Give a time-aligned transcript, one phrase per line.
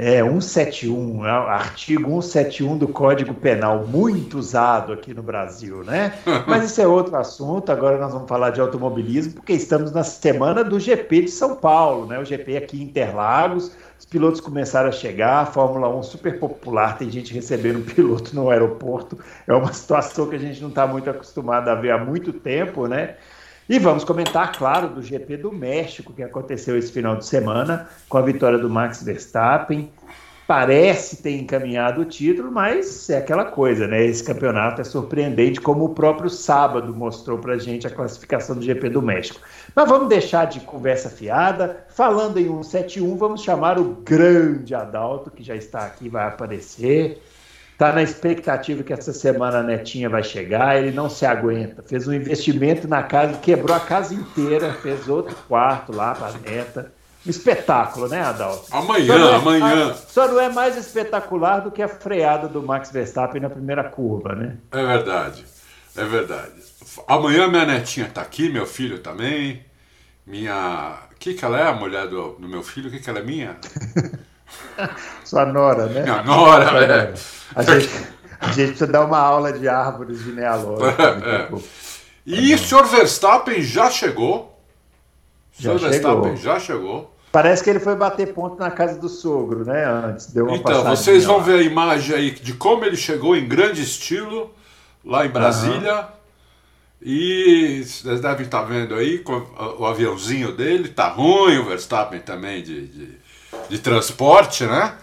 [0.00, 6.16] É, 171, é artigo 171 do Código Penal, muito usado aqui no Brasil, né?
[6.46, 10.62] Mas isso é outro assunto, agora nós vamos falar de automobilismo, porque estamos na semana
[10.62, 12.16] do GP de São Paulo, né?
[12.16, 16.96] O GP aqui em Interlagos, os pilotos começaram a chegar, a Fórmula 1 super popular,
[16.96, 20.86] tem gente recebendo um piloto no aeroporto, é uma situação que a gente não está
[20.86, 23.16] muito acostumado a ver há muito tempo, né?
[23.68, 28.16] E vamos comentar, claro, do GP do México, que aconteceu esse final de semana, com
[28.16, 29.90] a vitória do Max Verstappen.
[30.46, 34.02] Parece ter encaminhado o título, mas é aquela coisa, né?
[34.06, 38.88] Esse campeonato é surpreendente, como o próprio sábado mostrou pra gente a classificação do GP
[38.88, 39.38] do México.
[39.76, 41.84] Mas vamos deixar de conversa fiada.
[41.90, 47.22] Falando em 171, vamos chamar o grande Adalto, que já está aqui, vai aparecer.
[47.78, 51.80] Está na expectativa que essa semana a netinha vai chegar, ele não se aguenta.
[51.80, 56.32] Fez um investimento na casa, quebrou a casa inteira, fez outro quarto lá para a
[56.32, 56.92] neta.
[57.24, 58.66] Um espetáculo, né, Adalto?
[58.72, 59.94] Amanhã, só é amanhã.
[59.94, 64.34] Só não é mais espetacular do que a freada do Max Verstappen na primeira curva,
[64.34, 64.56] né?
[64.72, 65.44] É verdade,
[65.96, 66.60] é verdade.
[67.06, 69.64] Amanhã minha netinha está aqui, meu filho também.
[70.26, 70.98] Minha.
[71.12, 72.88] O que, que ela é, a mulher do, do meu filho?
[72.88, 73.56] O que, que ela é minha?
[75.24, 76.02] Sua nora, né?
[76.02, 77.37] Minha nora, é.
[77.54, 77.88] A gente,
[78.40, 80.94] a gente precisa dar uma aula de árvores genealógicas.
[81.24, 81.48] É.
[82.30, 84.60] E o senhor Verstappen já chegou.
[85.58, 87.14] O senhor Verstappen já chegou.
[87.32, 89.84] Parece que ele foi bater ponto na casa do sogro, né?
[89.86, 93.46] Antes deu uma Então, vocês vão ver a imagem aí de como ele chegou em
[93.46, 94.50] grande estilo
[95.04, 96.00] lá em Brasília.
[96.00, 96.06] Uhum.
[97.00, 99.22] E vocês devem estar vendo aí
[99.78, 103.18] o aviãozinho dele, tá ruim, o Verstappen também de, de,
[103.68, 104.94] de transporte, né?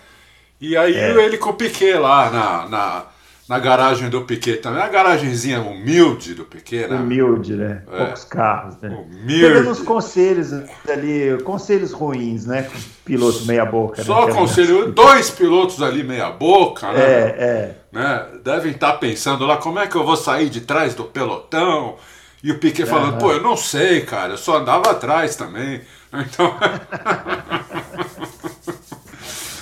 [0.60, 1.26] E aí é.
[1.26, 3.04] ele com o Piquet lá na, na,
[3.50, 4.82] na, garagem do Piquet também.
[4.82, 6.96] A garagenzinha humilde do Piquet, né?
[6.96, 7.84] Humilde, né?
[7.92, 7.98] É.
[7.98, 8.90] Poucos carros, né?
[8.90, 9.42] Humilde.
[9.42, 10.54] Pegando uns conselhos
[10.90, 12.70] ali, conselhos ruins, né?
[13.04, 14.04] Piloto meia boca.
[14.04, 14.34] Só né?
[14.34, 17.02] conselho, dois pilotos ali meia boca, né?
[17.02, 17.76] É, é.
[17.92, 18.26] Né?
[18.44, 21.98] Devem estar pensando lá, como é que eu vou sair de trás do pelotão?
[22.42, 23.20] E o Piquet falando, uhum.
[23.20, 25.82] pô, eu não sei, cara, eu só andava atrás também.
[26.16, 26.56] Então...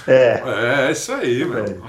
[0.08, 0.42] É.
[0.88, 1.84] É, isso aí, velho.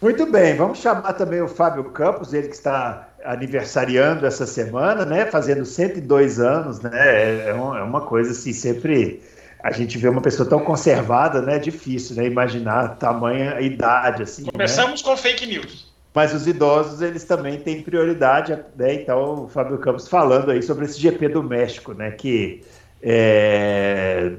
[0.00, 5.26] Muito bem, vamos chamar também o Fábio Campos, ele que está aniversariando essa semana, né?
[5.26, 6.90] Fazendo 102 anos, né?
[6.94, 9.20] É, é, é uma coisa assim, sempre
[9.62, 11.56] a gente vê uma pessoa tão conservada, né?
[11.56, 12.24] É difícil, né?
[12.24, 14.44] Imaginar tamanha idade, assim.
[14.44, 14.50] Né?
[14.52, 15.08] Começamos né?
[15.08, 15.90] com fake news.
[16.14, 18.94] Mas os idosos, eles também têm prioridade, né?
[18.94, 22.10] Então, o Fábio Campos falando aí sobre esse GP do México, né?
[22.10, 22.62] Que
[23.02, 24.32] é,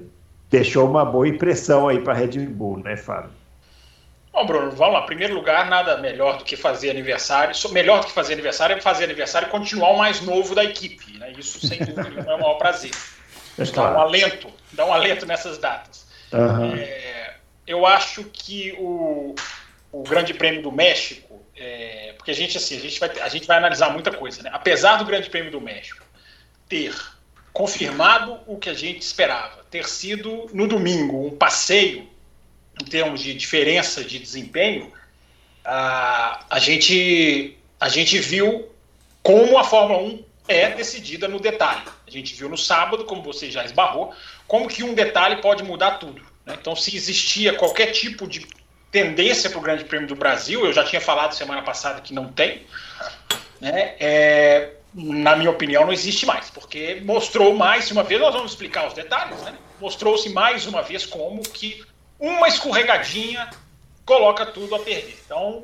[0.52, 3.32] deixou uma boa impressão aí para a Red Bull, né, Fábio?
[4.34, 5.02] Bom, Bruno, vamos lá.
[5.04, 7.54] Primeiro lugar, nada melhor do que fazer aniversário.
[7.72, 11.18] Melhor do que fazer aniversário é fazer aniversário e continuar o mais novo da equipe.
[11.18, 11.34] Né?
[11.38, 12.92] Isso, sem dúvida, é o maior prazer.
[13.58, 13.94] É claro.
[13.94, 16.06] Dá um alento, dá um alento nessas datas.
[16.32, 16.76] Uhum.
[16.76, 17.36] É,
[17.68, 19.36] eu acho que o,
[19.92, 23.46] o Grande Prêmio do México, é, porque a gente, assim, a gente, vai, a gente
[23.46, 24.50] vai analisar muita coisa, né?
[24.54, 26.06] Apesar do Grande Prêmio do México
[26.70, 26.96] ter
[27.54, 29.64] confirmado o que a gente esperava.
[29.70, 32.08] Ter sido, no domingo, um passeio
[32.82, 34.92] em termos de diferença de desempenho,
[35.64, 38.70] a, a, gente, a gente viu
[39.22, 41.84] como a Fórmula 1 é decidida no detalhe.
[42.08, 44.14] A gente viu no sábado, como você já esbarrou,
[44.48, 46.22] como que um detalhe pode mudar tudo.
[46.46, 46.58] Né?
[46.60, 48.46] Então, se existia qualquer tipo de
[48.92, 52.28] tendência para o Grande Prêmio do Brasil, eu já tinha falado semana passada que não
[52.28, 52.64] tem,
[53.62, 53.96] né?
[54.00, 58.88] É, na minha opinião, não existe mais, porque mostrou mais uma vez, nós vamos explicar
[58.88, 59.54] os detalhes, né?
[59.80, 61.84] Mostrou-se mais uma vez como que
[62.20, 63.50] uma escorregadinha
[64.06, 65.18] coloca tudo a perder.
[65.26, 65.64] Então,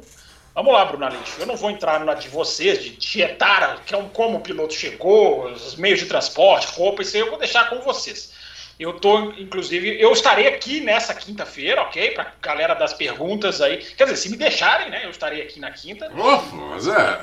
[0.56, 1.36] vamos lá, Bruno Aleixo.
[1.40, 4.74] Eu não vou entrar na de vocês, de tietar, que é um, como o piloto
[4.74, 8.34] chegou, os meios de transporte, roupa, isso aí eu vou deixar com vocês.
[8.80, 12.12] Eu tô, inclusive, eu estarei aqui nessa quinta-feira, ok?
[12.12, 13.78] Pra galera das perguntas aí.
[13.78, 15.04] Quer dizer, se me deixarem, né?
[15.04, 16.12] Eu estarei aqui na quinta.
[16.16, 17.19] Oh, mas é.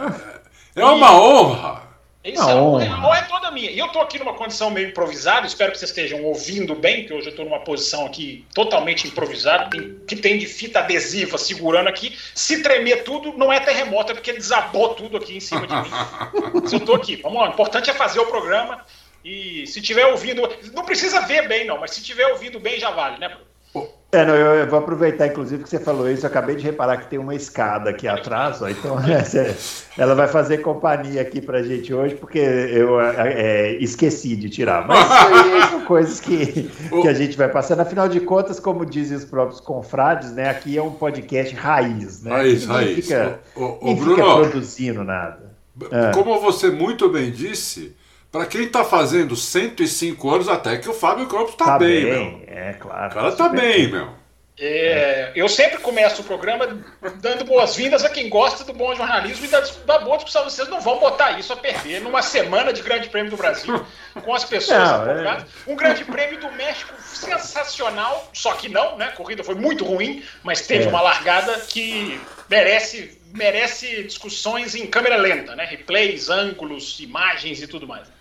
[0.74, 1.10] É uma e...
[1.10, 1.93] honra.
[2.24, 3.70] Isso é, honra é toda minha.
[3.70, 7.12] E eu estou aqui numa condição meio improvisada, espero que vocês estejam ouvindo bem, que
[7.12, 11.88] hoje eu estou numa posição aqui totalmente improvisada, tem, que tem de fita adesiva segurando
[11.88, 12.16] aqui.
[12.34, 15.90] Se tremer tudo, não é terremoto, é porque desabou tudo aqui em cima de mim.
[16.62, 17.16] Mas eu estou aqui.
[17.16, 18.84] Vamos lá, o importante é fazer o programa.
[19.22, 20.42] E se tiver ouvindo,
[20.72, 23.53] não precisa ver bem, não, mas se tiver ouvindo bem, já vale, né, Bruno?
[24.14, 26.24] É, não, eu, vou aproveitar, inclusive, que você falou isso.
[26.24, 28.96] Eu acabei de reparar que tem uma escada aqui atrás, ó, então
[29.98, 34.86] ela vai fazer companhia aqui pra gente hoje, porque eu é, esqueci de tirar.
[34.86, 36.70] Mas isso aí são coisas que,
[37.02, 37.80] que a gente vai passando.
[37.80, 40.48] Afinal de contas, como dizem os próprios confrades, né?
[40.48, 42.30] Aqui é um podcast raiz, né?
[42.30, 42.94] Raiz, raiz.
[42.94, 45.54] Fica, o, o, o Bruno, fica produzindo nada.
[46.14, 47.96] Como você muito bem disse
[48.34, 52.12] para quem está fazendo 105 anos, até que o Fábio Campos está tá bem, bem,
[52.12, 52.42] meu.
[52.48, 53.06] É, claro.
[53.08, 54.08] O cara tá bem, meu.
[54.58, 56.84] É, eu sempre começo o programa
[57.20, 60.42] dando boas-vindas a quem gosta do bom jornalismo e da, da, boa discussão.
[60.42, 63.86] Vocês não vão botar isso a perder numa semana de Grande Prêmio do Brasil,
[64.24, 65.46] com as pessoas não, é...
[65.68, 69.06] Um Grande Prêmio do México sensacional, só que não, né?
[69.06, 70.88] A corrida foi muito ruim, mas teve é.
[70.88, 72.20] uma largada que
[72.50, 75.64] merece, merece discussões em câmera lenta, né?
[75.64, 78.13] Replays, ângulos, imagens e tudo mais.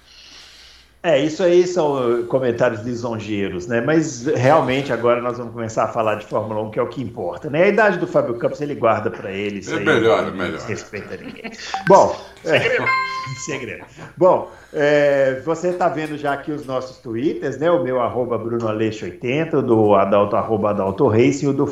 [1.06, 3.82] É, isso aí são comentários lisonjeiros, né?
[3.82, 7.02] Mas realmente agora nós vamos começar a falar de Fórmula 1, que é o que
[7.04, 7.64] importa, né?
[7.64, 9.62] A idade do Fábio Campos ele guarda para ele.
[9.70, 10.62] é aí, melhor, é melhor.
[10.62, 11.52] Respeita ninguém.
[11.90, 12.84] Bom, segredo.
[12.84, 12.88] É,
[13.46, 13.86] segredo.
[14.16, 17.70] Bom, é, você está vendo já aqui os nossos twitters, né?
[17.70, 21.66] O meu arroba BrunoAleixo80, o do Adalto arroba Adalto Racing, o do,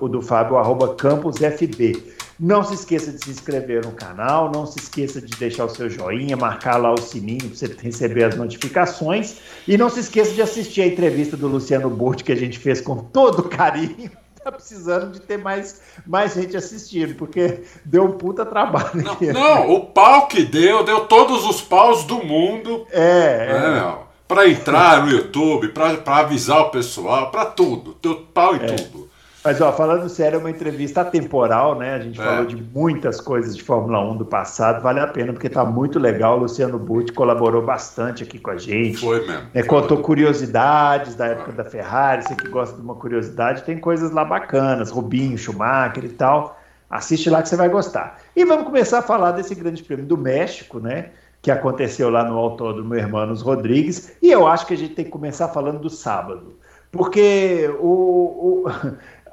[0.00, 2.16] o do Fábio arroba CampusFB.
[2.38, 5.90] Não se esqueça de se inscrever no canal, não se esqueça de deixar o seu
[5.90, 9.38] joinha, marcar lá o sininho para você receber as notificações.
[9.66, 12.80] E não se esqueça de assistir a entrevista do Luciano Burti que a gente fez
[12.80, 14.10] com todo carinho.
[14.38, 18.90] Tá precisando de ter mais, mais gente assistindo, porque deu um puta trabalho.
[18.94, 22.86] Não, não o pau que deu, deu todos os paus do mundo.
[22.92, 23.78] É, é.
[23.78, 23.98] é
[24.28, 27.96] para entrar no YouTube, para avisar o pessoal, para tudo.
[28.00, 28.66] Deu pau em é.
[28.66, 29.07] tudo.
[29.48, 31.94] Mas, ó, falando sério, é uma entrevista atemporal, né?
[31.94, 32.22] A gente é.
[32.22, 35.98] falou de muitas coisas de Fórmula 1 do passado, vale a pena, porque tá muito
[35.98, 36.36] legal.
[36.36, 38.98] O Luciano Butti colaborou bastante aqui com a gente.
[38.98, 39.48] Foi mesmo.
[39.54, 42.24] É, contou curiosidades da época da Ferrari.
[42.24, 46.60] Você que gosta de uma curiosidade, tem coisas lá bacanas, Rubinho, Schumacher e tal.
[46.90, 48.18] Assiste lá que você vai gostar.
[48.36, 51.06] E vamos começar a falar desse grande prêmio do México, né?
[51.40, 54.12] Que aconteceu lá no Autódromo Hermanos Rodrigues.
[54.20, 56.58] E eu acho que a gente tem que começar falando do sábado.
[56.90, 58.70] Porque o, o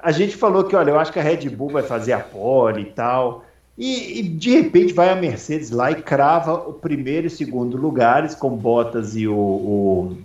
[0.06, 2.84] a gente falou que, olha, eu acho que a Red Bull vai fazer a pole
[2.84, 3.44] e tal.
[3.76, 8.36] E, e, de repente vai a Mercedes lá e crava o primeiro e segundo lugares
[8.36, 10.18] com Bottas e o, o,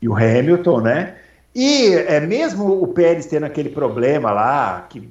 [0.00, 1.16] e o Hamilton, né?
[1.54, 5.06] E é mesmo o Pérez tendo aquele problema lá, que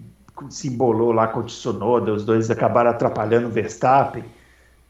[0.50, 4.24] se embolou lá com o Tsunoda, os dois acabaram atrapalhando o Verstappen,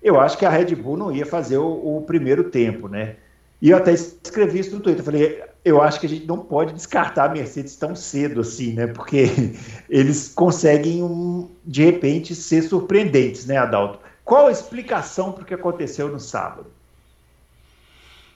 [0.01, 3.17] eu acho que a Red Bull não ia fazer o, o primeiro tempo, né?
[3.61, 5.03] E eu até escrevi isso no Twitter.
[5.03, 8.87] Falei, eu acho que a gente não pode descartar a Mercedes tão cedo assim, né?
[8.87, 9.55] Porque
[9.87, 13.99] eles conseguem, um, de repente, ser surpreendentes, né, Adalto?
[14.23, 16.67] Qual a explicação para o que aconteceu no sábado?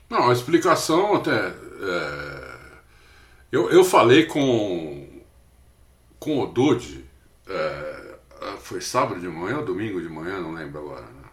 [0.09, 1.47] Não, a explicação até.
[1.47, 2.55] É...
[3.51, 5.07] Eu, eu falei com,
[6.19, 7.05] com o Dude,
[7.47, 8.15] é...
[8.59, 11.01] foi sábado de manhã ou domingo de manhã, não lembro agora.
[11.01, 11.29] Né?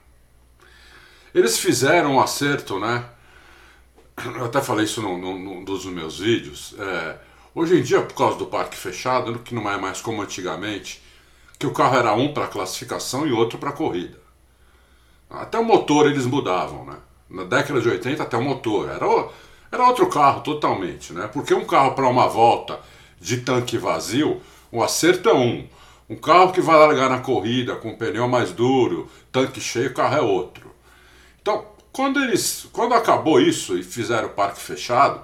[1.35, 3.05] Eles fizeram um acerto, né?
[4.37, 7.17] Eu até falei isso num, num dos meus vídeos, é,
[7.55, 11.03] hoje em dia, por causa do parque fechado, que não é mais como antigamente,
[11.59, 14.21] que o carro era um para classificação e outro para corrida.
[15.31, 16.97] Até o motor eles mudavam, né?
[17.31, 19.07] Na década de 80 até o motor, era,
[19.71, 21.29] era outro carro totalmente, né?
[21.33, 22.79] Porque um carro para uma volta
[23.19, 25.67] de tanque vazio, o acerto é um.
[26.11, 30.17] Um carro que vai largar na corrida com pneu mais duro, tanque cheio, o carro
[30.17, 30.71] é outro.
[31.41, 35.23] Então, quando eles, quando acabou isso e fizeram o parque fechado,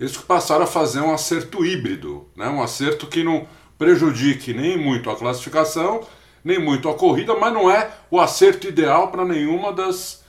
[0.00, 2.48] eles passaram a fazer um acerto híbrido, né?
[2.48, 3.46] um acerto que não
[3.78, 6.06] prejudique nem muito a classificação,
[6.44, 10.24] nem muito a corrida, mas não é o acerto ideal para nenhuma das,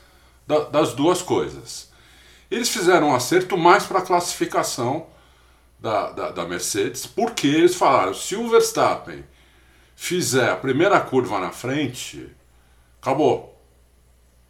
[0.46, 1.89] da, das duas coisas.
[2.50, 5.08] Eles fizeram um acerto mais para a classificação
[5.79, 9.24] da, da, da Mercedes, porque eles falaram: se o Verstappen
[9.96, 12.27] fizer a primeira curva na frente,
[13.01, 13.55] acabou.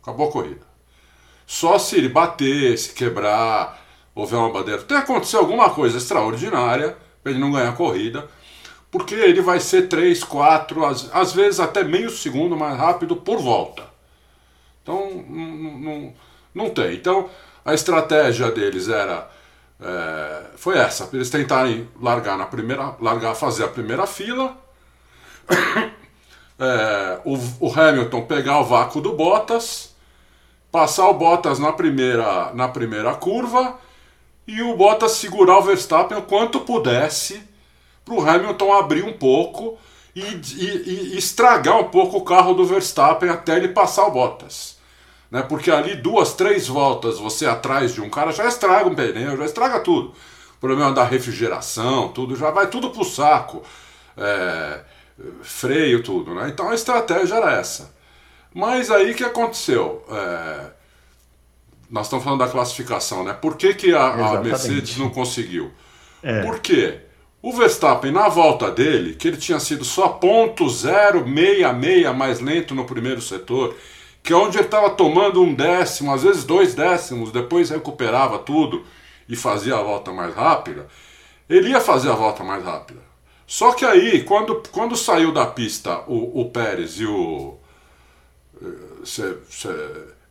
[0.02, 0.69] Acabou a corrida.
[1.50, 4.84] Só se ele bater, se quebrar, houver uma bandeira.
[4.84, 8.30] Tem que acontecer alguma coisa extraordinária para ele não ganhar a corrida,
[8.92, 13.40] porque ele vai ser 3, 4, às, às vezes até meio segundo mais rápido por
[13.40, 13.84] volta.
[14.84, 15.26] Então,
[16.54, 16.94] não, tem.
[16.94, 17.28] Então,
[17.66, 19.28] a estratégia deles era.
[19.82, 24.56] É, foi essa, eles tentarem largar na primeira, largar, fazer a primeira fila,
[26.60, 29.89] é, o, o Hamilton pegar o vácuo do Bottas,
[30.72, 33.78] passar o Bottas na primeira, na primeira curva
[34.48, 37.42] e o Bottas segurar o Verstappen o quanto pudesse
[38.06, 39.78] para o Hamilton abrir um pouco
[40.16, 44.78] e, e, e, estragar um pouco o carro do Verstappen até ele passar o Bottas.
[45.30, 45.42] Né?
[45.44, 49.46] Porque ali duas, três voltas você atrás de um cara já estraga um pneu, já
[49.46, 50.14] estraga tudo.
[50.60, 53.62] problema da refrigeração, tudo, já vai tudo pro saco.
[54.18, 54.82] É,
[55.42, 56.50] freio, tudo, né?
[56.50, 57.94] Então a estratégia era essa.
[58.54, 60.04] Mas aí o que aconteceu?
[60.10, 60.72] É,
[61.90, 63.34] nós estamos falando da classificação, né?
[63.34, 65.72] Por que, que a, a Mercedes não conseguiu?
[66.22, 66.44] É.
[66.44, 67.00] Por quê?
[67.42, 72.86] O Verstappen, na volta dele, que ele tinha sido só ponto 066 mais lento no
[72.86, 73.76] primeiro setor,
[74.22, 78.84] que é onde ele estava tomando um décimo, às vezes dois décimos, depois recuperava tudo
[79.28, 80.88] e fazia a volta mais rápida,
[81.50, 83.00] ele ia fazer a volta mais rápida.
[83.48, 87.58] Só que aí, quando, quando saiu da pista o, o Pérez e o.
[89.04, 89.68] Se, se,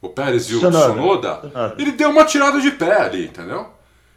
[0.01, 1.41] o Pérez e o Sonoda,
[1.79, 3.67] ele deu uma tirada de pé ali, entendeu?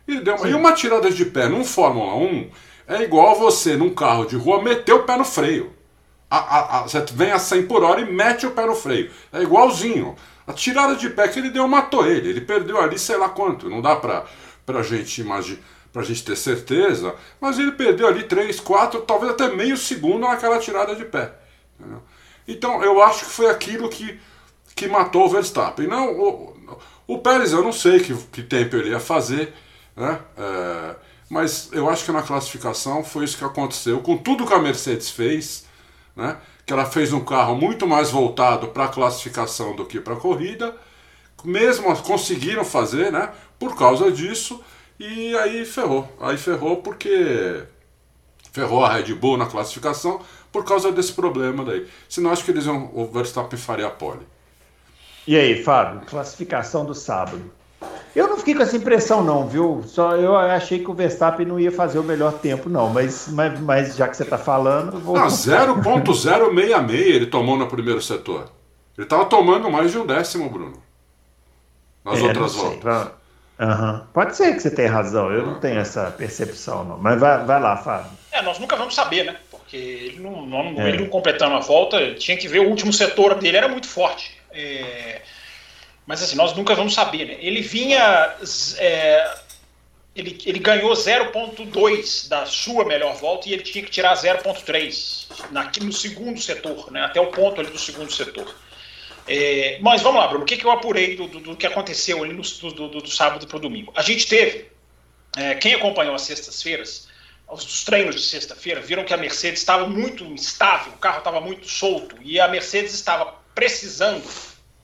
[0.07, 2.49] Ele deu uma, e uma tirada de pé num Fórmula 1
[2.87, 5.71] é igual você, num carro de rua, meter o pé no freio.
[6.29, 9.09] A, a, a, você vem a 100 por hora e mete o pé no freio.
[9.31, 10.15] É igualzinho.
[10.45, 12.29] A tirada de pé que ele deu matou ele.
[12.29, 13.69] Ele perdeu ali sei lá quanto.
[13.69, 14.25] Não dá pra,
[14.65, 15.59] pra gente imaginar
[15.91, 20.19] para a gente ter certeza, mas ele perdeu ali 3, 4, talvez até meio segundo
[20.19, 21.33] naquela tirada de pé.
[21.79, 22.01] Entendeu?
[22.48, 24.19] Então eu acho que foi aquilo que,
[24.75, 25.88] que matou o Verstappen.
[25.88, 26.57] Não, o,
[27.07, 29.53] o Pérez eu não sei que, que tempo ele ia fazer,
[29.95, 30.19] né?
[30.38, 30.95] É,
[31.31, 34.01] mas eu acho que na classificação foi isso que aconteceu.
[34.01, 35.65] Com tudo que a Mercedes fez,
[36.13, 36.38] né?
[36.65, 40.17] que ela fez um carro muito mais voltado para a classificação do que para a
[40.17, 40.75] corrida,
[41.43, 43.31] mesmo conseguiram fazer, né?
[43.57, 44.62] por causa disso
[45.00, 46.05] e aí ferrou.
[46.19, 47.63] Aí ferrou porque
[48.51, 50.19] ferrou a Red Bull na classificação
[50.51, 51.88] por causa desse problema daí.
[52.10, 54.27] Senão acho que eles iam, o Verstappen faria a pole.
[55.25, 57.51] E aí, Fábio, classificação do sábado.
[58.15, 59.84] Eu não fiquei com essa impressão, não, viu?
[59.88, 62.89] Só eu achei que o Verstappen não ia fazer o melhor tempo, não.
[62.89, 65.00] Mas, mas, mas já que você está falando.
[65.00, 65.15] Vou...
[65.15, 68.50] Ah, 0,066 ele tomou no primeiro setor.
[68.98, 70.74] Ele estava tomando mais de um décimo, Bruno.
[72.03, 73.12] Nas é, outras voltas.
[73.60, 74.01] Uhum.
[74.12, 76.98] Pode ser que você tenha razão, eu não tenho essa percepção, não.
[76.98, 78.12] Mas vai, vai lá, Fábio.
[78.31, 79.38] É, nós nunca vamos saber, né?
[79.71, 80.89] Porque ele não, não, é.
[80.89, 84.33] ele não completando a volta, tinha que ver o último setor dele, era muito forte.
[84.51, 85.21] É...
[86.05, 87.37] Mas assim, nós nunca vamos saber, né?
[87.39, 88.35] Ele vinha.
[88.77, 89.39] É...
[90.13, 95.27] Ele, ele ganhou 0,2 da sua melhor volta e ele tinha que tirar 0,3
[95.81, 97.05] no segundo setor, né?
[97.05, 98.53] Até o ponto ali do segundo setor.
[99.25, 102.21] É, mas vamos lá, Bruno, o que, que eu apurei do, do, do que aconteceu
[102.21, 103.93] ali no, do, do, sábado para o domingo?
[103.95, 104.65] A gente teve,
[105.37, 107.07] é, quem acompanhou as sextas-feiras,
[107.51, 111.67] os treinos de sexta-feira, viram que a Mercedes estava muito instável, o carro estava muito
[111.67, 114.24] solto e a Mercedes estava precisando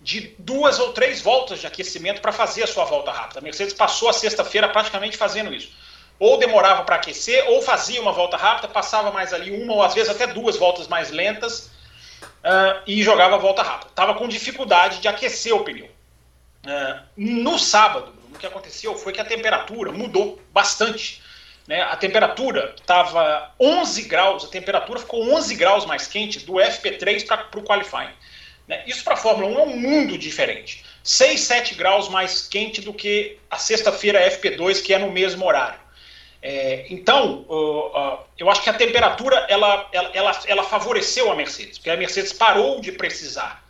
[0.02, 3.40] de duas ou três voltas de aquecimento para fazer a sua volta rápida.
[3.40, 5.72] A Mercedes passou a sexta-feira praticamente fazendo isso.
[6.20, 9.94] Ou demorava para aquecer, ou fazia uma volta rápida, passava mais ali uma ou às
[9.94, 11.70] vezes até duas voltas mais lentas
[12.22, 13.90] uh, e jogava a volta rápida.
[13.90, 15.86] Estava com dificuldade de aquecer o pneu.
[15.86, 21.22] Uh, no sábado, o que aconteceu foi que a temperatura mudou bastante.
[21.68, 21.82] Né?
[21.82, 27.60] A temperatura estava 11 graus, a temperatura ficou 11 graus mais quente do FP3 para
[27.60, 28.14] o qualifying.
[28.68, 28.84] Né?
[28.88, 30.84] Isso para a Fórmula 1 é um mundo diferente.
[31.04, 35.80] 6, 7 graus mais quente do que a sexta-feira FP2, que é no mesmo horário.
[36.42, 41.36] É, então, uh, uh, eu acho que a temperatura ela, ela, ela, ela, favoreceu a
[41.36, 43.64] Mercedes, porque a Mercedes parou de precisar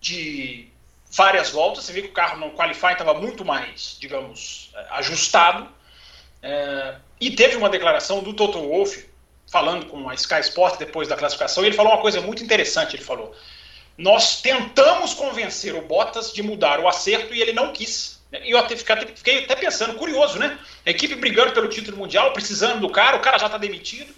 [0.00, 0.68] de
[1.10, 1.84] várias voltas.
[1.84, 5.68] Você vê que o carro no qualifying estava muito mais, digamos, ajustado.
[6.42, 6.77] É,
[7.20, 9.08] e teve uma declaração do Toto Wolff
[9.50, 11.64] falando com a Sky Sport depois da classificação.
[11.64, 12.96] E ele falou uma coisa muito interessante.
[12.96, 13.34] Ele falou:
[13.96, 18.18] Nós tentamos convencer o Bottas de mudar o acerto e ele não quis.
[18.44, 20.58] E eu até, fiquei até pensando, curioso, né?
[20.84, 24.12] A equipe brigando pelo título mundial, precisando do cara, o cara já está demitido.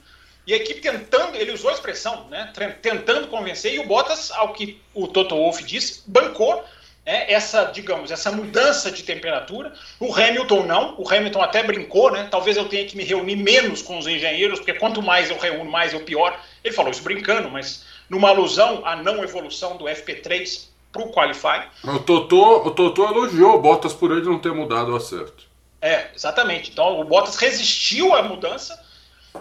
[0.46, 2.52] E a equipe tentando, ele usou a expressão, né?
[2.82, 6.64] Tentando convencer, e o Bottas, ao que o Toto Wolff disse, bancou
[7.10, 9.72] né, essa, digamos, essa mudança de temperatura.
[9.98, 12.28] O Hamilton não, o Hamilton até brincou, né?
[12.30, 15.68] Talvez eu tenha que me reunir menos com os engenheiros, porque quanto mais eu reúno,
[15.68, 16.40] mais eu pior.
[16.62, 21.64] Ele falou isso brincando, mas numa alusão à não evolução do FP3 para o Qualify.
[21.82, 25.48] O Totô, o Totô elogiou o Bottas por ele não ter mudado o acerto.
[25.82, 26.70] É, exatamente.
[26.70, 28.80] Então o Bottas resistiu à mudança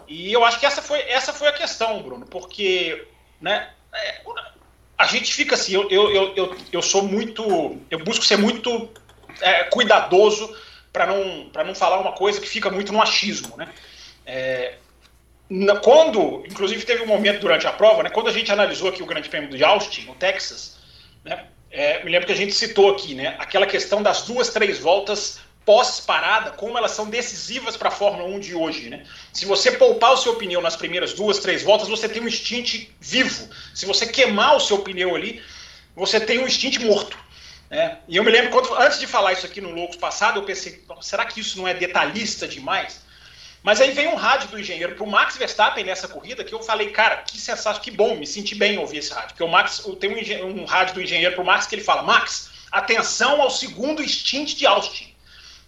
[0.08, 3.08] e eu acho que essa foi, essa foi a questão, Bruno, porque
[3.40, 4.22] né, é,
[5.00, 7.80] a gente fica assim, eu, eu, eu, eu sou muito.
[7.90, 8.90] Eu busco ser muito
[9.40, 10.54] é, cuidadoso
[10.92, 13.56] para não, não falar uma coisa que fica muito no achismo.
[13.56, 13.70] Né?
[14.26, 14.74] É,
[15.82, 19.06] quando, inclusive teve um momento durante a prova, né, quando a gente analisou aqui o
[19.06, 20.78] Grande Prêmio de Austin, no Texas,
[21.24, 21.46] né?
[21.72, 23.36] É, me lembro que a gente citou aqui, né?
[23.40, 25.40] Aquela questão das duas, três voltas
[25.70, 29.06] pós-parada, como elas são decisivas para a Fórmula 1 de hoje, né?
[29.32, 32.88] Se você poupar o seu pneu nas primeiras duas, três voltas, você tem um stint
[33.00, 33.48] vivo.
[33.76, 35.44] Se você queimar o seu pneu ali,
[35.96, 37.16] você tem um stint morto.
[37.70, 38.00] Né?
[38.08, 40.84] E eu me lembro, quando, antes de falar isso aqui no Loucos passado, eu pensei,
[41.02, 43.06] será que isso não é detalhista demais?
[43.62, 46.64] Mas aí veio um rádio do engenheiro para o Max Verstappen nessa corrida que eu
[46.64, 49.30] falei, cara, que sensação, que bom, me senti bem ouvir esse rádio.
[49.36, 52.02] Porque o Max tem um, um rádio do engenheiro para o Max que ele fala:
[52.02, 55.09] Max, atenção ao segundo stint de Austin.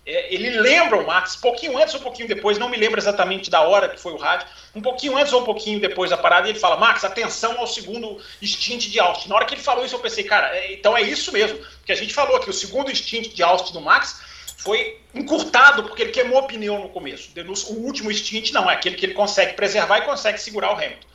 [0.03, 3.61] É, ele lembra o Max, pouquinho antes ou pouquinho depois, não me lembro exatamente da
[3.61, 6.59] hora que foi o rádio, um pouquinho antes ou um pouquinho depois da parada, ele
[6.59, 9.29] fala: Max, atenção ao segundo stint de Austin.
[9.29, 11.59] Na hora que ele falou isso, eu pensei, cara, é, então é isso mesmo.
[11.77, 14.21] Porque a gente falou que o segundo stint de Austin do Max
[14.57, 17.31] foi encurtado porque ele queimou o pneu no começo.
[17.69, 21.07] O último stint não, é aquele que ele consegue preservar e consegue segurar o Hamilton.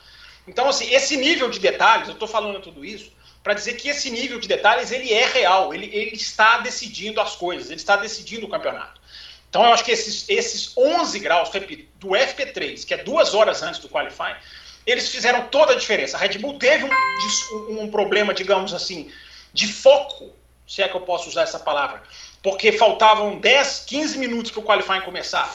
[0.47, 3.11] Então, assim, esse nível de detalhes, eu estou falando tudo isso
[3.47, 7.37] para dizer que esse nível de detalhes ele é real, ele, ele está decidindo as
[7.37, 9.00] coisas, ele está decidindo o campeonato.
[9.49, 13.62] Então, eu acho que esses, esses 11 graus, repito, do FP3, que é duas horas
[13.62, 14.35] antes do qualifying,
[14.85, 16.17] eles fizeram toda a diferença.
[16.17, 19.12] A Red Bull teve um, um problema, digamos assim,
[19.53, 20.35] de foco,
[20.67, 22.03] se é que eu posso usar essa palavra,
[22.43, 25.55] porque faltavam 10, 15 minutos para o qualifying começar.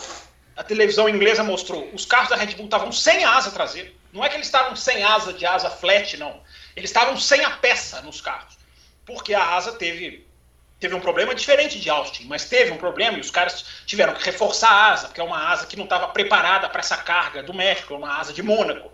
[0.55, 3.91] A televisão inglesa mostrou, os carros da Red Bull estavam sem asa traseira.
[4.13, 6.39] Não é que eles estavam sem asa de asa flat, não.
[6.75, 8.57] Eles estavam sem a peça nos carros.
[9.05, 10.27] Porque a asa teve,
[10.79, 14.23] teve um problema diferente de Austin, mas teve um problema e os caras tiveram que
[14.23, 17.53] reforçar a asa, porque é uma asa que não estava preparada para essa carga do
[17.53, 18.91] México, é uma asa de Mônaco.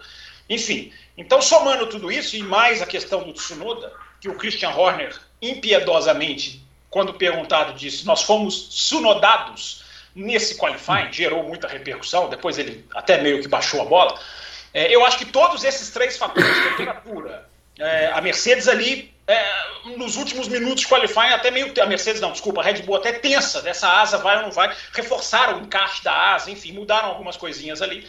[0.50, 5.19] Enfim, então somando tudo isso e mais a questão do Tsunoda, que o Christian Horner
[5.41, 9.84] impiedosamente quando perguntado disso, nós fomos sunodados
[10.15, 14.19] nesse qualifying, gerou muita repercussão, depois ele até meio que baixou a bola.
[14.74, 17.48] É, eu acho que todos esses três fatores, temperatura,
[17.79, 19.43] é, a Mercedes ali, é,
[19.98, 21.74] nos últimos minutos de qualifying, até meio.
[21.81, 24.75] A Mercedes, não, desculpa, a Red Bull até tensa dessa asa, vai ou não vai,
[24.93, 28.07] reforçaram o encaixe da asa, enfim, mudaram algumas coisinhas ali.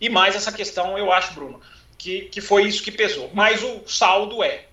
[0.00, 1.60] E mais essa questão, eu acho, Bruno,
[1.96, 3.30] que, que foi isso que pesou.
[3.34, 4.66] Mas o saldo é: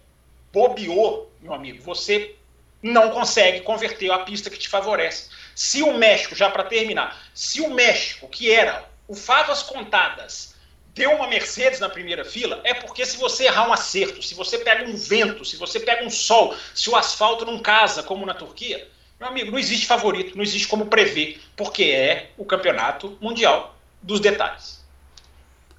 [0.54, 2.36] bobeou, meu amigo, você
[2.82, 5.30] não consegue converter a pista que te favorece.
[5.56, 10.55] Se o México, já para terminar, se o México, que era o favas contadas,
[10.96, 14.58] deu uma Mercedes na primeira fila, é porque se você errar um acerto, se você
[14.58, 18.34] pega um vento, se você pega um sol, se o asfalto não casa, como na
[18.34, 18.88] Turquia,
[19.20, 24.22] meu amigo, não existe favorito, não existe como prever, porque é o campeonato mundial dos
[24.22, 24.84] detalhes.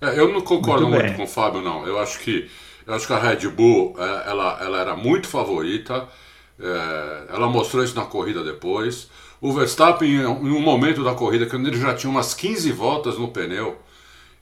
[0.01, 1.87] É, eu não concordo muito, muito, com o Fábio, não.
[1.87, 2.51] Eu acho que,
[2.87, 6.07] eu acho que a Red Bull é, ela, ela era muito favorita.
[6.61, 9.11] É, ela mostrou isso na corrida depois.
[9.41, 13.29] O Verstappen, em um momento da corrida, quando ele já tinha umas 15 voltas no
[13.29, 13.79] pneu,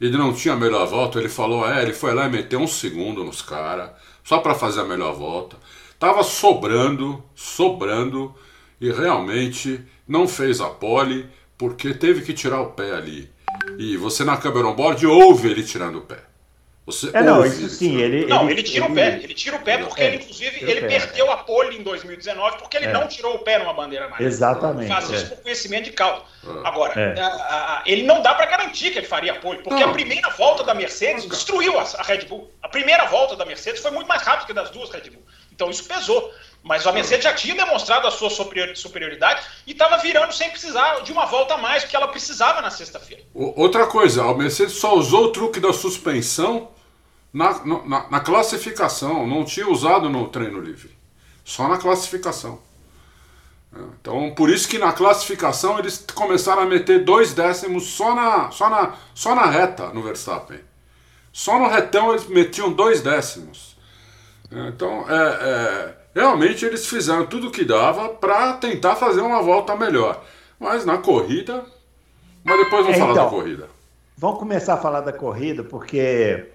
[0.00, 2.66] ele não tinha a melhor volta, ele falou: é, ele foi lá e meteu um
[2.66, 3.90] segundo nos caras,
[4.22, 5.56] só para fazer a melhor volta.
[5.98, 8.34] Tava sobrando, sobrando,
[8.80, 11.26] e realmente não fez a pole,
[11.56, 13.30] porque teve que tirar o pé ali.
[13.78, 16.33] E você na câmera on board ouve ele tirando o pé.
[16.86, 18.26] Você é, não, isso sim, ele.
[18.26, 19.20] Não, ele, ele tira ele, o pé.
[19.22, 22.58] Ele tira o pé porque é, ele, inclusive, ele pé, perdeu a pole em 2019
[22.58, 22.92] porque ele é.
[22.92, 24.28] não tirou o pé numa bandeira amarela.
[24.28, 24.88] Exatamente.
[24.88, 25.28] Faz isso é.
[25.28, 26.22] por conhecimento de causa.
[26.44, 26.68] É.
[26.68, 27.18] Agora, é.
[27.18, 29.90] a, a, a, ele não dá para garantir que ele faria a pole, porque não.
[29.90, 32.50] a primeira volta da Mercedes destruiu a, Red Bull.
[32.62, 35.22] A primeira volta da Mercedes foi muito mais rápida que das duas Red Bull.
[35.54, 36.34] Então isso pesou.
[36.64, 41.12] Mas a Mercedes já tinha demonstrado a sua superioridade e estava virando sem precisar de
[41.12, 43.22] uma volta a mais que ela precisava na sexta-feira.
[43.34, 46.70] Outra coisa, a Mercedes só usou o truque da suspensão
[47.30, 50.90] na, na, na, classificação, não tinha usado no treino livre,
[51.44, 52.58] só na classificação.
[53.76, 58.50] É, então, por isso que na classificação eles começaram a meter dois décimos só na,
[58.50, 60.60] só na, só na reta no Verstappen.
[61.30, 63.76] Só no retão eles metiam dois décimos.
[64.50, 69.42] É, então, é, é, realmente eles fizeram tudo o que dava para tentar fazer uma
[69.42, 70.22] volta melhor.
[70.58, 71.64] Mas na corrida.
[72.44, 73.68] Mas depois vamos falar então, da corrida.
[74.16, 76.46] Vamos começar a falar da corrida, porque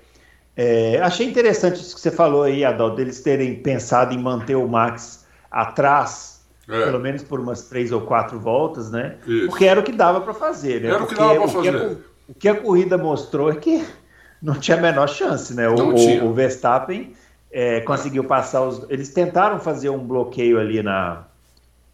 [0.55, 4.67] é, achei interessante isso que você falou aí, Adal, deles terem pensado em manter o
[4.67, 6.85] Max atrás, é.
[6.85, 9.17] pelo menos por umas três ou quatro voltas, né?
[9.27, 9.47] Isso.
[9.47, 10.89] Porque era o que dava para fazer, né?
[10.89, 11.75] Era Porque o que dava para fazer.
[11.75, 11.97] A,
[12.29, 13.85] o que a corrida mostrou é que
[14.41, 15.67] não tinha a menor chance, né?
[15.67, 17.13] O, o, o Verstappen
[17.51, 18.85] é, conseguiu passar os.
[18.89, 21.25] Eles tentaram fazer um bloqueio ali na,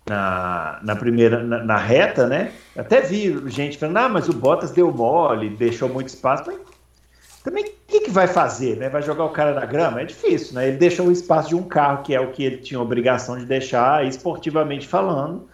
[0.08, 2.52] na, na primeira na, na, reta, né?
[2.76, 6.44] Até vi gente falando, ah, mas o Bottas deu mole, deixou muito espaço.
[6.48, 6.60] Mas
[7.44, 8.78] também o que, que, vai fazer?
[8.78, 8.89] Né?
[8.89, 10.02] Vai jogar o cara na grama?
[10.02, 10.68] É difícil, né?
[10.68, 13.46] Ele deixou o espaço de um carro, que é o que ele tinha obrigação de
[13.46, 15.48] deixar, esportivamente falando.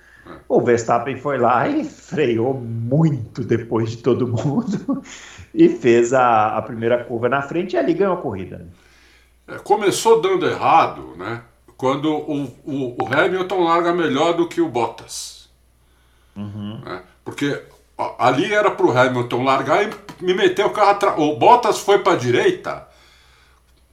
[0.47, 5.01] O Verstappen foi lá e freou muito depois de todo mundo
[5.53, 8.59] e fez a, a primeira curva na frente e ali ganhou a corrida.
[8.59, 8.65] Né?
[9.51, 11.41] É, começou dando errado, né?
[11.75, 15.49] Quando o, o, o, Hamilton larga melhor do que o Bottas.
[16.35, 16.79] Uhum.
[16.85, 17.01] Né?
[17.25, 17.61] Porque
[18.17, 21.19] ali era para o Hamilton largar e me meter o carro atrás.
[21.19, 22.87] O Bottas foi para a direita.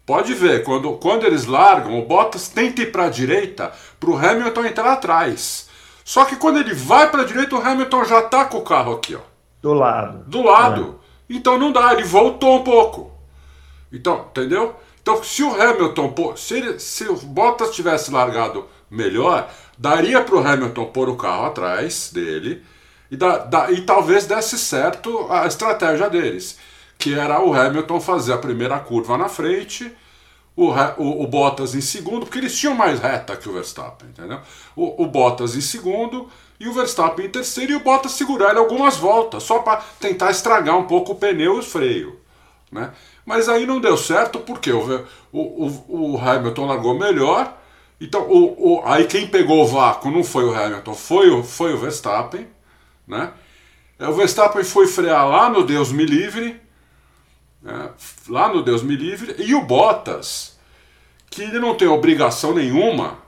[0.07, 4.17] Pode ver, quando, quando eles largam, o Bottas tenta ir para a direita para o
[4.17, 5.69] Hamilton entrar atrás.
[6.05, 8.95] Só que quando ele vai para a direita, o Hamilton já está com o carro
[8.95, 9.21] aqui, ó.
[9.61, 10.25] Do lado.
[10.27, 11.01] Do lado.
[11.29, 11.35] É.
[11.35, 13.11] Então não dá, ele voltou um pouco.
[13.93, 14.77] Então, entendeu?
[15.09, 20.47] Então, se o Hamilton, se, ele, se o Bottas tivesse largado melhor, daria para o
[20.47, 22.63] Hamilton pôr o carro atrás dele
[23.11, 26.59] e, da, da, e talvez desse certo a estratégia deles,
[26.99, 29.91] que era o Hamilton fazer a primeira curva na frente,
[30.55, 34.41] o, o, o Bottas em segundo, porque eles tinham mais reta que o Verstappen, entendeu?
[34.77, 36.29] O, o Bottas em segundo
[36.61, 40.31] e o Verstappen em terceiro e o Bottas segurar ele algumas voltas, só para tentar
[40.31, 42.21] estragar um pouco o pneu e o freio,
[42.71, 42.93] né?
[43.29, 47.59] Mas aí não deu certo porque o, o, o Hamilton largou melhor.
[48.01, 51.75] Então, o, o, aí quem pegou o vácuo não foi o Hamilton, foi o, foi
[51.75, 52.49] o Verstappen.
[53.07, 53.31] Né?
[53.99, 56.59] O Verstappen foi frear lá no Deus me livre.
[57.61, 57.91] Né?
[58.31, 59.37] Lá no Deus me livre.
[59.39, 60.59] E o Bottas,
[61.29, 63.19] que ele não tem obrigação nenhuma,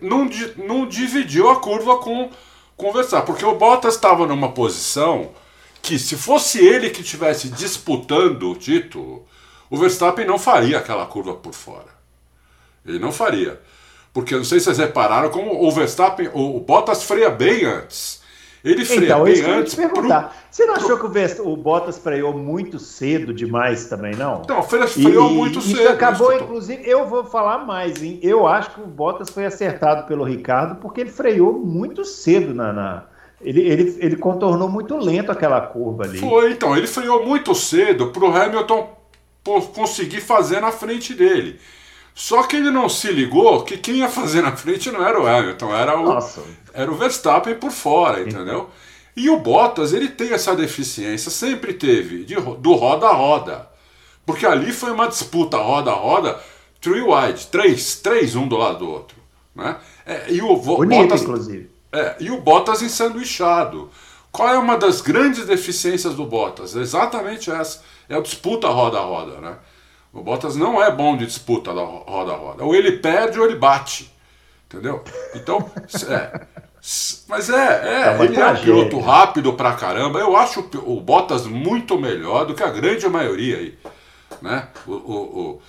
[0.00, 2.30] não, não dividiu a curva com,
[2.78, 3.26] com o Verstappen.
[3.26, 5.32] Porque o Bottas estava numa posição
[5.82, 9.26] que se fosse ele que estivesse disputando o título,
[9.68, 11.90] o Verstappen não faria aquela curva por fora.
[12.86, 13.60] Ele não faria.
[14.12, 18.22] Porque não sei se vocês repararam como o Verstappen, o Bottas freia bem antes.
[18.64, 19.74] Ele freia então, bem antes.
[19.74, 20.28] Perguntar.
[20.28, 21.10] Pro, Você não achou pro...
[21.10, 24.42] que o, Bottas freou muito cedo demais também, não?
[24.44, 25.88] Então, freou e, muito cedo.
[25.88, 28.20] acabou, inclusive, eu vou falar mais, hein?
[28.22, 32.72] Eu acho que o Bottas foi acertado pelo Ricardo porque ele freou muito cedo na,
[32.72, 33.04] na
[33.42, 36.18] ele, ele, ele contornou muito lento aquela curva ali.
[36.18, 36.76] Foi, então.
[36.76, 38.96] Ele freou muito cedo para o Hamilton
[39.74, 41.58] conseguir fazer na frente dele.
[42.14, 45.26] Só que ele não se ligou que quem ia fazer na frente não era o
[45.26, 46.42] Hamilton, era o, Nossa.
[46.72, 48.68] era o Verstappen por fora, entendeu?
[49.16, 53.68] E o Bottas, ele tem essa deficiência, sempre teve, de, do roda a roda.
[54.24, 56.38] Porque ali foi uma disputa roda a roda,
[56.80, 59.16] three wide, três, três um do lado do outro.
[59.54, 59.76] Né?
[60.06, 61.71] É, e o Bonito, Bottas, inclusive.
[61.92, 63.90] É, e o Bottas ensanduichado.
[64.30, 66.74] Qual é uma das grandes deficiências do Bottas?
[66.74, 67.82] exatamente essa.
[68.08, 69.56] É a disputa roda a roda, né?
[70.12, 72.64] O Bottas não é bom de disputa da roda a roda.
[72.64, 74.10] Ou ele perde ou ele bate.
[74.66, 75.04] Entendeu?
[75.34, 75.70] Então,
[76.08, 76.46] é.
[77.28, 80.18] Mas é, é, é ele é um piloto rápido pra caramba.
[80.18, 83.78] Eu acho o Bottas muito melhor do que a grande maioria aí.
[84.40, 84.66] Né?
[84.86, 85.62] O, o,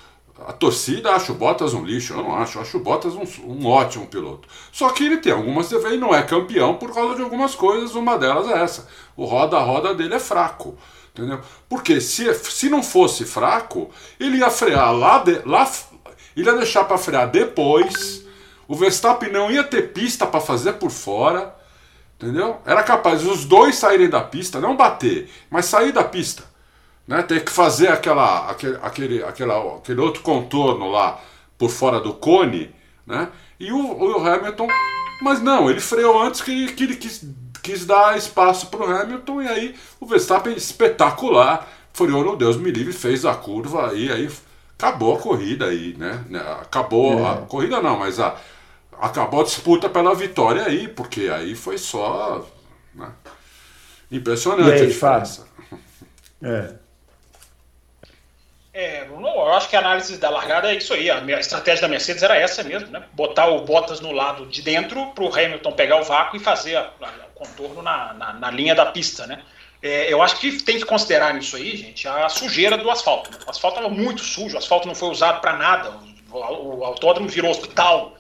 [0.48, 3.66] a torcida acha o Bottas um lixo, eu não acho, acho o Bottas um, um
[3.68, 4.48] ótimo piloto.
[4.72, 8.18] Só que ele tem algumas ele não é campeão por causa de algumas coisas, uma
[8.18, 8.88] delas é essa.
[9.16, 10.78] O roda-roda dele é fraco.
[11.14, 11.40] Entendeu?
[11.70, 15.70] Porque se, se não fosse fraco, ele ia frear lá, de, lá
[16.36, 18.24] ele ia deixar para frear depois.
[18.68, 21.56] O Verstappen não ia ter pista para fazer por fora.
[22.20, 22.62] Entendeu?
[22.66, 26.53] Era capaz os dois saírem da pista, não bater, mas sair da pista
[27.08, 27.22] né?
[27.24, 31.20] Ter que fazer aquela, aquele, aquele, aquela, aquele outro contorno lá
[31.58, 32.74] por fora do cone,
[33.06, 33.30] né?
[33.60, 34.68] E o, o Hamilton,
[35.22, 37.26] mas não, ele freou antes que, que ele quis,
[37.62, 42.72] quis dar espaço para o Hamilton e aí o Verstappen espetacular, freou no Deus me
[42.72, 44.30] livre, fez a curva e aí
[44.78, 46.26] acabou a corrida aí, né?
[46.62, 47.30] Acabou é.
[47.30, 48.36] a corrida não, mas a,
[49.00, 52.46] acabou a disputa pela vitória aí, porque aí foi só
[52.94, 53.12] né?
[54.12, 55.48] impressionante aí, a diferença.
[56.42, 56.83] É.
[58.74, 61.10] É, eu acho que a análise da largada é isso aí.
[61.12, 63.04] A estratégia da Mercedes era essa mesmo, né?
[63.14, 66.80] Botar o Bottas no lado de dentro para o Hamilton pegar o vácuo e fazer
[66.80, 69.44] o contorno na, na, na, linha da pista, né?
[69.80, 73.30] É, eu acho que tem que considerar nisso aí, gente, a sujeira do asfalto.
[73.30, 73.38] Né?
[73.46, 75.92] O asfalto estava muito sujo, o asfalto não foi usado para nada.
[76.32, 78.16] O, o autódromo virou hospital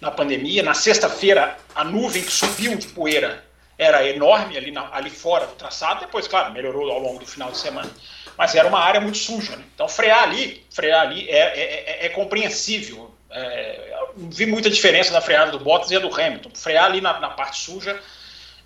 [0.00, 0.62] na pandemia.
[0.62, 3.42] Na sexta-feira, a nuvem que subiu de poeira
[3.78, 6.00] era enorme ali, na, ali fora do traçado.
[6.00, 7.90] Depois, claro, melhorou ao longo do final de semana
[8.36, 9.56] mas era uma área muito suja.
[9.56, 9.64] Né?
[9.74, 13.14] Então frear ali, frear ali é, é, é, é compreensível.
[13.30, 16.50] É, vi muita diferença na freada do Bottas e a do Hamilton.
[16.54, 17.98] Frear ali na, na parte suja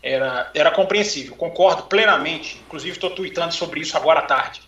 [0.03, 1.37] era, era compreensível.
[1.37, 4.61] Concordo plenamente, inclusive estou tweetando sobre isso agora à tarde.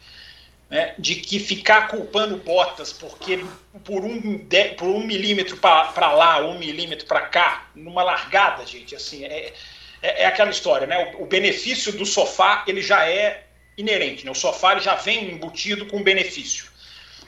[0.70, 3.44] Né, de que ficar culpando Bottas porque
[3.84, 8.96] por um, de, por um milímetro para lá, um milímetro para cá, numa largada, gente,
[8.96, 9.52] assim, é,
[10.02, 11.14] é, é, aquela história, né?
[11.18, 13.44] O, o benefício do sofá ele já é
[13.78, 14.24] inerente.
[14.24, 14.30] Né?
[14.30, 16.66] O sofá já vem embutido com benefício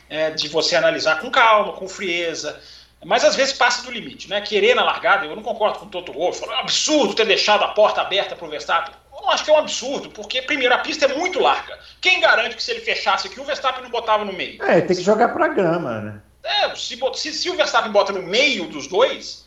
[0.08, 2.60] é, de você analisar com calma, com frieza.
[3.04, 4.40] Mas às vezes passa do limite, né?
[4.40, 7.62] Querer na largada, eu não concordo com o Toto Wolff, é um absurdo ter deixado
[7.62, 8.94] a porta aberta para o Verstappen.
[9.12, 11.78] Eu acho que é um absurdo, porque, primeiro, a pista é muito larga.
[12.00, 14.62] Quem garante que se ele fechasse aqui, o Verstappen não botava no meio?
[14.62, 16.20] É, tem que jogar para grama, né?
[16.42, 19.46] É, se, se, se, o Verstappen bota no meio dos dois,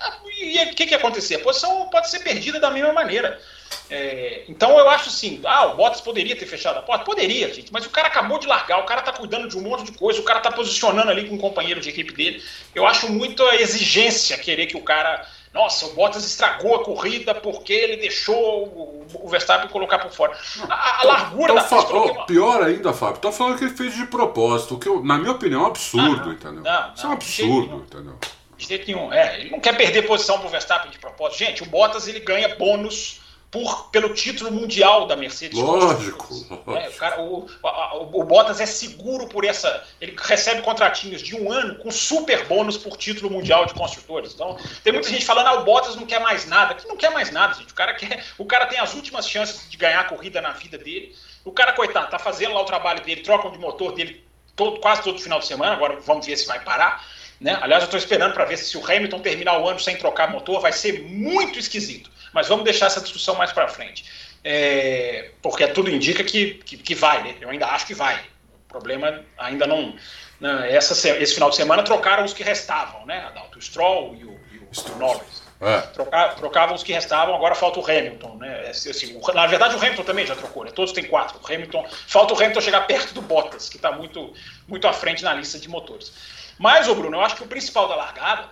[0.00, 1.36] é, o que, que ia acontecer?
[1.36, 3.40] A posição pode ser perdida da mesma maneira.
[3.88, 7.04] É, então eu acho assim, ah, o Bottas poderia ter fechado a porta?
[7.04, 9.84] Poderia, gente, mas o cara acabou de largar, o cara tá cuidando de um monte
[9.84, 12.42] de coisa, o cara tá posicionando ali com o companheiro de equipe dele.
[12.74, 17.34] Eu acho muito a exigência querer que o cara Nossa, o Bottas estragou a corrida
[17.34, 20.38] porque ele deixou o, o Verstappen colocar por fora.
[20.68, 21.92] A, a largura da pista.
[21.92, 25.32] Oh, pior ainda, Fábio, tô falando que ele fez de propósito, que eu, na minha
[25.32, 26.62] opinião é um absurdo, ah, não, entendeu?
[26.62, 28.18] Não, Isso é um absurdo, entendeu?
[28.60, 29.12] De jeito nenhum.
[29.12, 31.38] É, ele não quer perder posição pro Verstappen de propósito.
[31.38, 33.20] Gente, o Bottas ele ganha bônus
[33.50, 35.58] por, pelo título mundial da Mercedes.
[35.58, 36.28] Lógico.
[36.76, 39.82] É, o, cara, o, o, o, Bottas é seguro por essa.
[39.98, 44.34] Ele recebe contratinhos de um ano com super bônus por título mundial de construtores.
[44.34, 46.74] Então, tem muita gente falando, ah, o Bottas não quer mais nada.
[46.74, 47.72] Que não quer mais nada, gente.
[47.72, 50.76] O cara, quer, o cara tem as últimas chances de ganhar a corrida na vida
[50.76, 51.16] dele.
[51.44, 54.22] O cara, coitado, tá fazendo lá o trabalho dele, trocam de motor dele
[54.54, 55.72] todo, quase todo final de semana.
[55.72, 57.02] Agora vamos ver se vai parar.
[57.40, 57.58] Né?
[57.60, 60.60] Aliás, eu estou esperando para ver se o Hamilton terminar o ano sem trocar motor,
[60.60, 62.10] vai ser muito esquisito.
[62.34, 64.04] Mas vamos deixar essa discussão mais para frente.
[64.44, 67.36] É, porque tudo indica que, que, que, vai, né?
[67.40, 68.16] Eu ainda acho que vai.
[68.16, 69.94] O problema ainda não.
[70.38, 70.72] Né?
[70.72, 73.24] Essa, esse final de semana trocaram os que restavam, né?
[73.26, 75.50] Adalto, o Stroll e o, e o Norris.
[75.60, 75.80] É.
[75.92, 78.70] Trocar, trocavam os que restavam, agora falta o Hamilton, né?
[78.70, 80.70] Assim, o, na verdade, o Hamilton também já trocou, né?
[80.70, 81.38] Todos têm quatro.
[81.38, 84.32] O Hamilton, falta o Hamilton chegar perto do Bottas, que está muito,
[84.66, 86.12] muito à frente na lista de motores.
[86.60, 88.50] Mas, ô Bruno, eu acho que o principal da largada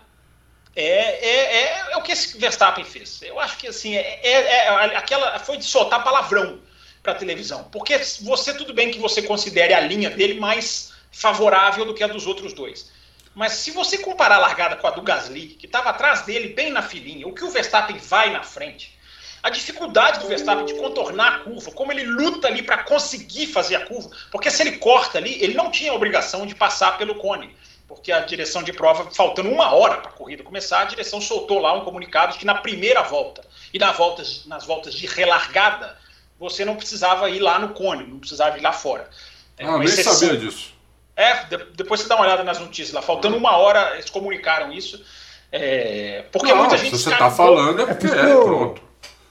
[0.74, 3.20] é, é, é, é, o que esse Verstappen fez.
[3.20, 6.58] Eu acho que assim, é, é, é aquela foi de soltar palavrão
[7.02, 7.64] para a televisão.
[7.64, 12.06] Porque você, tudo bem que você considere a linha dele mais favorável do que a
[12.06, 12.90] dos outros dois.
[13.34, 16.70] Mas se você comparar a largada com a do Gasly, que estava atrás dele, bem
[16.70, 18.98] na filinha, o que o Verstappen vai na frente,
[19.42, 23.76] a dificuldade do Verstappen de contornar a curva, como ele luta ali para conseguir fazer
[23.76, 27.16] a curva, porque se ele corta ali, ele não tinha a obrigação de passar pelo
[27.16, 27.54] cone
[27.88, 31.58] porque a direção de prova, faltando uma hora para a corrida começar, a direção soltou
[31.58, 35.96] lá um comunicado de que na primeira volta e na voltas, nas voltas de relargada,
[36.38, 39.08] você não precisava ir lá no cone, não precisava ir lá fora.
[39.56, 40.12] É ah, nem exceção.
[40.12, 40.74] sabia disso.
[41.16, 43.02] É, de, depois você dá uma olhada nas notícias lá.
[43.02, 45.02] Faltando uma hora, eles comunicaram isso.
[45.50, 46.96] É, porque não, muita gente.
[46.96, 48.82] Se você está falando, é porque é, é, pronto.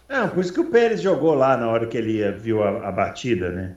[0.10, 2.91] É, por isso que o Pérez jogou lá na hora que ele viu a, a
[2.91, 3.76] batida, né?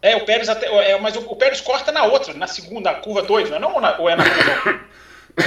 [0.00, 0.66] É, o Pérez até.
[0.66, 3.60] É, mas o, o, Pérez corta na outra, na segunda, curva 2, não é?
[3.60, 4.80] Não, ou, na, ou é na curva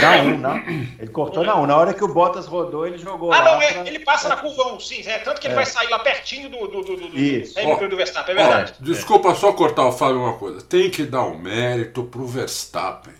[0.01, 0.57] Na 1, um, não.
[0.99, 1.63] Ele cortou na 1.
[1.63, 1.65] Um.
[1.65, 3.33] Na hora que o Bottas rodou, ele jogou.
[3.33, 3.87] Ah, não, é, pra...
[3.87, 5.01] ele passa na curva 1, um, sim.
[5.07, 5.55] É, tanto que ele é.
[5.55, 7.55] vai sair lá pertinho do, do, do, do, Isso.
[7.55, 8.73] do, do Verstappen, é verdade.
[8.79, 10.61] desculpa só cortar o Fábio uma coisa.
[10.61, 13.15] Tem que dar um mérito pro Verstappen.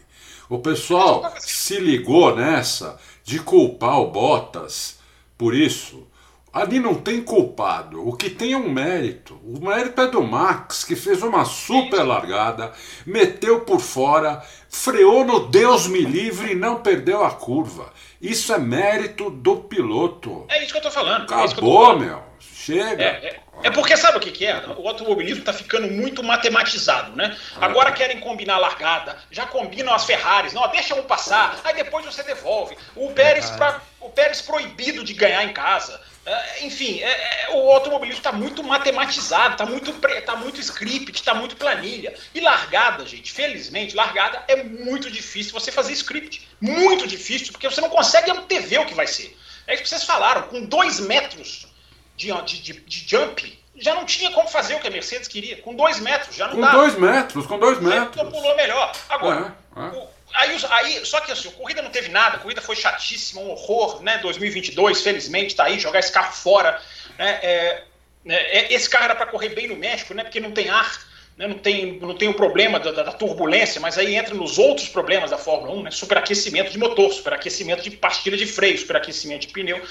[0.47, 4.99] O pessoal se ligou nessa de culpar o Bottas
[5.37, 6.07] por isso.
[6.51, 8.07] Ali não tem culpado.
[8.07, 9.39] O que tem é um mérito.
[9.43, 12.71] O mérito é do Max, que fez uma super largada,
[13.05, 17.93] meteu por fora, freou no Deus me livre e não perdeu a curva.
[18.19, 20.45] Isso é mérito do piloto.
[20.49, 21.23] É isso que eu tô falando.
[21.23, 21.99] Acabou, é tô falando.
[21.99, 22.29] meu.
[22.39, 23.03] Chega.
[23.03, 24.61] É, é, é, porque sabe o que, que, é?
[24.77, 27.35] O automobilismo está ficando muito matematizado, né?
[27.59, 27.65] É.
[27.65, 30.53] Agora querem combinar a largada, já combinam as Ferraris.
[30.53, 32.77] Não, deixa um passar, aí depois você devolve.
[32.95, 35.99] O Pérez, pra, o Pérez proibido de ganhar em casa.
[36.25, 39.91] É, enfim, é, é, o automobilismo está muito matematizado, está muito,
[40.25, 42.13] tá muito script, está muito planilha.
[42.33, 46.47] E largada, gente, felizmente, largada é muito difícil você fazer script.
[46.59, 49.35] Muito difícil, porque você não consegue antever o que vai ser.
[49.65, 51.67] É isso que vocês falaram, com dois metros
[52.15, 55.61] de, de, de, de jump, já não tinha como fazer o que a Mercedes queria.
[55.61, 56.71] Com dois metros, já não com dá.
[56.71, 58.09] Com dois metros, com dois metros.
[58.11, 58.91] Então pulou melhor.
[59.07, 59.83] Agora, é, é.
[59.83, 63.49] O, Aí, aí, só que assim, corrida não teve nada, a corrida foi chatíssima, um
[63.49, 64.17] horror, né?
[64.19, 66.81] 2022, felizmente, tá aí, jogar esse carro fora.
[67.17, 67.39] Né?
[67.41, 67.83] É,
[68.27, 70.23] é, esse carro era para correr bem no México, né?
[70.23, 71.03] Porque não tem ar,
[71.37, 71.47] né?
[71.47, 75.31] não, tem, não tem o problema da, da, turbulência, mas aí entra nos outros problemas
[75.31, 75.91] da Fórmula 1, né?
[75.91, 79.81] Superaquecimento de motor, superaquecimento de pastilha de freio, superaquecimento de pneu.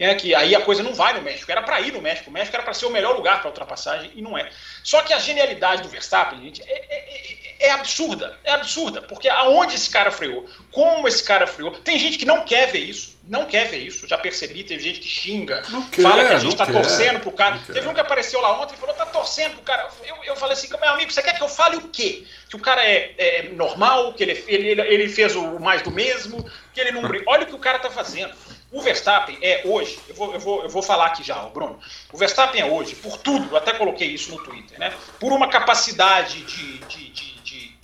[0.00, 1.52] É que aí a coisa não vai no México.
[1.52, 2.30] Era para ir no México.
[2.30, 4.48] O México era para ser o melhor lugar para ultrapassagem e não é.
[4.82, 8.34] Só que a genialidade do Verstappen, gente, é, é, é, é, absurda.
[8.42, 9.02] É absurda.
[9.02, 11.72] Porque aonde esse cara freou, como esse cara freou.
[11.72, 13.20] Tem gente que não quer ver isso.
[13.28, 14.08] Não quer ver isso.
[14.08, 14.64] Já percebi.
[14.64, 15.62] Teve gente que xinga.
[15.92, 17.60] Quer, fala que a gente está torcendo pro cara.
[17.70, 19.86] Teve um que apareceu lá ontem e falou: tá torcendo pro cara.
[20.02, 22.24] Eu, eu falei assim: meu amigo, você quer que eu fale o quê?
[22.48, 26.42] Que o cara é, é normal, que ele, ele, ele fez o mais do mesmo,
[26.72, 27.02] que ele não.
[27.26, 28.32] Olha o que o cara tá fazendo.
[28.72, 31.80] O Verstappen é hoje, eu vou, eu vou, eu vou falar aqui já, Bruno.
[32.12, 34.94] O Verstappen é hoje, por tudo, até coloquei isso no Twitter, né?
[35.18, 37.78] Por uma capacidade de, de, de, de,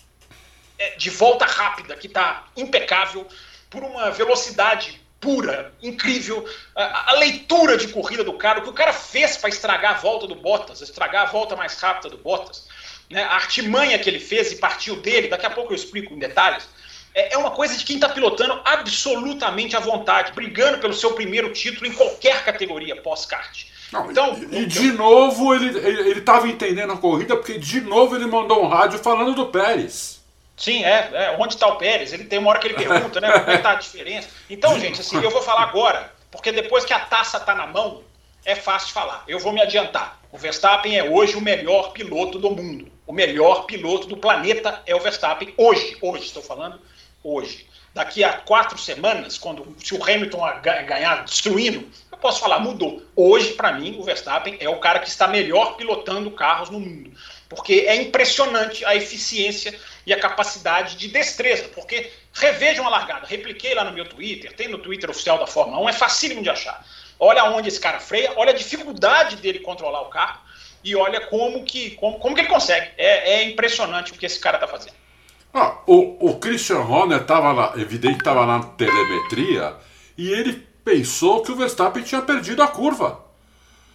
[0.78, 3.26] é, de volta rápida que está impecável,
[3.68, 8.72] por uma velocidade pura, incrível, a, a, leitura de corrida do cara, o que o
[8.72, 12.68] cara fez para estragar a volta do Bottas, estragar a volta mais rápida do Bottas,
[13.10, 13.24] né?
[13.24, 16.68] a artimanha que ele fez e partiu dele, daqui a pouco eu explico em detalhes
[17.16, 21.50] é, é uma coisa de quem está pilotando absolutamente à vontade, brigando pelo seu primeiro
[21.50, 23.64] título em qualquer categoria pós-kart.
[24.10, 28.62] então, e, e de novo ele estava entendendo a corrida, porque de novo ele mandou
[28.62, 30.22] um rádio falando do Pérez.
[30.58, 32.12] Sim, é, é onde está o Pérez?
[32.12, 33.30] Ele tem uma hora que ele pergunta, né?
[33.38, 34.28] Como é está a diferença?
[34.50, 38.02] Então, gente, assim, eu vou falar agora, porque depois que a taça está na mão,
[38.44, 39.24] é fácil de falar.
[39.26, 40.20] Eu vou me adiantar.
[40.30, 42.92] O Verstappen é hoje o melhor piloto do mundo.
[43.06, 45.96] O melhor piloto do planeta é o Verstappen hoje.
[46.02, 46.78] Hoje, estou falando
[47.26, 47.66] hoje.
[47.92, 53.02] Daqui a quatro semanas, quando se o Hamilton ganhar destruindo, eu posso falar, mudou.
[53.16, 57.10] Hoje, para mim, o Verstappen é o cara que está melhor pilotando carros no mundo.
[57.48, 61.68] Porque é impressionante a eficiência e a capacidade de destreza.
[61.74, 63.26] Porque revejam a largada.
[63.26, 66.50] Repliquei lá no meu Twitter, tem no Twitter oficial da Fórmula 1, é facílimo de
[66.50, 66.84] achar.
[67.18, 70.40] Olha onde esse cara freia, olha a dificuldade dele controlar o carro
[70.84, 72.90] e olha como que, como, como que ele consegue.
[72.98, 75.05] É, é impressionante o que esse cara está fazendo.
[75.52, 79.74] Ah, o, o Christian Horner estava lá, evidente, estava na telemetria
[80.16, 83.24] e ele pensou que o Verstappen tinha perdido a curva.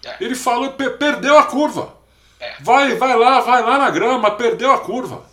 [0.03, 0.15] É.
[0.19, 1.95] Ele falou, perdeu a curva.
[2.39, 2.55] É.
[2.59, 5.23] Vai, vai lá, vai lá na grama, perdeu a curva.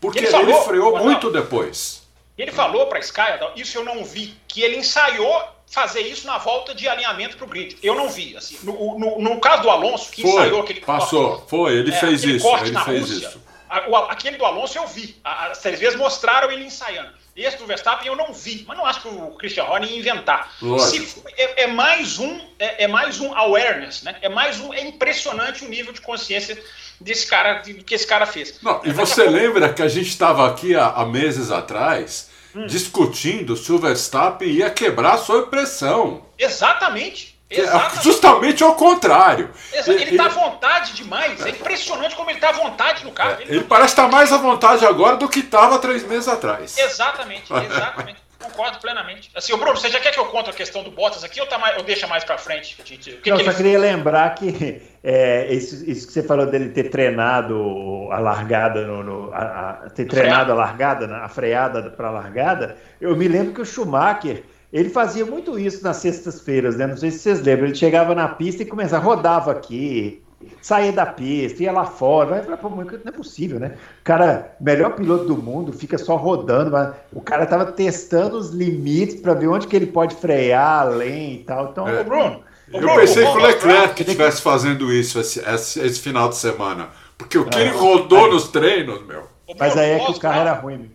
[0.00, 2.02] Porque ele, falou, ele freou muito depois.
[2.36, 3.22] Ele falou para a Sky,
[3.56, 7.48] isso eu não vi, que ele ensaiou fazer isso na volta de alinhamento para o
[7.48, 7.76] grid.
[7.82, 8.36] Eu não vi.
[8.36, 11.98] Assim, no, no, no, caso do Alonso, que foi, ensaiou aquele Passou, foi, ele é,
[11.98, 12.46] fez isso.
[12.46, 13.42] Ele fez Rússia, isso.
[13.70, 15.16] A, aquele do Alonso eu vi.
[15.22, 17.20] As três vezes mostraram ele ensaiando.
[17.36, 20.52] Esse do Verstappen eu não vi, mas não acho que o Christian Horner ia inventar.
[20.80, 24.16] Se, é, é, mais um, é, é, mais um awareness, né?
[24.20, 26.60] É mais um, é impressionante o nível de consciência
[27.00, 28.60] desse cara, do que esse cara fez.
[28.60, 32.66] Não, e você lembra que a gente estava aqui há, há meses atrás hum.
[32.66, 36.26] discutindo se o Verstappen ia quebrar sob pressão.
[36.36, 37.29] Exatamente.
[37.50, 38.04] É Exatamente.
[38.04, 39.50] Justamente ao contrário.
[39.72, 41.44] Ele está à vontade demais.
[41.44, 43.38] É impressionante como ele está à vontade no carro.
[43.40, 46.28] É, ele, ele parece estar tá mais à vontade agora do que estava três meses
[46.28, 46.78] atrás.
[46.78, 48.30] Exatamente, exatamente.
[48.40, 49.30] Concordo plenamente.
[49.34, 51.58] Assim, Bruno, você já quer que eu conte a questão do Bottas aqui ou, tá
[51.58, 52.74] mais, ou deixa mais para frente?
[52.82, 53.54] Que Não, que só ele...
[53.54, 59.02] queria lembrar que é, isso, isso, que você falou dele ter treinado a largada, no,
[59.02, 63.52] no a, a, ter treinado a largada, a freada para a largada, eu me lembro
[63.52, 66.86] que o Schumacher ele fazia muito isso nas sextas-feiras, né?
[66.86, 67.66] Não sei se vocês lembram.
[67.66, 70.22] Ele chegava na pista e começava, rodava aqui,
[70.62, 72.42] saía da pista, ia lá fora.
[72.42, 73.72] Vai falar, não é possível, né?
[74.00, 76.70] O cara, melhor piloto do mundo, fica só rodando.
[76.70, 81.34] Mas o cara tava testando os limites para ver onde que ele pode frear além
[81.34, 81.70] e tal.
[81.70, 82.04] Então, é.
[82.04, 82.40] Bruno.
[82.72, 86.90] Eu Bruno, pensei que o Leclerc estivesse fazendo isso esse, esse, esse, final de semana.
[87.18, 87.62] Porque o que é.
[87.62, 89.24] ele rodou nos treinos, meu.
[89.58, 90.92] Mas aí é que o carro era ruim.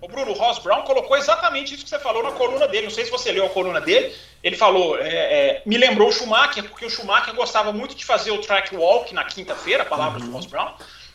[0.00, 2.84] O Bruno Ross Brown colocou exatamente isso que você falou na coluna dele.
[2.86, 4.14] Não sei se você leu a coluna dele.
[4.42, 8.30] Ele falou, é, é, me lembrou o Schumacher, porque o Schumacher gostava muito de fazer
[8.30, 10.28] o track walk na quinta-feira, palavras uhum.
[10.28, 10.72] do Ross Brown.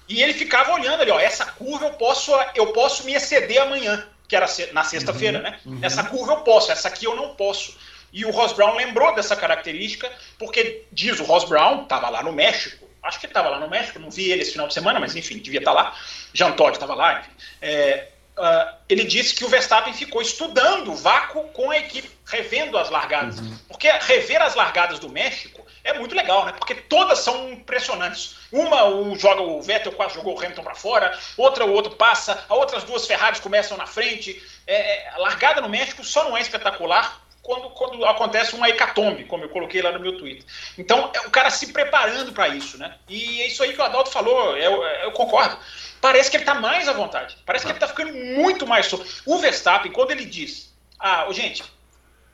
[0.10, 4.06] E ele ficava olhando ali, ó, essa curva eu posso, eu posso me exceder amanhã,
[4.28, 5.44] que era na sexta-feira, uhum.
[5.44, 5.60] né?
[5.66, 5.80] Uhum.
[5.82, 7.78] Essa curva eu posso, essa aqui eu não posso.
[8.12, 12.34] E o Ross Brown lembrou dessa característica, porque diz o Ross Brown, estava lá no
[12.34, 15.00] México, acho que ele estava lá no México, não vi ele esse final de semana,
[15.00, 15.96] mas enfim, devia estar tá lá.
[16.34, 17.32] Jean Todt estava lá, enfim.
[17.62, 18.08] É,
[18.42, 22.90] uh, ele disse que o Verstappen ficou estudando o vácuo com a equipe, revendo as
[22.90, 23.40] largadas.
[23.40, 23.58] Uhum.
[23.68, 26.54] Porque rever as largadas do México é muito legal, né?
[26.58, 28.36] Porque todas são impressionantes.
[28.52, 32.34] Uma o joga o Vettel quase jogou o Hamilton para fora, outra o outro passa,
[32.34, 34.42] as outras duas Ferraris começam na frente.
[34.68, 39.26] É, é, a largada no México só não é espetacular quando, quando acontece uma hecatombe,
[39.26, 40.46] como eu coloquei lá no meu Twitter.
[40.78, 42.96] Então, é o cara se preparando para isso, né?
[43.10, 45.58] E é isso aí que o Adalto falou, eu, eu concordo
[46.02, 47.38] parece que ele está mais à vontade.
[47.46, 49.08] Parece que ele está ficando muito mais solto.
[49.26, 51.64] O Verstappen, quando ele diz, ah, gente,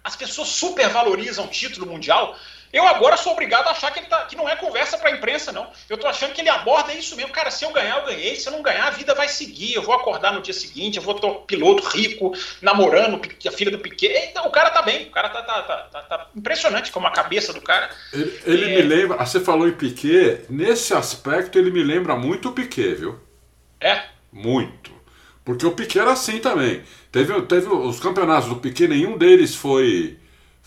[0.04, 2.36] as pessoas supervalorizam o título mundial,
[2.72, 5.14] eu agora sou obrigado a achar que, ele tá, que não é conversa para a
[5.14, 5.72] imprensa, não.
[5.90, 7.32] Eu estou achando que ele aborda isso mesmo.
[7.32, 8.36] Cara, se eu ganhar, eu ganhei.
[8.36, 9.74] Se eu não ganhar, a vida vai seguir.
[9.74, 13.72] Eu vou acordar no dia seguinte, eu vou ter um piloto rico, namorando a filha
[13.72, 14.30] do Piquet.
[14.30, 15.08] Então, o cara tá bem.
[15.08, 17.90] O cara tá, tá, tá, tá, tá impressionante como a cabeça do cara.
[18.12, 18.76] Ele, ele é...
[18.76, 23.27] me lembra, você falou em Piquet, nesse aspecto ele me lembra muito o Piquet, viu?
[23.80, 24.02] É?
[24.32, 24.92] Muito.
[25.46, 26.84] Porque o Piquet era assim também.
[27.12, 30.18] Teve, teve os campeonatos do Piquet, nenhum deles foi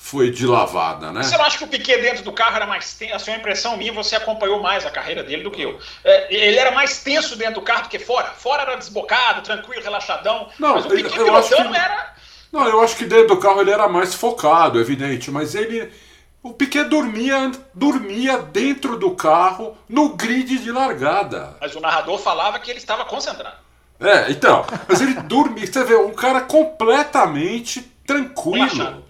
[0.03, 1.23] foi de lavada, né?
[1.23, 3.15] Você não acha que o Piquet dentro do carro era mais tenso?
[3.15, 5.79] A sua impressão minha, você acompanhou mais a carreira dele do que eu.
[6.03, 8.29] É, ele era mais tenso dentro do carro do que fora.
[8.29, 10.49] Fora era desbocado, tranquilo, relaxadão.
[10.59, 12.15] Não, mas o Piquet eu, eu pilotando que, era...
[12.51, 15.31] Não, eu acho que dentro do carro ele era mais focado, evidente.
[15.31, 15.93] Mas ele...
[16.43, 21.57] O Piquet dormia, dormia dentro do carro, no grid de largada.
[21.61, 23.57] Mas o narrador falava que ele estava concentrado.
[24.01, 24.65] É, então.
[24.89, 25.67] Mas ele dormia.
[25.67, 29.05] Você vê, um cara completamente tranquilo.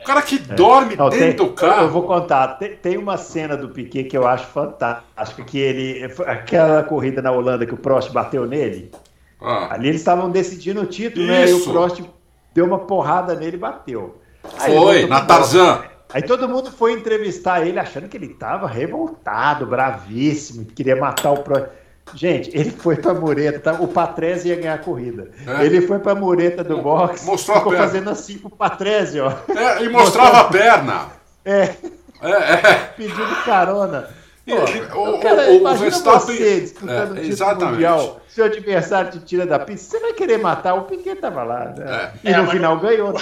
[0.00, 0.54] O cara que é.
[0.54, 1.82] dorme Não, dentro tem, do carro.
[1.82, 2.46] Eu vou contar.
[2.58, 5.42] Tem, tem, uma cena do Piquet que eu acho fantástica.
[5.42, 6.04] Que ele.
[6.24, 8.92] Aquela corrida na Holanda que o Prost bateu nele.
[9.40, 9.74] Ah.
[9.74, 11.32] Ali eles estavam decidindo o título, Isso.
[11.32, 11.50] né?
[11.50, 12.00] E o Prost
[12.54, 14.20] deu uma porrada nele e bateu.
[14.60, 15.82] Aí Foi, na Tarzan.
[16.12, 21.32] Aí todo mundo foi entrevistar ele achando que ele estava revoltado, bravíssimo, que queria matar
[21.32, 21.70] o próximo.
[22.14, 25.30] Gente, ele foi pra mureta, o Patrese ia ganhar a corrida.
[25.44, 25.64] É.
[25.64, 29.32] Ele foi pra mureta do box, Mostrou ficou fazendo assim pro Patrese, ó.
[29.48, 31.08] É, e mostrava a perna.
[31.44, 31.74] É.
[32.22, 32.74] É, é.
[32.96, 34.08] Pedindo carona.
[34.46, 39.44] Pô, o, cara, o, o Verstappen, você disputando é, título mundial, seu adversário te tira
[39.44, 42.12] da pista, você vai querer matar, o Piquet tava lá, né?
[42.24, 42.30] é.
[42.30, 43.20] E no é, final ganhou.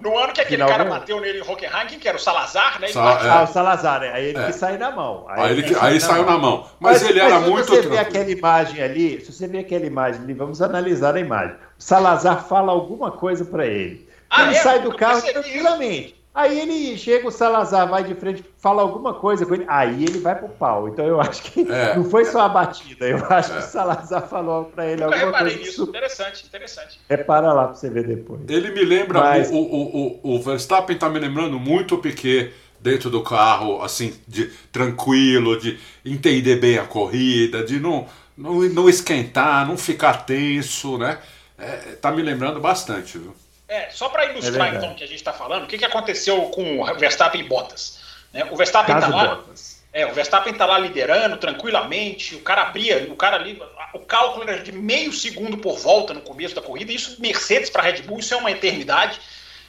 [0.00, 2.88] No ano que aquele Final cara bateu nele em Hockenheim, que era o Salazar, né?
[2.88, 3.30] Sa é.
[3.30, 4.12] Ah, o Salazar, né?
[4.12, 4.46] Aí ele é.
[4.46, 5.24] que saiu na mão.
[5.28, 6.66] Aí, aí ele, aí saiu na mão.
[6.78, 7.64] Mas, mas ele mas era se muito.
[7.64, 11.20] Se você ver aquela imagem ali, se você ver aquela imagem ali, vamos analisar a
[11.20, 11.56] imagem.
[11.78, 14.06] O Salazar fala alguma coisa para ele.
[14.28, 14.60] Ah, ele é?
[14.60, 16.14] sai do carro tranquilamente.
[16.36, 20.18] Aí ele chega, o Salazar vai de frente, fala alguma coisa com ele, aí ele
[20.18, 20.86] vai pro pau.
[20.86, 21.96] Então eu acho que é.
[21.96, 23.56] não foi só a batida, eu acho é.
[23.56, 25.24] que o Salazar falou para ele alguma coisa.
[25.24, 27.00] Eu reparei nisso, interessante, interessante.
[27.08, 28.42] Repara lá para você ver depois.
[28.46, 29.50] Ele me lembra, Mas...
[29.50, 34.12] o, o, o, o Verstappen tá me lembrando muito o Piquet dentro do carro, assim,
[34.28, 38.06] de tranquilo, de entender bem a corrida, de não,
[38.36, 41.18] não, não esquentar, não ficar tenso, né?
[41.56, 43.34] É, tá me lembrando bastante, viu?
[43.68, 45.84] É, só para ilustrar é então o que a gente está falando, o que, que
[45.84, 47.98] aconteceu com o Verstappen e Bottas?
[48.32, 48.46] Né?
[48.50, 49.44] O Verstappen está lá.
[49.92, 53.60] É, o Verstappen está lá liderando tranquilamente, o cara abria, o cara ali,
[53.94, 57.82] o cálculo era de meio segundo por volta no começo da corrida, isso Mercedes para
[57.82, 59.18] Red Bull, isso é uma eternidade.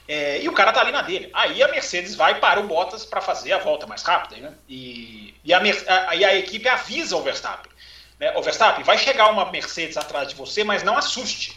[0.05, 1.29] É, e o cara tá ali na dele.
[1.33, 4.53] Aí a Mercedes vai para o Bottas para fazer a volta mais rápida, né?
[4.67, 7.71] E, e, a, a, e a equipe avisa o Verstappen.
[8.19, 8.31] Né?
[8.37, 11.56] O Verstappen vai chegar uma Mercedes atrás de você, mas não assuste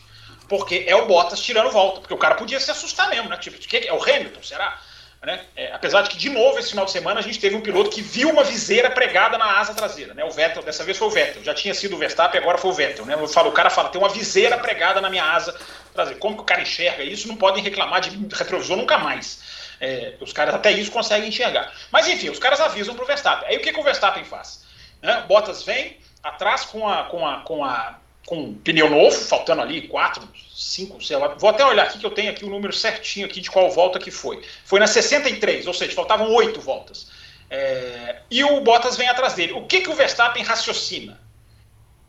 [0.50, 3.36] porque é o Bottas tirando volta, porque o cara podia se assustar mesmo, né?
[3.36, 4.80] Tipo, que é o Hamilton, será?
[5.22, 5.40] Né?
[5.54, 7.88] É, apesar de que, de novo, esse final de semana a gente teve um piloto
[7.88, 10.24] que viu uma viseira pregada na asa traseira, né?
[10.24, 12.72] O Vettel, dessa vez foi o Vettel, já tinha sido o Verstappen, agora foi o
[12.72, 13.14] Vettel, né?
[13.14, 15.54] Eu falo, o cara fala, tem uma viseira pregada na minha asa
[15.94, 16.18] traseira.
[16.18, 17.28] Como que o cara enxerga isso?
[17.28, 19.40] Não podem reclamar de retrovisor nunca mais.
[19.80, 21.72] É, os caras até isso conseguem enxergar.
[21.92, 23.48] Mas enfim, os caras avisam pro Verstappen.
[23.48, 24.64] Aí o que, que o Verstappen faz?
[25.00, 25.22] Né?
[25.28, 28.00] Bottas vem atrás com a, com a, com a
[28.30, 30.22] com pneu novo, faltando ali quatro,
[30.54, 31.34] cinco, sei lá.
[31.34, 33.98] Vou até olhar aqui que eu tenho aqui o número certinho aqui de qual volta
[33.98, 34.40] que foi.
[34.64, 37.10] Foi na 63, ou seja, faltavam oito voltas.
[37.50, 39.54] É, e o Bottas vem atrás dele.
[39.54, 41.20] O que, que o Verstappen raciocina?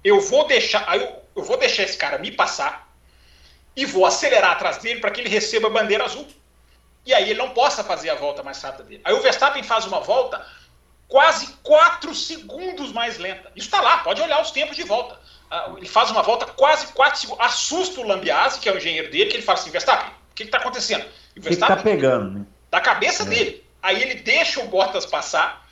[0.03, 2.95] Eu vou deixar, eu, eu vou deixar esse cara me passar
[3.75, 6.27] e vou acelerar atrás dele para que ele receba a bandeira azul.
[7.03, 9.01] E aí ele não possa fazer a volta mais rápida dele.
[9.03, 10.45] Aí o Verstappen faz uma volta
[11.07, 13.51] quase quatro segundos mais lenta.
[13.55, 15.19] Isso está lá, pode olhar os tempos de volta.
[15.51, 19.11] Ah, ele faz uma volta quase 4 segundos, assusta o Lambiase, que é o engenheiro
[19.11, 21.05] dele, que ele fala assim, Verstappen, o que está acontecendo?
[21.35, 22.45] O que está pegando, né?
[22.69, 23.25] Da cabeça é.
[23.25, 23.63] dele.
[23.83, 25.67] Aí ele deixa o Bottas passar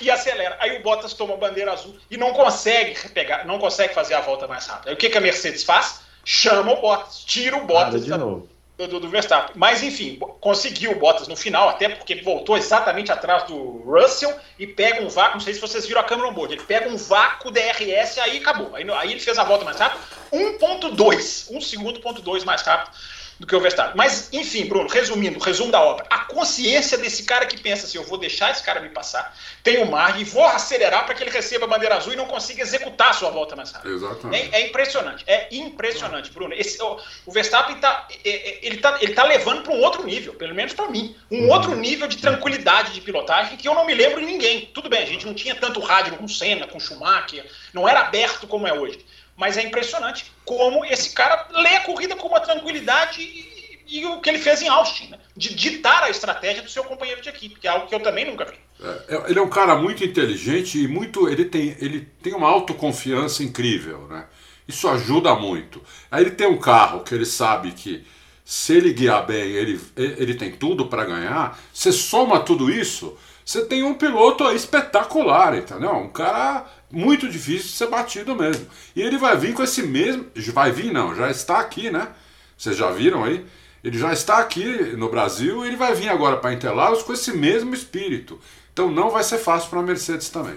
[0.00, 0.56] e acelera.
[0.60, 4.20] Aí o Bottas toma a bandeira azul e não consegue pegar, não consegue fazer a
[4.20, 4.90] volta mais rápida.
[4.90, 6.02] Aí o que, que a Mercedes faz?
[6.24, 8.04] Chama o Bottas, tira o Bottas.
[8.04, 9.54] de novo do, do, Verstappen.
[9.54, 14.66] Mas, enfim, conseguiu o Bottas no final, até porque voltou exatamente atrás do Russell e
[14.66, 15.34] pega um vácuo.
[15.34, 16.54] Não sei se vocês viram a câmera on board.
[16.54, 18.74] Ele pega um vácuo DRS aí acabou.
[18.76, 20.00] Aí, aí ele fez a volta mais rápido.
[20.32, 21.50] 1,2.
[21.50, 22.90] 1 segundo, ponto 2 mais rápido
[23.38, 23.94] do que o Verstappen.
[23.96, 26.06] Mas, enfim, Bruno, resumindo, resumo da obra.
[26.08, 29.82] A consciência desse cara que pensa assim: eu vou deixar esse cara me passar, tem
[29.82, 32.62] o mar e vou acelerar para que ele receba a bandeira azul e não consiga
[32.62, 33.94] executar a sua volta mais rápida.
[33.94, 34.54] Exatamente.
[34.54, 36.54] É, é impressionante, é impressionante, Bruno.
[36.54, 40.04] Esse, o, o, Verstappen tá, é, é, ele tá, ele tá levando para um outro
[40.04, 41.14] nível, pelo menos para mim.
[41.30, 41.50] Um uhum.
[41.50, 44.70] outro nível de tranquilidade de pilotagem que eu não me lembro de ninguém.
[44.72, 48.46] Tudo bem, a gente não tinha tanto rádio com Senna, com Schumacher, não era aberto
[48.46, 49.04] como é hoje.
[49.36, 54.20] Mas é impressionante como esse cara lê a corrida com uma tranquilidade e, e o
[54.20, 55.18] que ele fez em Austin, né?
[55.36, 58.24] de ditar a estratégia do seu companheiro de equipe, que é algo que eu também
[58.24, 58.56] nunca vi.
[58.80, 61.28] É, é, ele é um cara muito inteligente e muito.
[61.28, 64.26] Ele tem, ele tem uma autoconfiança incrível, né?
[64.66, 65.82] Isso ajuda muito.
[66.10, 68.04] Aí ele tem um carro que ele sabe que
[68.44, 71.58] se ele guiar bem, ele, ele tem tudo para ganhar.
[71.72, 75.92] Você soma tudo isso, você tem um piloto espetacular, entendeu?
[75.92, 78.66] Um cara muito difícil de ser batido mesmo.
[78.94, 80.26] E ele vai vir com esse mesmo.
[80.52, 82.08] Vai vir, não, já está aqui, né?
[82.56, 83.44] Vocês já viram aí?
[83.82, 84.64] Ele já está aqui
[84.96, 88.40] no Brasil e ele vai vir agora para Interlagos com esse mesmo espírito.
[88.72, 90.56] Então não vai ser fácil para a Mercedes também.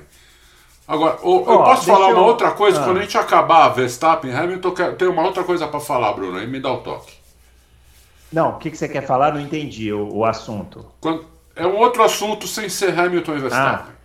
[0.88, 2.82] Agora, eu oh, posso falar uma outra coisa?
[2.82, 2.84] Ah.
[2.84, 6.38] Quando a gente acabar Verstappen Hamilton, tem uma outra coisa para falar, Bruno.
[6.38, 7.14] Aí me dá o toque.
[8.32, 9.32] Não, o que, que você quer falar?
[9.32, 10.86] Não entendi o, o assunto.
[11.00, 11.26] Quando,
[11.56, 13.94] é um outro assunto sem ser Hamilton e Verstappen.
[13.94, 13.99] Ah.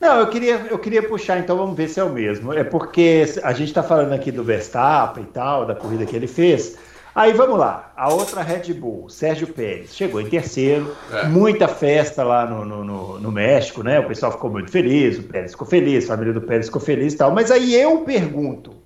[0.00, 2.54] Não, eu queria, eu queria puxar, então vamos ver se é o mesmo.
[2.54, 6.26] É porque a gente está falando aqui do Verstappen e tal, da corrida que ele
[6.26, 6.78] fez.
[7.14, 11.26] Aí vamos lá, a outra Red Bull, Sérgio Pérez, chegou em terceiro, é.
[11.26, 13.98] muita festa lá no, no, no, no, México, né?
[13.98, 17.12] O pessoal ficou muito feliz, o Pérez ficou feliz, a família do Pérez ficou feliz
[17.12, 17.32] e tal.
[17.32, 18.76] Mas aí eu pergunto: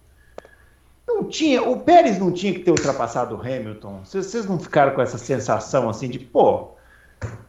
[1.07, 4.01] não tinha, o Pérez não tinha que ter ultrapassado o Hamilton?
[4.05, 6.74] Vocês não ficaram com essa sensação assim de, pô,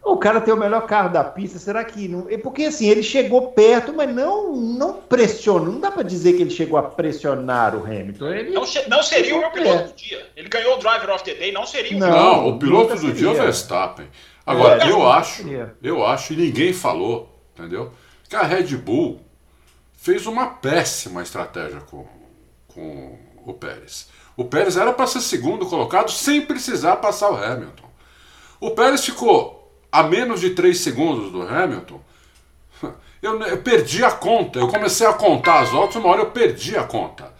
[0.06, 2.30] o cara tem o melhor carro da pista, será que não.
[2.30, 5.66] É porque assim, ele chegou perto, mas não, não pressionou.
[5.66, 8.28] Não dá para dizer que ele chegou a pressionar o Hamilton.
[8.28, 10.30] Ele não, não seria o meu piloto do dia.
[10.36, 13.12] Ele ganhou o Driver of the Day, não seria o Não, não o piloto do
[13.12, 14.08] dia é o Verstappen.
[14.45, 15.43] Agora, é, eu acho,
[15.82, 17.91] eu acho, e ninguém falou, entendeu?
[18.30, 19.20] Que a Red Bull
[19.97, 22.06] fez uma péssima estratégia com,
[22.68, 24.08] com o Pérez.
[24.38, 27.89] O Pérez era para ser segundo colocado sem precisar passar o Hamilton.
[28.60, 29.55] O Pérez ficou
[30.00, 32.02] a menos de 3 segundos do Hamilton.
[33.22, 34.60] Eu, eu, perdi a conta.
[34.60, 37.34] Eu comecei a contar as voltas, uma hora eu perdi a conta.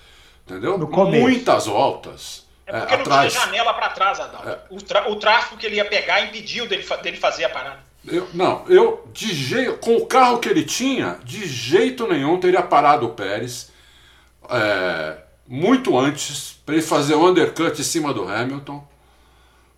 [0.44, 0.80] Entendeu?
[0.80, 2.48] Muitas voltas.
[2.66, 3.34] É porque é, não atrás.
[3.34, 4.50] tinha janela para trás, Adalto.
[4.50, 4.60] É.
[4.72, 7.80] O, o, tráfego que ele ia pegar impediu dele, dele fazer a parada.
[8.08, 12.64] Eu, não, eu de jeito, com o carro que ele tinha, de jeito nenhum teria
[12.64, 13.72] parado o Pérez
[14.50, 18.88] é, muito antes para ele fazer o undercut em cima do Hamilton.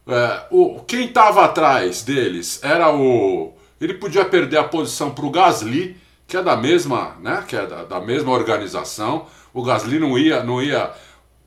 [0.08, 3.54] É, o, quem estava atrás deles era o.
[3.80, 7.44] Ele podia perder a posição para o Gasly, que é da mesma, né?
[7.48, 9.26] Que é da, da, mesma organização.
[9.54, 10.92] O Gasly não ia, não ia.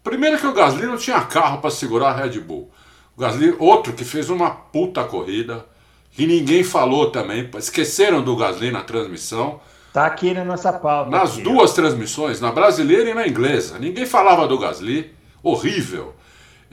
[0.05, 2.71] Primeiro que o Gasly não tinha carro para segurar a Red Bull.
[3.17, 5.65] O Gasly, outro que fez uma puta corrida,
[6.13, 7.49] que ninguém falou também.
[7.57, 9.61] Esqueceram do Gasly na transmissão.
[9.93, 11.11] Tá aqui na nossa pauta.
[11.11, 13.79] Nas aqui, duas transmissões, na brasileira e na inglesa.
[13.79, 15.13] Ninguém falava do Gasly.
[15.43, 16.15] Horrível.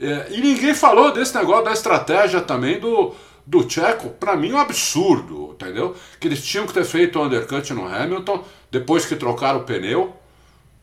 [0.00, 4.10] É, e ninguém falou desse negócio da estratégia também do, do Tcheco.
[4.10, 5.94] Para mim, um absurdo, entendeu?
[6.20, 10.14] Que eles tinham que ter feito o undercut no Hamilton depois que trocaram o pneu,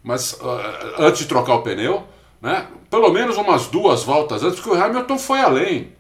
[0.04, 2.04] mas uh, antes de trocar o pneu,
[2.42, 2.68] né?
[2.90, 5.94] Pelo menos umas duas voltas antes, porque o Hamilton foi além.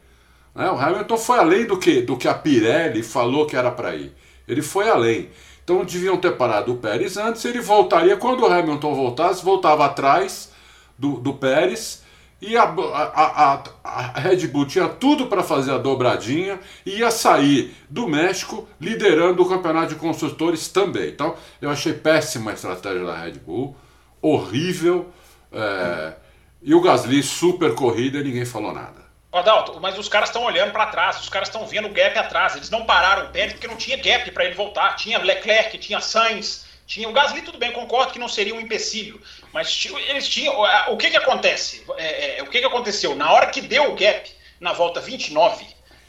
[0.54, 0.70] Né?
[0.70, 4.14] O Hamilton foi além do que, do que a Pirelli falou que era para ir.
[4.48, 5.30] Ele foi além.
[5.64, 10.52] Então deviam ter parado o Pérez antes, ele voltaria, quando o Hamilton voltasse, voltava atrás
[10.98, 12.05] do, do Pérez
[12.42, 17.10] e a, a, a, a Red Bull tinha tudo para fazer a dobradinha e ia
[17.10, 21.10] sair do México liderando o campeonato de construtores também.
[21.10, 23.76] Então eu achei péssima a estratégia da Red Bull,
[24.22, 25.10] horrível.
[25.52, 26.14] É,
[26.62, 29.06] e o Gasly super corrida e ninguém falou nada.
[29.32, 32.56] Adalto, mas os caras estão olhando para trás, os caras estão vendo o gap atrás.
[32.56, 34.96] Eles não pararam o Pérez porque não tinha gap para ele voltar.
[34.96, 39.20] Tinha Leclerc, tinha Sainz, tinha o Gasly, tudo bem, concordo que não seria um empecilho,
[39.52, 40.56] mas eles tinham.
[40.90, 41.84] O que que acontece?
[41.98, 43.16] É, é, o que que aconteceu?
[43.16, 45.66] Na hora que deu o gap, na volta 29,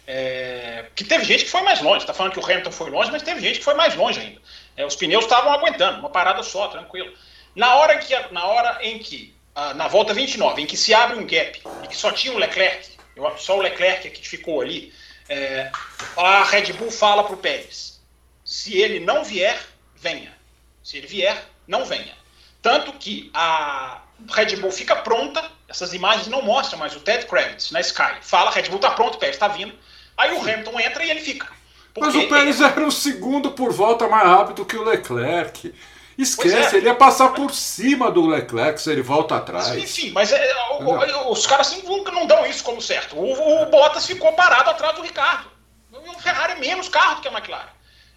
[0.07, 3.11] é, que teve gente que foi mais longe, está falando que o Hamilton foi longe,
[3.11, 4.41] mas teve gente que foi mais longe ainda.
[4.77, 7.13] É, os pneus estavam aguentando, uma parada só, tranquilo.
[7.55, 9.35] Na hora, que, na hora em que,
[9.75, 12.87] na volta 29, em que se abre um gap e que só tinha o Leclerc,
[13.39, 14.93] só o Leclerc que ficou ali,
[15.29, 15.71] é,
[16.17, 18.01] a Red Bull fala para o Pérez:
[18.45, 19.59] se ele não vier,
[19.95, 20.36] venha.
[20.87, 22.15] Se ele vier, não venha.
[22.63, 27.73] Tanto que a Red Bull fica pronta, essas imagens não mostram, mas o Ted Kravitz
[27.73, 29.75] na Sky fala: Red Bull está pronto, o Pérez está vindo.
[30.17, 31.49] Aí o Hamilton entra e ele fica.
[31.99, 35.75] Mas o Pérez era um segundo por volta mais rápido que o Leclerc.
[36.17, 36.79] Esquece, é.
[36.79, 39.75] ele ia passar por cima do Leclerc se ele volta atrás.
[39.75, 43.17] Enfim, mas é, o, os caras assim, nunca não dão isso como certo.
[43.17, 45.51] O, o Bottas ficou parado atrás do Ricardo.
[45.91, 47.76] O Ferrari é menos carro do que a McLaren.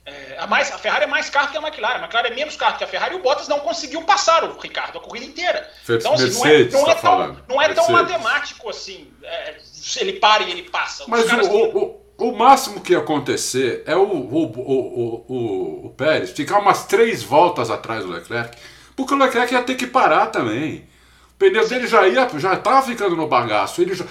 [0.09, 1.97] É, a, mais, a Ferrari é mais carro que a McLaren.
[1.97, 4.57] A McLaren é menos carro que a Ferrari e o Bottas não conseguiu passar o
[4.59, 5.69] Ricardo a corrida inteira.
[5.87, 9.11] Então, assim, não é, não é tá tão, não é tão matemático assim.
[9.23, 11.05] É, se ele para e ele passa.
[11.07, 15.89] Mas o, o, o, o, máximo que ia acontecer é o, o, o, o, o
[15.91, 18.57] Pérez ficar umas três voltas atrás do Leclerc,
[18.95, 20.87] porque o Leclerc ia ter que parar também.
[21.33, 23.81] O pneu dele já ia, já estava ficando no bagaço.
[23.81, 24.05] Ele já,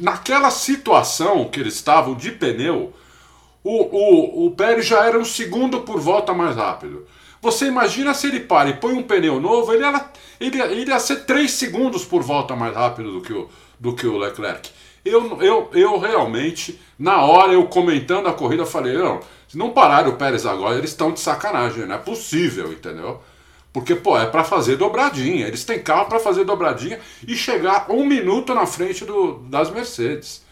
[0.00, 2.94] naquela situação que eles estavam de pneu
[3.64, 7.06] o, o, o Pérez já era um segundo por volta mais rápido.
[7.40, 11.00] Você imagina se ele para e põe um pneu novo, ele, era, ele, ele ia
[11.00, 13.48] ser 3 segundos por volta mais rápido do que o,
[13.80, 14.70] do que o Leclerc.
[15.04, 20.10] Eu, eu, eu realmente, na hora, eu comentando a corrida, falei: não, se não pararem
[20.10, 23.20] o Pérez agora, eles estão de sacanagem, não é possível, entendeu?
[23.72, 25.48] Porque, pô, é para fazer dobradinha.
[25.48, 30.43] Eles têm carro para fazer dobradinha e chegar um minuto na frente do, das Mercedes.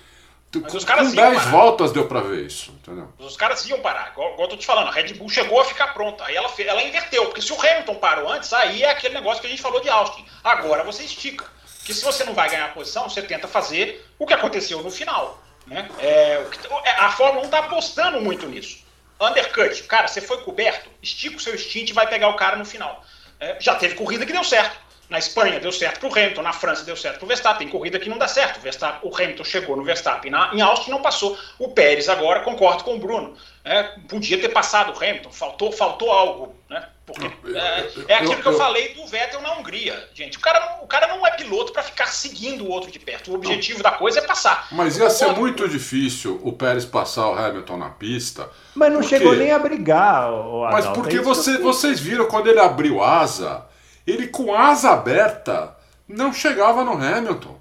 [0.61, 3.11] Mas os caras com 10 voltas deu pra ver isso, entendeu?
[3.19, 5.65] Os caras iam parar, igual, igual eu tô te falando, a Red Bull chegou a
[5.65, 9.15] ficar pronta, aí ela, ela inverteu, porque se o Hamilton parou antes, aí é aquele
[9.15, 10.25] negócio que a gente falou de Austin.
[10.45, 11.47] Agora você estica.
[11.79, 14.91] Porque se você não vai ganhar a posição, você tenta fazer o que aconteceu no
[14.91, 15.43] final.
[15.67, 15.89] Né?
[15.99, 16.45] É,
[16.85, 18.85] é a Fórmula 1 tá apostando muito nisso.
[19.21, 22.65] Undercut, cara, você foi coberto, estica o seu stint e vai pegar o cara no
[22.65, 23.05] final.
[23.41, 24.77] É, já teve corrida que deu certo.
[25.13, 27.69] Na Espanha deu certo para o Hamilton, na França deu certo para o Verstappen.
[27.69, 28.57] Tem corrida que não dá certo.
[28.57, 31.39] O, Verstappen, o Hamilton chegou no Verstappen, na, em Austin não passou.
[31.59, 36.11] O Pérez agora, concordo com o Bruno, é, podia ter passado o Hamilton, faltou, faltou
[36.11, 36.57] algo.
[36.71, 36.83] Né?
[37.05, 40.39] Porque é, é aquilo que eu, falei do Vettel na Hungria, gente.
[40.39, 43.33] O cara, o cara não é piloto para ficar seguindo o outro de perto.
[43.33, 44.69] O objetivo da coisa é passar.
[44.73, 48.49] Mas ia ser muito difícil o Pérez passar o Hamilton na pista.
[48.75, 49.19] Mas não porque...
[49.19, 53.67] chegou nem a brigar, o Mas porque é você, vocês viram quando ele abriu asa,
[54.07, 55.77] ele com asa aberta
[56.09, 57.61] não chegava no Hamilton.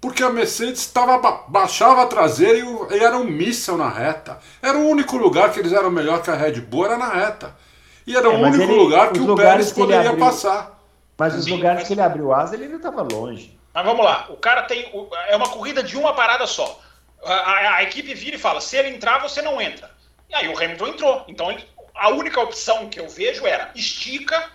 [0.00, 1.16] Porque a Mercedes estava
[1.46, 4.40] baixava a traseira e, e era um míssel na reta.
[4.60, 7.54] Era o único lugar que eles eram melhor que a Red Bull, era na reta.
[8.04, 10.76] E era é, o único ele, lugar que o Pérez que poderia abriu, passar.
[11.16, 11.86] Mas os Sim, lugares mas...
[11.86, 13.56] que ele abriu asa, ele ainda estava longe.
[13.72, 14.92] Mas vamos lá, o cara tem.
[15.28, 16.80] É uma corrida de uma parada só.
[17.24, 19.88] A, a, a, equipe vira e fala: se ele entrar, você não entra.
[20.28, 21.24] E aí o Hamilton entrou.
[21.28, 21.64] Então ele,
[21.94, 24.50] a única opção que eu vejo era estica,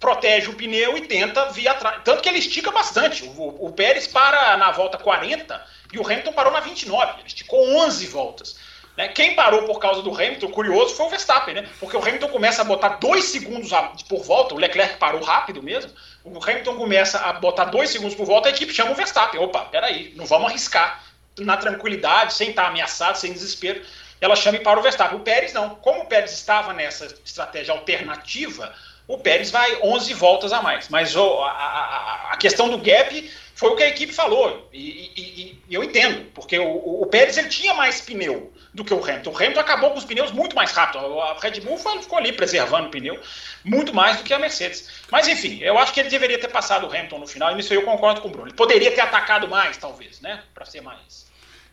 [0.00, 2.02] protege o pneu e tenta vir atrás.
[2.04, 3.24] Tanto que ele estica bastante.
[3.24, 7.20] O, o Pérez para na volta 40 e o Hamilton parou na 29.
[7.20, 8.56] Ele esticou 11 voltas.
[8.96, 9.08] Né?
[9.08, 11.68] Quem parou por causa do Hamilton, curioso, foi o Verstappen, né?
[11.80, 13.70] Porque o Hamilton começa a botar dois segundos
[14.08, 15.90] por volta, o Leclerc parou rápido mesmo,
[16.22, 19.40] o Hamilton começa a botar dois segundos por volta, a equipe chama o Verstappen.
[19.40, 21.02] Opa, peraí, não vamos arriscar.
[21.40, 23.82] Na tranquilidade, sem estar ameaçado, sem desespero,
[24.20, 25.18] ela chama e para o Verstappen.
[25.18, 25.70] O Pérez não.
[25.70, 28.72] Como o Pérez estava nessa estratégia alternativa,
[29.06, 30.88] o Pérez vai 11 voltas a mais.
[30.88, 34.68] Mas oh, a, a, a questão do gap foi o que a equipe falou.
[34.72, 38.92] E, e, e eu entendo, porque o, o, Pérez ele tinha mais pneu do que
[38.92, 39.30] o Hamilton.
[39.30, 40.98] O Hamilton acabou com os pneus muito mais rápido.
[41.20, 43.18] A Red Bull ficou ali preservando o pneu
[43.64, 44.88] muito mais do que a Mercedes.
[45.10, 47.72] Mas enfim, eu acho que ele deveria ter passado o Hamilton no final, e nisso
[47.72, 48.48] eu concordo com o Bruno.
[48.48, 50.42] Ele poderia ter atacado mais, talvez, né?
[50.52, 51.24] Para ser mais.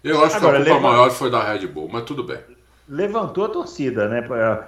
[0.04, 0.98] Eu acho Agora, que a culpa levant...
[0.98, 2.40] maior foi da Red Bull, mas tudo bem.
[2.88, 4.24] Levantou a torcida, né?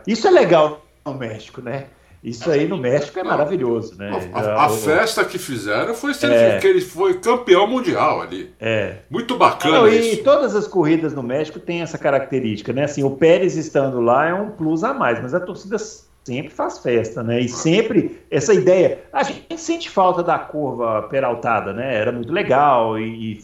[0.07, 1.87] Isso é legal no México, né?
[2.23, 4.29] Isso aí no México é maravilhoso, né?
[4.33, 6.57] A, a festa que fizeram foi é.
[6.57, 8.53] que ele foi campeão mundial ali.
[8.61, 8.99] É.
[9.09, 10.23] Muito bacana Não, e isso.
[10.23, 12.85] todas as corridas no México têm essa característica, né?
[12.85, 15.77] Assim, o Pérez estando lá é um plus a mais, mas a torcida
[16.23, 17.41] sempre faz festa, né?
[17.41, 18.99] E sempre essa ideia.
[19.11, 21.95] A gente sente falta da curva peraltada, né?
[21.95, 23.41] Era muito legal e, e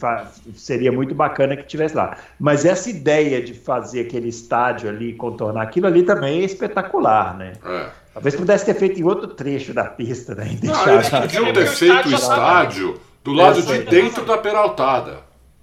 [0.54, 2.16] seria muito bacana que tivesse lá.
[2.38, 7.52] Mas essa ideia de fazer aquele estádio ali, contornar aquilo ali também é espetacular, né?
[7.64, 7.99] É.
[8.12, 10.58] Talvez pudesse ter feito em outro trecho da pista, né?
[10.62, 15.20] Não, eles podiam ter feito o estádio do lado de dentro da peraltada.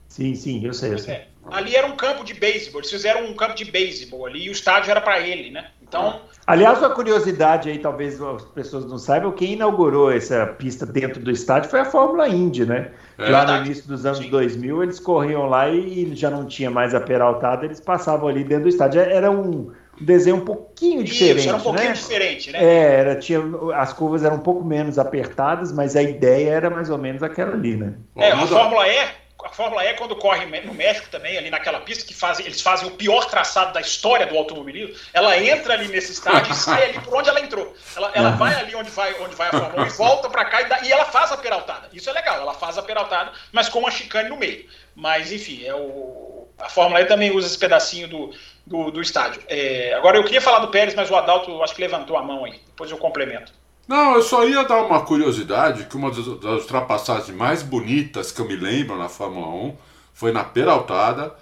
[0.08, 1.14] Sim, sim, eu sei, eu sei.
[1.14, 1.28] É.
[1.52, 4.52] Ali era um campo de beisebol, eles fizeram um campo de beisebol ali e o
[4.52, 5.68] estádio era para ele, né?
[5.82, 6.22] Então.
[6.46, 11.32] Aliás, uma curiosidade aí, talvez as pessoas não saibam, quem inaugurou essa pista dentro do
[11.32, 12.92] estádio foi a Fórmula Indy, né?
[13.18, 14.30] É lá no início dos anos Sim.
[14.30, 18.64] 2000, eles corriam lá e já não tinha mais a peraltada, eles passavam ali dentro
[18.64, 19.00] do estádio.
[19.00, 21.40] Era um desenho um pouquinho diferente.
[21.40, 21.94] Isso, era um pouquinho né?
[21.94, 22.64] diferente, né?
[22.64, 23.42] É, era, tinha,
[23.76, 27.54] as curvas eram um pouco menos apertadas, mas a ideia era mais ou menos aquela
[27.54, 27.94] ali, né?
[28.16, 29.00] É, a Fórmula E,
[29.44, 32.88] a Fórmula E, quando corre no México também, ali naquela pista, que fazem, eles fazem
[32.88, 37.00] o pior traçado da história do automobilismo, ela entra ali nesse estádio e sai ali
[37.00, 37.76] por onde ela entrou.
[37.96, 40.62] Ela, ela vai ali onde vai, onde vai a Fórmula 1 e volta para cá
[40.62, 41.90] e, dá, e ela faz a peraltada.
[41.94, 44.66] Isso é legal, ela faz a peraltada, mas com uma chicane no meio.
[44.96, 48.32] Mas, enfim, é o, a Fórmula E também usa esse pedacinho do,
[48.68, 49.42] do, do estádio.
[49.48, 52.44] É, agora, eu queria falar do Pérez, mas o Adalto acho que levantou a mão
[52.44, 52.60] aí.
[52.68, 53.52] Depois eu complemento.
[53.88, 58.42] Não, eu só ia dar uma curiosidade, que uma das, das ultrapassagens mais bonitas que
[58.42, 59.78] eu me lembro na Fórmula 1
[60.14, 61.34] foi na Peraltada,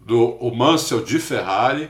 [0.00, 1.88] do o Mansell de Ferrari,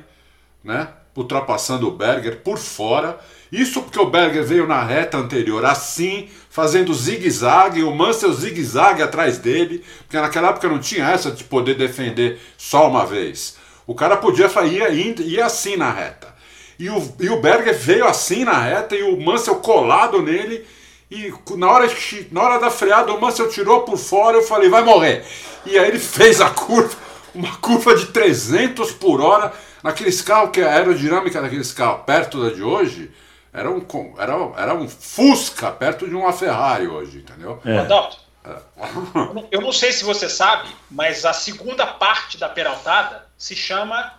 [0.63, 0.89] né?
[1.17, 3.19] Ultrapassando o Berger por fora.
[3.51, 9.39] Isso porque o Berger veio na reta anterior assim, fazendo zigue-zague, o Mansell zigue-zague atrás
[9.39, 13.57] dele, porque naquela época não tinha essa de poder defender só uma vez.
[13.87, 16.35] O cara podia ia, ia assim na reta.
[16.79, 20.67] E o, e o Berger veio assim na reta e o Mansell colado nele.
[21.11, 21.89] E na hora,
[22.33, 24.37] na hora da freada, o Mansell tirou por fora.
[24.37, 25.25] Eu falei, vai morrer.
[25.65, 26.97] E aí ele fez a curva,
[27.35, 29.53] uma curva de 300 por hora.
[29.83, 33.11] Naqueles carros que a aerodinâmica daqueles carros perto da de hoje
[33.53, 33.87] era um,
[34.19, 37.61] era, era um Fusca perto de uma Ferrari hoje, entendeu?
[37.65, 37.79] É.
[37.79, 38.57] Adalto, é.
[39.51, 44.15] eu não sei se você sabe, mas a segunda parte da peraltada se chama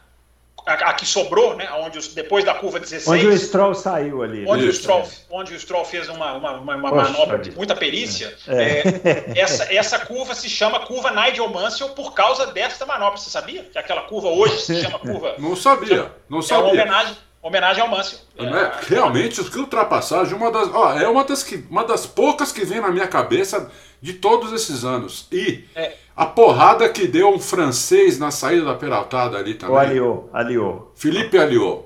[0.68, 3.08] a, a, que sobrou, né, onde os, depois da curva 16.
[3.08, 4.46] Onde o Stroll saiu ali.
[4.46, 5.08] Onde, o, Stroll, é.
[5.30, 8.36] onde o Stroll fez uma, uma, uma, uma manobra de muita perícia.
[8.48, 8.54] É.
[8.54, 13.18] É, essa, essa curva se chama curva Nigel Mansell por causa desta manobra.
[13.18, 13.64] Você sabia?
[13.64, 15.36] Que aquela curva hoje se chama curva.
[15.38, 16.64] Não sabia, não sabia.
[16.64, 17.18] É uma homenagem.
[17.40, 18.20] Homenagem ao Mansell.
[18.38, 22.66] É, realmente, que ultrapassagem, uma das, ó, é uma das, que, uma das poucas que
[22.66, 23.72] vem na minha cabeça
[24.02, 25.28] de todos esses anos.
[25.32, 25.96] E é.
[26.16, 29.76] a porrada que deu um francês na saída da Peraltada ali também.
[29.76, 30.88] O Aliô, Aliô.
[30.96, 31.86] Felipe Aliô.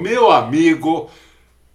[0.00, 1.10] Meu amigo,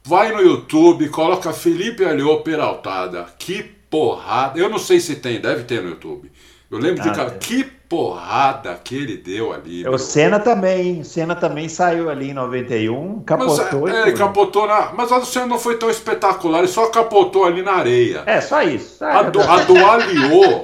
[0.03, 3.26] vai no YouTube, coloca Felipe Aliô Peraltada.
[3.38, 4.59] Que porrada.
[4.59, 6.32] Eu não sei se tem, deve ter no YouTube.
[6.70, 7.38] Eu lembro ah, de cara, é.
[7.38, 9.85] que porrada que ele deu ali.
[9.85, 13.81] É, o Senna também, o Senna também saiu ali em 91, capotou.
[13.81, 14.91] Mas, é, ele capotou na.
[14.93, 18.23] Mas o Senna não foi tão espetacular, ele só capotou ali na areia.
[18.25, 19.03] É, só isso.
[19.03, 20.63] a, do, a do Aliô.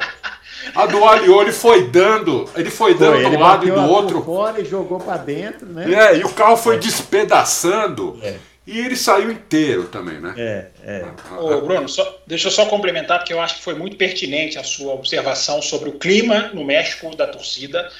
[0.75, 3.81] A do Aliô, ele foi dando, ele foi dando foi, de um lado e do
[3.81, 4.21] outro.
[4.21, 5.91] fora e jogou para dentro, né?
[5.93, 8.17] É, e o carro foi despedaçando.
[8.21, 8.37] É.
[8.65, 10.33] E ele saiu inteiro também, né?
[10.37, 11.05] É, é.
[11.37, 14.63] Ô, Bruno, só, deixa eu só complementar, porque eu acho que foi muito pertinente a
[14.63, 17.91] sua observação sobre o clima no México da torcida.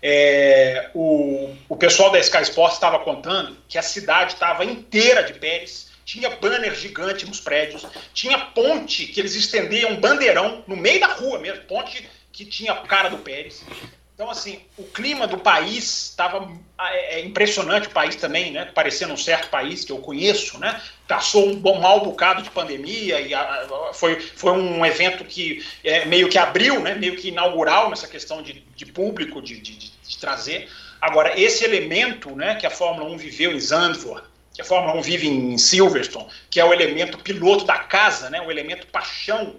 [0.00, 5.34] É, o, o pessoal da Sky Sports estava contando que a cidade estava inteira de
[5.34, 11.08] Pérez, tinha banner gigante nos prédios, tinha ponte que eles estendiam bandeirão no meio da
[11.08, 13.64] rua mesmo, ponte que tinha cara do Pérez.
[14.22, 16.48] Então, assim, o clima do país estava
[16.80, 18.66] é, é, impressionante, o país também, né?
[18.66, 20.80] Parecendo um certo país que eu conheço, né?
[21.08, 25.66] Passou um bom mal bocado de pandemia e a, a, foi, foi um evento que
[25.82, 26.94] é, meio que abriu, né?
[26.94, 30.70] Meio que inaugural nessa questão de, de público, de, de, de, trazer.
[31.00, 32.54] Agora, esse elemento, né?
[32.54, 36.60] Que a Fórmula 1 viveu em Zandvoort, que a Fórmula 1 vive em Silverstone, que
[36.60, 38.40] é o elemento piloto da casa, né?
[38.40, 39.56] O elemento paixão.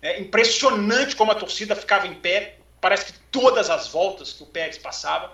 [0.00, 4.46] É impressionante como a torcida ficava em pé parece que todas as voltas que o
[4.46, 5.32] Pérez passava.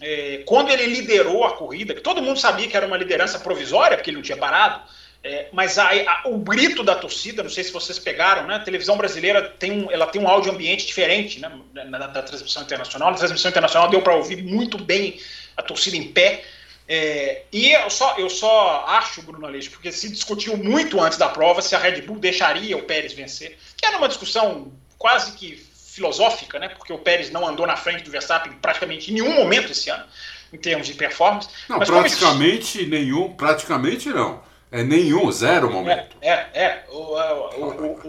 [0.00, 3.96] É, quando ele liderou a corrida, que todo mundo sabia que era uma liderança provisória,
[3.96, 4.82] porque ele não tinha parado,
[5.24, 8.56] é, mas a, a, o grito da torcida, não sei se vocês pegaram, né?
[8.56, 12.62] A televisão brasileira tem um, ela tem um áudio ambiente diferente né, na, da transmissão
[12.62, 13.12] internacional.
[13.12, 15.20] Na transmissão internacional deu para ouvir muito bem
[15.56, 16.42] a torcida em pé.
[16.88, 21.28] É, e eu só, eu só acho, Bruno Aleixo, porque se discutiu muito antes da
[21.28, 25.64] prova se a Red Bull deixaria o Pérez vencer, que era uma discussão quase que
[25.92, 26.70] filosófica, né?
[26.70, 30.04] Porque o Pérez não andou na frente do Verstappen praticamente em nenhum momento esse ano,
[30.52, 31.48] em termos de performance.
[31.68, 32.90] Não, praticamente isso...
[32.90, 34.40] nenhum, praticamente não.
[34.70, 36.16] É nenhum, zero momento.
[36.22, 36.48] É, é.
[36.54, 36.84] é.
[36.88, 37.14] O,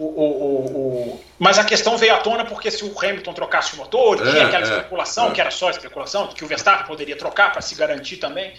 [0.00, 4.30] o, Mas a questão veio à tona porque se o Hamilton trocasse o motor, é,
[4.30, 5.32] tinha aquela é, especulação, é.
[5.32, 8.54] que era só especulação, que o Verstappen poderia trocar para se garantir também.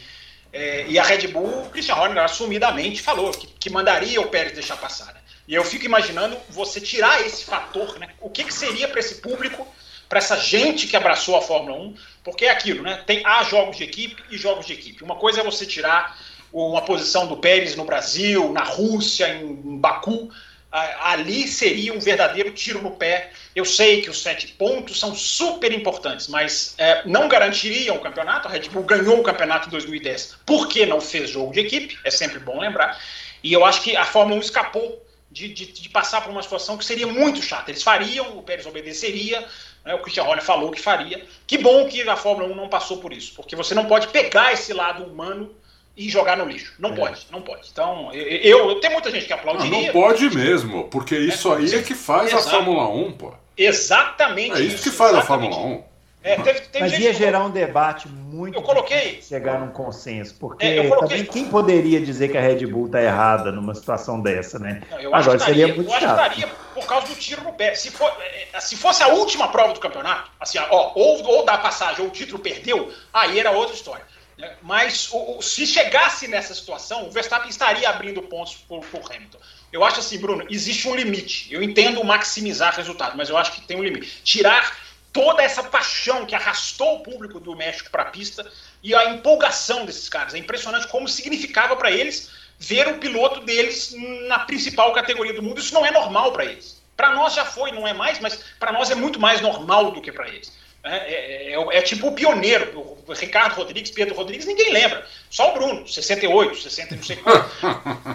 [0.53, 4.53] É, e a Red Bull, o Christian Horner assumidamente falou que, que mandaria o Pérez
[4.53, 5.11] deixar passar.
[5.11, 5.19] Né?
[5.47, 8.09] E eu fico imaginando você tirar esse fator, né?
[8.19, 9.67] O que, que seria para esse público,
[10.09, 11.95] para essa gente que abraçou a Fórmula 1?
[12.23, 13.03] Porque é aquilo, né?
[13.05, 15.03] Tem há jogos de equipe e jogos de equipe.
[15.03, 16.17] Uma coisa é você tirar
[16.51, 20.31] uma posição do Pérez no Brasil, na Rússia, em Baku.
[20.71, 23.31] Ali seria um verdadeiro tiro no pé.
[23.55, 28.47] Eu sei que os sete pontos são super importantes, mas é, não garantiriam o campeonato.
[28.47, 32.11] A Red Bull ganhou o campeonato em 2010 porque não fez jogo de equipe, é
[32.11, 32.99] sempre bom lembrar.
[33.41, 35.04] E eu acho que a Fórmula 1 escapou
[35.35, 37.69] de, de, de, passar por uma situação que seria muito chata.
[37.69, 39.45] Eles fariam, o Pérez obedeceria,
[39.83, 41.25] né, o Christian Horner falou que faria.
[41.45, 44.53] Que bom que a Fórmula 1 não passou por isso, porque você não pode pegar
[44.53, 45.53] esse lado humano
[45.97, 46.73] e jogar no lixo.
[46.79, 46.95] Não é.
[46.95, 47.67] pode, não pode.
[47.69, 49.69] Então, eu, eu, tem muita gente que aplaudiria.
[49.69, 52.47] Não, não pode mesmo, porque isso é, aí é que faz exato.
[52.47, 53.33] a Fórmula 1, pô.
[53.57, 54.53] Exatamente.
[54.53, 55.83] É isso, isso que faz a Fórmula 1.
[56.25, 60.65] É, teve, teve Mas ia gerar um debate muito eu coloquei chegar num consenso, porque
[60.65, 64.81] é, também quem poderia dizer que a Red Bull está errada numa situação dessa, né?
[64.89, 66.19] Não, Agora seria muito eu chato.
[66.19, 67.75] acho que por causa do tiro no pé.
[67.75, 68.11] Se, for,
[68.51, 72.07] é, se fosse a última prova do campeonato, assim, ó, ou, ou da passagem ou
[72.07, 74.03] o título perdeu, aí era outra história.
[74.35, 74.51] Né?
[74.63, 79.37] Mas o, o, se chegasse nessa situação, o Verstappen estaria abrindo pontos por, por Hamilton.
[79.71, 81.53] Eu acho assim, Bruno, existe um limite.
[81.53, 84.23] Eu entendo maximizar resultado, mas eu acho que tem um limite.
[84.23, 84.84] Tirar
[85.15, 88.45] toda essa paixão que arrastou o público do México para a pista
[88.83, 90.33] e a empolgação desses caras.
[90.33, 93.95] É impressionante como significava para eles ver o piloto deles
[94.27, 95.61] na principal categoria do mundo.
[95.61, 96.83] Isso não é normal para eles.
[96.97, 100.01] Para nós já foi, não é mais, mas para nós é muito mais normal do
[100.01, 100.51] que para eles.
[100.83, 105.07] É, é, é, é, tipo o pioneiro, o Ricardo Rodrigues, Pedro Rodrigues, ninguém lembra.
[105.29, 107.49] Só o Bruno, 68, 60, não sei quanto.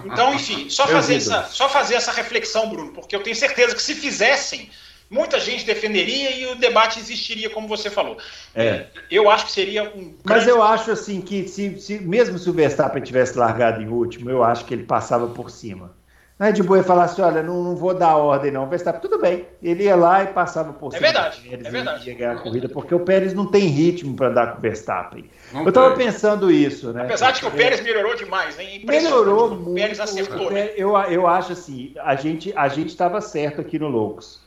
[0.05, 3.83] Então, enfim, só fazer, essa, só fazer essa reflexão, Bruno, porque eu tenho certeza que
[3.83, 4.71] se fizessem
[5.11, 8.17] muita gente defenderia e o debate existiria, como você falou.
[8.55, 8.87] É.
[9.11, 10.15] Eu acho que seria um.
[10.25, 14.31] Mas eu acho assim que se, se, mesmo se o Verstappen tivesse largado em último,
[14.31, 15.99] eu acho que ele passava por cima.
[16.39, 18.65] Na Red Bull ia falar assim: olha, não, não vou dar ordem, não.
[18.65, 19.47] O Verstappen, tudo bem.
[19.63, 21.13] Ele ia lá e passava por é cima.
[21.13, 22.09] Verdade, Pérez, é verdade.
[22.09, 25.29] Ia ganhar a corrida, porque o Pérez não tem ritmo para andar com o Verstappen.
[25.53, 27.03] Não eu estava pensando isso, né?
[27.03, 28.83] Apesar de que o Pérez melhorou demais, hein?
[28.87, 29.71] Melhorou muito.
[29.73, 30.51] O Pérez acertou.
[30.51, 30.71] Né?
[30.79, 34.40] Eu, eu acho assim: a gente a estava certo aqui no Loucos.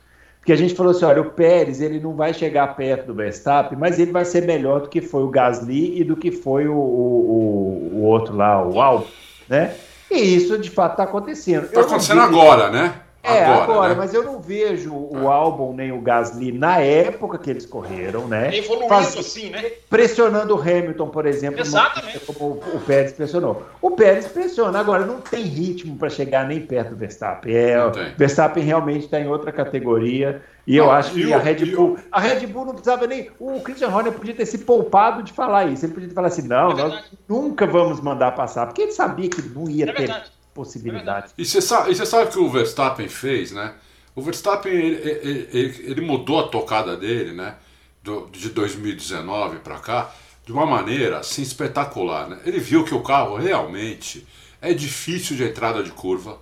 [0.43, 3.79] Porque a gente falou assim, olha, o Pérez ele não vai chegar perto do Verstappen,
[3.79, 6.75] mas ele vai ser melhor do que foi o Gasly e do que foi o,
[6.75, 9.07] o, o outro lá, o Alp,
[9.47, 9.73] né?
[10.11, 11.63] E isso de fato está acontecendo.
[11.63, 12.93] Está acontecendo agora, né?
[13.23, 13.95] É, agora, agora né?
[13.95, 18.53] mas eu não vejo o álbum nem o Gasly na época que eles correram, né?
[18.53, 19.71] Evoluindo Faz, assim, né?
[19.89, 22.19] Pressionando o Hamilton, por exemplo, Exatamente.
[22.19, 23.63] como o Pérez pressionou.
[23.81, 27.55] O Pérez pressiona, agora não tem ritmo para chegar nem perto do Verstappen.
[27.55, 30.41] É, o Verstappen realmente está em outra categoria.
[30.67, 31.97] E eu acho que a Red Bull.
[32.11, 33.29] A Red Bull não precisava nem.
[33.39, 35.85] O Christian Horner podia ter se poupado de falar isso.
[35.85, 39.29] Ele podia ter falado assim: não, é nós nunca vamos mandar passar, porque ele sabia
[39.29, 40.23] que não ia é ter.
[40.53, 41.33] Verdade possibilidades.
[41.37, 43.73] E você sabe, sabe que o Verstappen fez, né?
[44.15, 47.55] O Verstappen ele, ele, ele mudou a tocada dele, né?
[48.03, 50.13] Do, de 2019 para cá,
[50.45, 52.27] de uma maneira assim espetacular.
[52.29, 52.39] Né?
[52.45, 54.27] Ele viu que o carro realmente
[54.61, 56.37] é difícil de entrada de curva.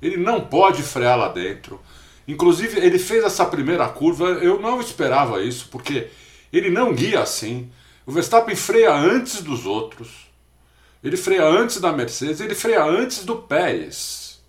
[0.00, 1.80] Ele não pode frear lá dentro.
[2.26, 6.08] Inclusive, ele fez essa primeira curva, eu não esperava isso, porque
[6.52, 7.70] ele não guia assim.
[8.06, 10.29] O Verstappen freia antes dos outros.
[11.02, 14.40] Ele freia antes da Mercedes, ele freia antes do Pérez.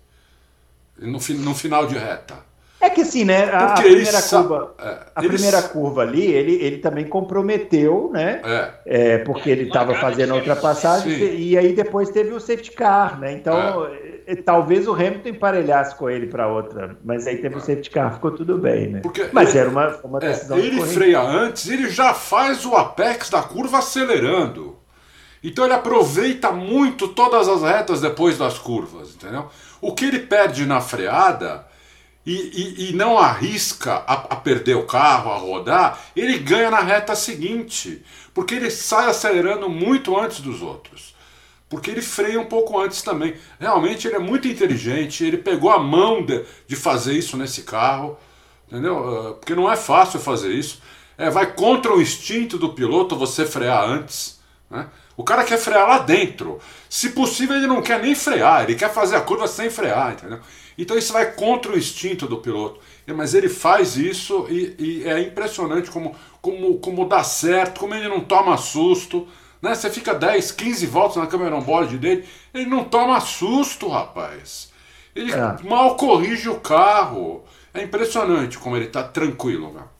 [0.98, 2.52] No, no final de reta.
[2.82, 3.44] É que assim, né?
[3.44, 8.40] A, a primeira, curva, é, a primeira curva ali, ele, ele também comprometeu, né?
[8.44, 9.14] É.
[9.14, 11.36] é porque ele estava fazendo a ultrapassagem sim.
[11.36, 13.34] e aí depois teve o safety car, né?
[13.34, 13.86] Então,
[14.26, 14.34] é.
[14.34, 18.32] talvez o Hamilton emparelhasse com ele para outra, mas aí teve o safety car, ficou
[18.32, 19.00] tudo bem, né?
[19.00, 22.66] Porque mas ele, era uma, uma é, decisão Ele de freia antes, ele já faz
[22.66, 24.81] o apex da curva acelerando.
[25.42, 29.50] Então ele aproveita muito todas as retas depois das curvas, entendeu?
[29.80, 31.66] O que ele perde na freada
[32.24, 36.80] e, e, e não arrisca a, a, perder o carro, a rodar, ele ganha na
[36.80, 41.12] reta seguinte, porque ele sai acelerando muito antes dos outros.
[41.68, 43.34] Porque ele freia um pouco antes também.
[43.58, 48.16] Realmente ele é muito inteligente, ele pegou a mão de, de fazer isso nesse carro,
[48.68, 48.98] entendeu?
[48.98, 50.80] Ah, porque não é fácil fazer isso.
[51.18, 54.38] É, vai contra o instinto do piloto você frear antes,
[54.70, 54.86] né?
[55.22, 56.58] O cara quer frear lá dentro.
[56.88, 60.40] Se possível, ele não quer nem frear, ele quer fazer a curva sem frear, entendeu?
[60.76, 62.80] Então isso vai contra o instinto do piloto.
[63.06, 68.08] Mas ele faz isso e, e é impressionante como, como, como dá certo, como ele
[68.08, 69.28] não toma susto.
[69.60, 69.76] Né?
[69.76, 74.72] Você fica 10, 15 voltas na câmera on-board dele, ele não toma susto, rapaz.
[75.14, 75.56] Ele é.
[75.62, 77.44] mal corrige o carro.
[77.72, 79.91] É impressionante como ele está tranquilo, velho.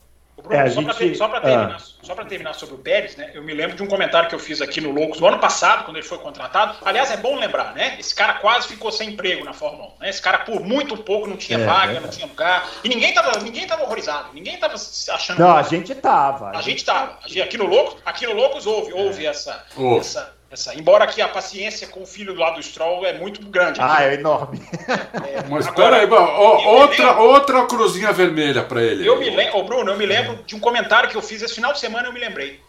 [0.43, 1.17] Bruno, é, só gente...
[1.17, 2.25] para terminar, ah.
[2.25, 3.31] terminar, sobre o Pérez, né?
[3.33, 5.85] Eu me lembro de um comentário que eu fiz aqui no Loucos no ano passado,
[5.85, 6.75] quando ele foi contratado.
[6.83, 7.95] Aliás, é bom lembrar, né?
[7.97, 10.01] Esse cara quase ficou sem emprego na Fórmula 1.
[10.01, 10.09] Né?
[10.09, 11.99] Esse cara, por muito pouco, não tinha é, vaga, é.
[12.01, 12.69] não tinha lugar.
[12.83, 15.39] E ninguém tava, ninguém tava horrorizado, ninguém tava achando.
[15.39, 16.47] Não, a gente tava.
[16.47, 17.19] A, a gente, gente tava.
[17.41, 19.65] Aqui no Loucos, aqui no Loucos houve, houve essa,
[19.97, 23.43] essa essa, embora aqui a paciência com o filho do lado do Stroll é muito
[23.47, 23.81] grande.
[23.81, 23.91] Aqui.
[23.91, 24.61] Ah, é enorme.
[24.87, 29.07] É, Mas agora, peraí, outra, lembro, outra cruzinha vermelha para ele.
[29.07, 31.55] Eu me lembro, oh, Bruno, eu me lembro de um comentário que eu fiz esse
[31.55, 32.61] final de semana, eu me lembrei.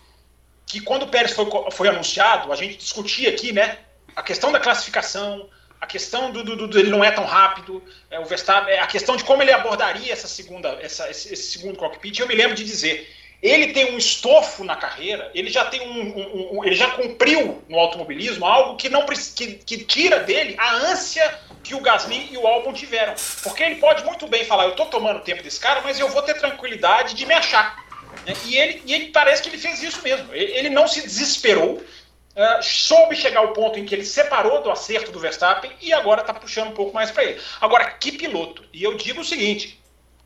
[0.66, 3.78] Que quando o Pérez foi, foi anunciado, a gente discutia aqui, né?
[4.16, 8.18] A questão da classificação, a questão do, do, do, ele não é tão rápido, é,
[8.18, 12.18] o Verstappen, a questão de como ele abordaria essa segunda, essa, esse, esse segundo cockpit.
[12.18, 13.06] Eu me lembro de dizer
[13.44, 17.62] ele tem um estofo na carreira, ele já tem um, um, um, ele já cumpriu
[17.68, 22.38] no automobilismo algo que não que, que tira dele a ânsia que o Gasly e
[22.38, 25.82] o Albon tiveram, porque ele pode muito bem falar, eu estou tomando tempo desse cara,
[25.82, 27.84] mas eu vou ter tranquilidade de me achar.
[28.26, 28.34] Né?
[28.46, 30.34] E ele, e ele parece que ele fez isso mesmo.
[30.34, 34.70] Ele, ele não se desesperou, uh, soube chegar ao ponto em que ele separou do
[34.70, 37.40] acerto do Verstappen e agora está puxando um pouco mais para ele.
[37.60, 38.64] Agora, que piloto?
[38.72, 39.78] E eu digo o seguinte: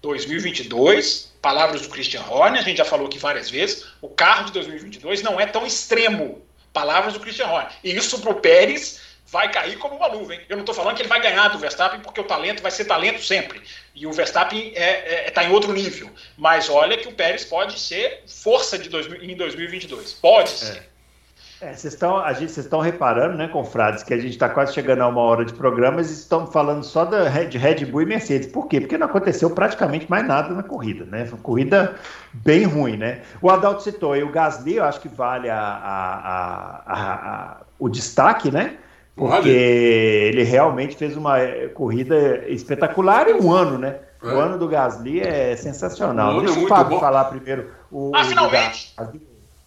[0.03, 4.53] 2022 palavras do Christian Horner, a gente já falou aqui várias vezes, o carro de
[4.53, 6.43] 2022 não é tão extremo.
[6.73, 7.73] Palavras do Christian Horner.
[7.83, 10.35] E isso para o Pérez vai cair como uma.
[10.35, 10.41] Hein?
[10.49, 12.85] Eu não estou falando que ele vai ganhar do Verstappen, porque o talento vai ser
[12.85, 13.61] talento sempre.
[13.95, 16.11] E o Verstappen está é, é, tá em outro nível.
[16.37, 20.15] Mas olha que o Pérez pode ser força de dois, em 2022.
[20.15, 20.55] Pode é.
[20.55, 20.88] ser.
[21.61, 24.73] É, vocês estão, a gente, vocês estão reparando, né, confrades, que a gente está quase
[24.73, 28.07] chegando a uma hora de programa e estão falando só da, de Red Bull e
[28.07, 28.47] Mercedes.
[28.47, 28.81] Por quê?
[28.81, 31.27] Porque não aconteceu praticamente mais nada na corrida, né?
[31.27, 31.97] Foi uma corrida
[32.33, 33.23] bem ruim, né?
[33.43, 38.53] O Adalto citou e o Gasly, eu acho que vale a, a, a, o destaque,
[38.53, 38.77] né?
[39.17, 39.51] Porque vale.
[39.51, 41.39] ele realmente fez uma
[41.75, 43.97] corrida espetacular e um ano, né?
[44.23, 44.27] É.
[44.29, 46.41] O ano do Gasly é sensacional.
[46.41, 47.73] Deixa é o Fábio falar primeiro.
[47.91, 48.95] O, ah, finalmente!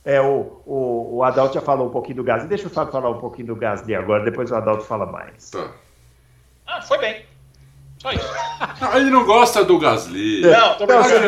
[0.03, 2.47] É, o, o, o Adalto já falou um pouquinho do Gasly.
[2.47, 5.51] Deixa o Fábio falar um pouquinho do Gasly agora, depois o Adalto fala mais.
[5.51, 5.71] Tá.
[6.65, 7.25] Ah, foi bem.
[7.99, 8.33] Só isso.
[8.81, 10.41] Não, ele não gosta do Gasly.
[10.41, 11.27] Não, tô brincando.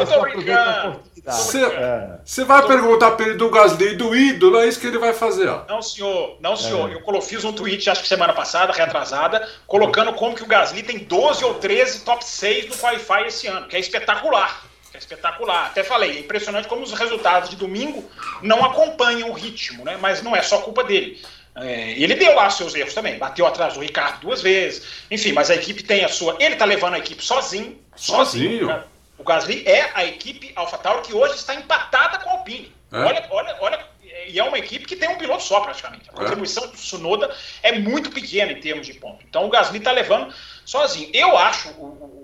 [0.00, 1.00] Eu tô brincando.
[1.24, 2.44] Você é.
[2.44, 5.48] vai perguntar para ele do Gasly do ídolo, é isso que ele vai fazer.
[5.48, 5.62] Ó.
[5.68, 6.36] Não, senhor.
[6.40, 6.90] Não, senhor.
[6.90, 6.94] É.
[6.96, 10.98] Eu fiz um tweet, acho que semana passada, reatrasada, colocando como que o Gasly tem
[10.98, 15.66] 12 ou 13 top 6 no Qualify esse ano, que é espetacular é espetacular.
[15.66, 18.08] Até falei, é impressionante como os resultados de domingo
[18.42, 19.96] não acompanham o ritmo, né?
[20.00, 21.20] Mas não é só culpa dele.
[21.56, 25.50] É, ele deu lá seus erros também, bateu atrás do Ricardo duas vezes, enfim, mas
[25.50, 26.36] a equipe tem a sua.
[26.40, 27.78] Ele tá levando a equipe sozinho.
[27.94, 28.66] Sozinho.
[28.66, 28.84] sozinho.
[29.16, 32.72] O Gasly é a equipe AlphaTauri que hoje está empatada com a Alpine.
[32.92, 32.98] É?
[32.98, 33.86] Olha, olha, olha,
[34.26, 36.10] e é uma equipe que tem um piloto só praticamente.
[36.10, 36.16] A é.
[36.16, 36.66] contribuição é.
[36.66, 39.24] do Tsunoda é muito pequena em termos de ponto.
[39.28, 40.34] Então o Gasly está levando
[40.64, 41.10] sozinho.
[41.12, 42.23] Eu acho o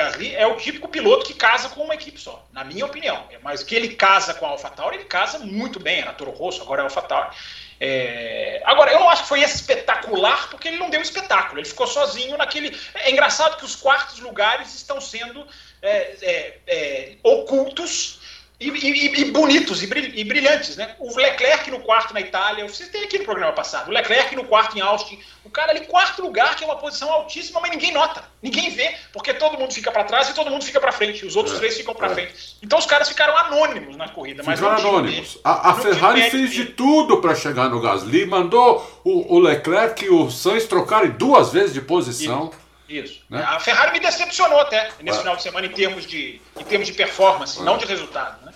[0.00, 3.22] Gasly é o típico piloto que casa com uma equipe só, na minha opinião.
[3.42, 6.00] Mas que ele casa com a AlphaTauri, ele casa muito bem.
[6.00, 7.36] Era Toro Rosso, agora é AlphaTauri.
[7.78, 8.62] É...
[8.64, 11.60] Agora, eu não acho que foi espetacular, porque ele não deu espetáculo.
[11.60, 12.78] Ele ficou sozinho naquele.
[12.94, 15.46] É engraçado que os quartos lugares estão sendo
[15.82, 18.19] é, é, é ocultos
[18.60, 20.94] e, e, e, bonitos e, brilhantes, né?
[20.98, 24.44] O Leclerc no quarto na Itália, você tem aqui no programa passado, o Leclerc no
[24.44, 27.90] quarto em Austin, o cara ali quarto lugar, que é uma posição altíssima, mas ninguém
[27.90, 31.24] nota, ninguém vê, porque todo mundo fica para trás e todo mundo fica para frente,
[31.24, 32.14] os outros é, três ficam para é.
[32.14, 32.58] frente.
[32.62, 35.38] Então os caras ficaram anônimos na corrida, mas ficaram anônimos.
[35.42, 40.10] A, a Ferrari fez de tudo para chegar no Gasly, mandou o, o Leclerc e
[40.10, 42.50] o Sainz trocarem duas vezes de posição.
[42.50, 42.70] Isso.
[42.90, 43.20] Isso.
[43.30, 43.40] Né?
[43.40, 45.20] A Ferrari me decepcionou até nesse é.
[45.20, 47.62] final de semana em termos de, em termos de performance, é.
[47.62, 48.44] não de resultado.
[48.44, 48.49] Né?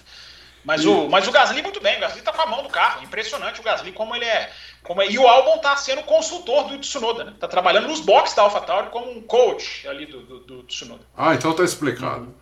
[0.65, 3.05] Mas, o, mas o Gasly muito bem, o Gasly tá com a mão do carro.
[3.05, 4.51] Impressionante o Gasly como ele é.
[4.83, 7.35] Como é, e o Albon tá sendo consultor do Tsunoda, né?
[7.39, 11.03] Tá trabalhando nos boxes da AlphaTauri como um coach ali do, do, do Tsunoda.
[11.17, 12.35] Ah, então tá explicado.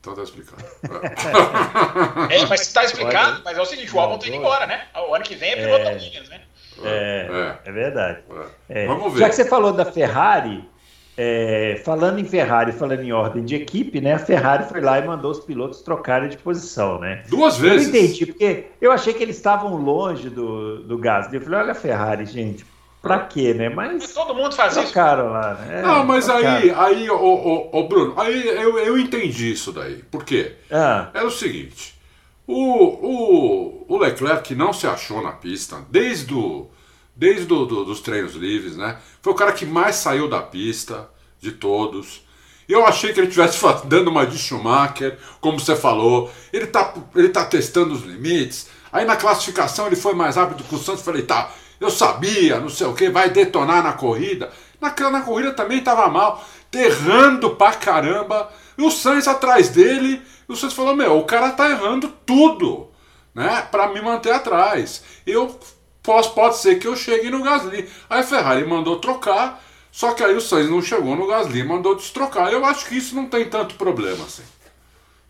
[0.00, 0.62] Então tá explicado.
[2.30, 4.86] é, mas tá explicado, mas é o seguinte, o Albon tá indo embora, né?
[5.08, 5.94] O ano que vem é piloto é...
[5.94, 6.42] Williams, né?
[6.84, 8.22] É, é, é verdade.
[8.68, 8.86] É.
[8.86, 9.20] Vamos ver.
[9.20, 10.68] Já que você falou da Ferrari,
[11.16, 14.14] é, falando em Ferrari, falando em ordem de equipe, né?
[14.14, 17.22] A Ferrari foi lá e mandou os pilotos trocarem de posição, né?
[17.28, 17.88] Duas vezes.
[17.88, 21.36] Eu entendi, porque eu achei que eles estavam longe do, do Gasly.
[21.36, 22.64] Eu falei, olha a Ferrari, gente,
[23.02, 23.68] pra quê, né?
[23.68, 24.14] Mas.
[24.14, 24.98] Todo mundo faz isso.
[24.98, 25.80] lá, né?
[25.80, 29.96] É, Não, mas aí, aí, ô, ô, ô, Bruno, aí eu, eu entendi isso daí.
[30.10, 30.52] Por quê?
[30.70, 31.10] Ah.
[31.12, 31.94] Era o seguinte:
[32.46, 36.68] o, o, o Leclerc não se achou na pista desde o
[37.14, 38.98] desde do, do, dos treinos livres, né?
[39.20, 41.08] Foi o cara que mais saiu da pista
[41.40, 42.22] de todos.
[42.68, 46.30] Eu achei que ele estivesse dando uma de Schumacher, como você falou.
[46.52, 48.68] Ele tá, ele tá testando os limites.
[48.92, 51.02] Aí na classificação ele foi mais rápido que o Santos.
[51.02, 51.50] Falei, tá,
[51.80, 54.50] eu sabia, não sei o que, vai detonar na corrida.
[54.80, 58.50] Na, na corrida também estava mal, errando pra caramba.
[58.78, 60.22] E o Sainz atrás dele.
[60.48, 62.90] E o Sainz falou: Meu, o cara tá errando tudo,
[63.34, 63.66] né?
[63.70, 65.02] Pra me manter atrás.
[65.26, 65.58] Eu
[66.02, 67.88] Posso, pode ser que eu chegue no Gasly.
[68.10, 71.94] Aí a Ferrari mandou trocar, só que aí o Sainz não chegou no Gasly, mandou
[71.94, 72.52] destrocar.
[72.52, 74.42] Eu acho que isso não tem tanto problema assim.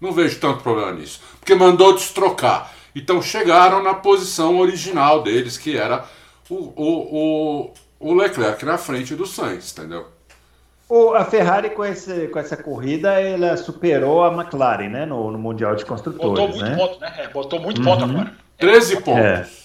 [0.00, 1.20] Não vejo tanto problema nisso.
[1.38, 2.72] Porque mandou destrocar.
[2.94, 6.04] Então chegaram na posição original deles, que era
[6.48, 7.70] o, o,
[8.00, 10.06] o, o Leclerc na frente do Sainz, entendeu?
[10.88, 15.06] O, a Ferrari com, esse, com essa corrida ela superou a McLaren, né?
[15.06, 16.38] No, no Mundial de Construtores.
[16.38, 16.76] Botou muito né?
[16.76, 17.14] ponto, né?
[17.18, 17.84] É, botou muito uhum.
[17.84, 18.32] ponto agora.
[18.58, 19.24] 13 pontos.
[19.24, 19.61] É.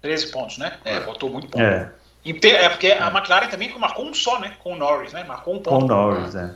[0.00, 0.78] 13 pontos, né?
[0.84, 1.62] É, botou muito ponto.
[1.62, 1.92] É.
[2.24, 4.54] é porque a McLaren também marcou um só, né?
[4.60, 5.24] Com o Norris, né?
[5.24, 5.78] Marcou um ponto.
[5.78, 6.54] Com o Norris, é.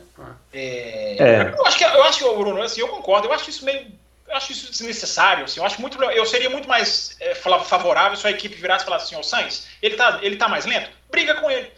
[0.53, 1.17] é.
[1.19, 1.53] é.
[1.57, 3.27] Eu acho que eu acho que Bruno, assim, eu concordo.
[3.27, 3.87] Eu acho isso meio,
[4.27, 5.45] eu acho isso desnecessário.
[5.45, 8.85] Assim, eu acho muito, eu seria muito mais é, favorável se a equipe virasse e
[8.85, 11.71] falasse assim, o Sainz, ele tá, ele tá mais lento, briga com ele.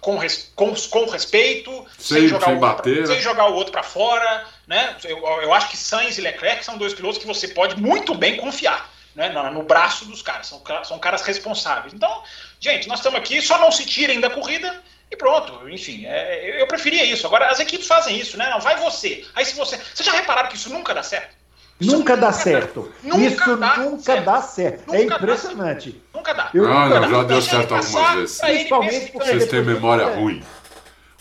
[0.00, 0.20] Com,
[0.54, 3.82] com, com respeito, sem, sem jogar, sem, o bater, pra, sem jogar o outro para
[3.82, 4.96] fora, né?
[5.02, 8.36] Eu, eu acho que Sainz e Leclerc são dois pilotos que você pode muito bem
[8.36, 11.94] confiar né, no, braço dos caras, são, são caras responsáveis.
[11.94, 12.22] Então,
[12.58, 15.68] gente, nós estamos aqui, só não se tirem da corrida e pronto.
[15.68, 17.26] Enfim, é, eu preferia isso.
[17.26, 18.50] Agora, as equipes fazem isso, né?
[18.50, 19.24] Não, vai você.
[19.34, 19.76] Aí se você.
[19.76, 21.44] Vocês já repararam que isso nunca dá certo?
[21.80, 22.92] Isso nunca, dá certo.
[23.02, 24.24] Nunca isso dá nunca certo.
[24.24, 24.94] dá certo.
[24.94, 26.02] é impressionante.
[26.14, 26.50] Nunca dá.
[26.54, 28.38] Eu, não, não, já deu certo algumas vezes.
[28.38, 30.42] Principalmente porque vocês têm memória ruim.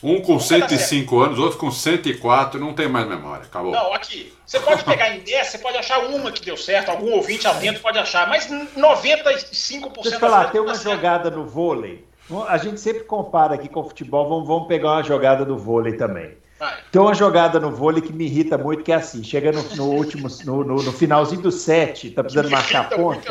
[0.03, 3.45] Um com 105 anos, outro com 104, não tem mais memória.
[3.45, 3.71] Acabou.
[3.71, 4.33] Não, aqui.
[4.45, 7.79] Você pode pegar em 10, você pode achar uma que deu certo, algum ouvinte atento
[7.79, 12.05] pode achar, mas 95% Deixa eu falar, tem uma jogada no vôlei.
[12.47, 15.93] A gente sempre compara aqui com o futebol, vamos, vamos pegar uma jogada do vôlei
[15.93, 16.37] também.
[16.59, 16.75] Vai.
[16.91, 19.85] Tem uma jogada no vôlei que me irrita muito, que é assim: chega no, no
[19.85, 23.21] último, no, no, no, finalzinho do set, tá precisando marcar ponto.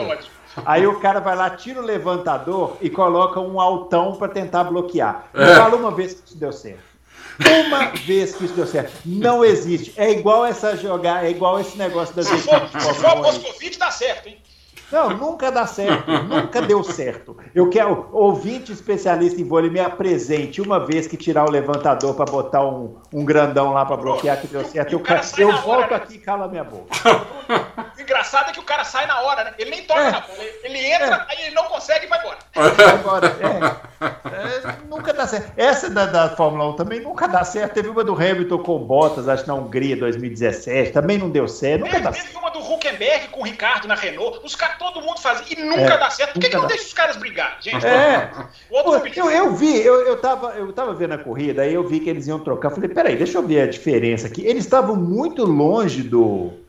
[0.64, 5.26] Aí o cara vai lá, tira o levantador e coloca um altão para tentar bloquear.
[5.34, 5.56] É.
[5.56, 6.92] Fala uma vez que isso deu certo.
[7.66, 8.92] Uma vez que isso deu certo.
[9.04, 9.92] Não existe.
[9.96, 12.82] É igual essa jogar, é igual esse negócio das equipes.
[12.82, 14.38] Se for Moscovite, dá certo, hein?
[14.92, 17.34] Não, nunca dá certo, nunca deu certo.
[17.54, 22.26] Eu quero ouvinte especialista em vôlei me apresente uma vez que tirar o levantador para
[22.26, 24.92] botar um, um grandão lá para bloquear que deu certo.
[24.92, 25.02] Eu,
[25.38, 25.96] eu volto né?
[25.96, 26.94] aqui e cala minha boca.
[28.02, 29.54] O engraçado é que o cara sai na hora, né?
[29.56, 30.10] Ele nem toca é.
[30.10, 30.42] na bola.
[30.64, 31.32] Ele entra, é.
[31.32, 32.38] aí ele não consegue e vai embora.
[32.94, 34.66] Agora, é.
[34.68, 34.76] é.
[34.88, 35.52] nunca dá certo.
[35.56, 37.74] Essa da, da, Fórmula 1 também nunca dá certo.
[37.74, 41.82] Teve uma do Hamilton com Bottas, acho que na Hungria 2017, também não deu certo.
[41.82, 45.00] Nunca teve, dá teve uma do Huckenberg com o Ricardo na Renault, os caras, todo
[45.00, 46.32] mundo faz e nunca É, dá certo.
[46.32, 47.86] Por que, que nunca não deixa os caras brigar, gente?
[47.86, 48.30] É.
[48.68, 51.62] O outro Pô, mobilista- eu, eu vi, eu, eu, tava, eu tava vendo a corrida,
[51.62, 52.70] aí eu vi que eles iam trocar.
[52.70, 54.44] Eu falei, peraí, deixa eu ver a diferença aqui.
[54.44, 56.61] Eles estavam muito longe do.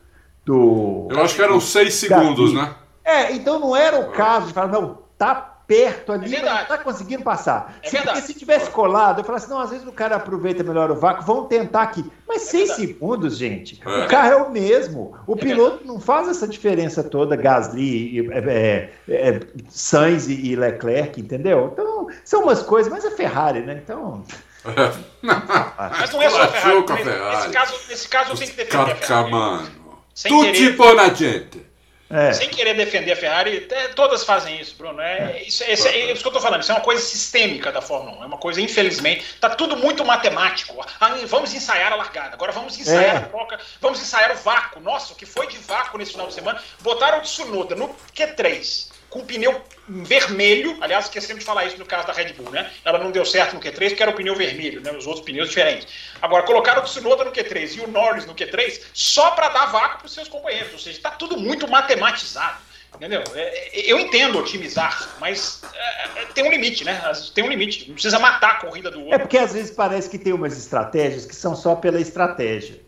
[0.44, 2.74] Do Eu acho que eram seis segundos, né?
[3.04, 6.60] É, então não era o caso de falar, não, tá perto ali, É mas verdade.
[6.60, 7.74] não tá conseguindo passar.
[7.82, 8.18] É se, verdade.
[8.20, 11.24] porque se tivesse colado, eu falasse, não, às vezes o cara aproveita melhor o vácuo,
[11.24, 12.04] vamos tentar aqui.
[12.28, 12.86] Mas seis verdade.
[12.88, 14.04] segundos, gente, É.
[14.04, 15.16] o carro é o mesmo.
[15.26, 19.40] O É piloto não faz essa diferença toda, Gasly, é, é, é,
[19.70, 21.70] Sainz e Leclerc, entendeu?
[21.72, 23.80] Então, são umas coisas, mas é Ferrari, né?
[23.82, 24.22] Então.
[25.22, 26.80] Mas não é só a Ferrari.
[26.80, 27.36] Nesse, Ferrari.
[27.36, 29.83] nesse caso, nesse caso eu tenho que defender a Ferrari.
[30.14, 30.76] Sem Tutti querer.
[30.76, 31.64] buona gente.
[32.10, 32.32] É.
[32.32, 35.00] Sem querer defender a Ferrari, é, todas fazem isso, Bruno.
[35.00, 36.60] É, isso, é, isso é isso que eu tô falando.
[36.62, 38.22] Isso é uma coisa sistêmica da Fórmula 1.
[38.22, 40.76] É uma coisa, infelizmente, tá tudo muito matemático.
[41.00, 43.18] Ah, vamos ensaiar a largada, agora vamos ensaiar É.
[43.18, 44.80] a troca, vamos ensaiar o vácuo.
[44.80, 46.62] Nossa, o que foi de vácuo nesse final de semana?
[46.82, 50.76] Botaram o Tsunoda no Q3 com o pneu vermelho.
[50.80, 52.68] Aliás, esquecemos de falar isso no caso da Red Bull, né?
[52.84, 54.90] Ela não deu certo no Q3 porque era o pneu vermelho, né?
[54.90, 55.86] Os outros pneus diferentes.
[56.20, 59.98] Agora, colocaram o Tsunoda no Q3 e o Norris no Q3 só para dar vácuo
[59.98, 60.72] para os seus companheiros.
[60.72, 62.58] Ou seja, está tudo muito matematizado.
[62.96, 63.22] Entendeu?
[63.36, 67.00] É, é, Eu entendo otimizar, mas é, é, tem um limite, né?
[67.32, 67.86] Tem um limite.
[67.86, 69.20] Não precisa matar a corrida do É outro.
[69.20, 72.80] porque às vezes parece que tem umas estratégias que são só pela estratégia.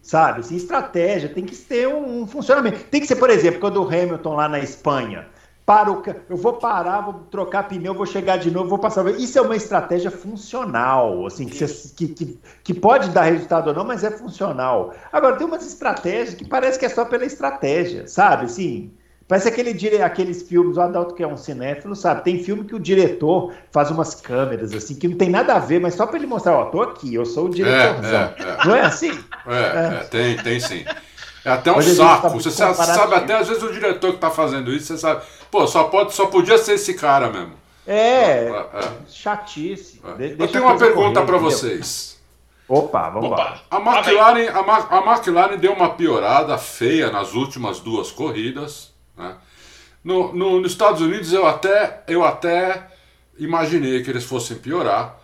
[0.00, 0.40] Sabe?
[0.40, 2.84] Assim, estratégia tem que ter um, um funcionamento.
[2.84, 5.33] Tem que ser, por exemplo, quando o Hamilton lá na Espanha.
[5.66, 9.08] Para o, eu vou parar, vou trocar pneu, vou chegar de novo, vou passar.
[9.18, 13.74] Isso é uma estratégia funcional, assim, que, você- que, que, que pode dar resultado ou
[13.74, 14.92] não, mas é funcional.
[15.10, 18.44] Agora, tem umas estratégias que parece que é só pela estratégia, sabe?
[18.44, 18.92] Assim,
[19.26, 22.22] Parece aquele, dire- aqueles filmes, o Adalto que é um cinéfilo, sabe?
[22.22, 25.80] Tem filme que o diretor faz umas câmeras, assim, que não tem nada a ver,
[25.80, 28.34] mas só para ele mostrar, ó, tô aqui, eu sou o diretorzão.
[28.38, 28.66] É, é, é.
[28.66, 29.10] Não é assim?
[29.46, 30.84] É, é, tem, tem sim.
[31.44, 32.22] É até um Hoje saco.
[32.22, 35.22] tá Você sabe, até às vezes o diretor que tá fazendo isso, você sabe.
[35.50, 37.52] Pô, só, pode, só podia ser esse cara mesmo.
[37.86, 38.90] É, É, é.
[39.10, 40.00] chatice.
[40.18, 40.28] É.
[40.34, 42.18] De- Eu tenho uma pergunta para vocês.
[42.66, 43.60] Opa, vamos lá.
[43.70, 43.92] Opa!
[43.92, 48.90] A McLaren, a, Ma- a McLaren deu uma piorada feia nas últimas duas corridas.
[49.14, 49.34] Né?
[50.02, 52.88] No, no- nos Estados Unidos eu até, eu até
[53.38, 55.16] imaginei que eles fossem piorar,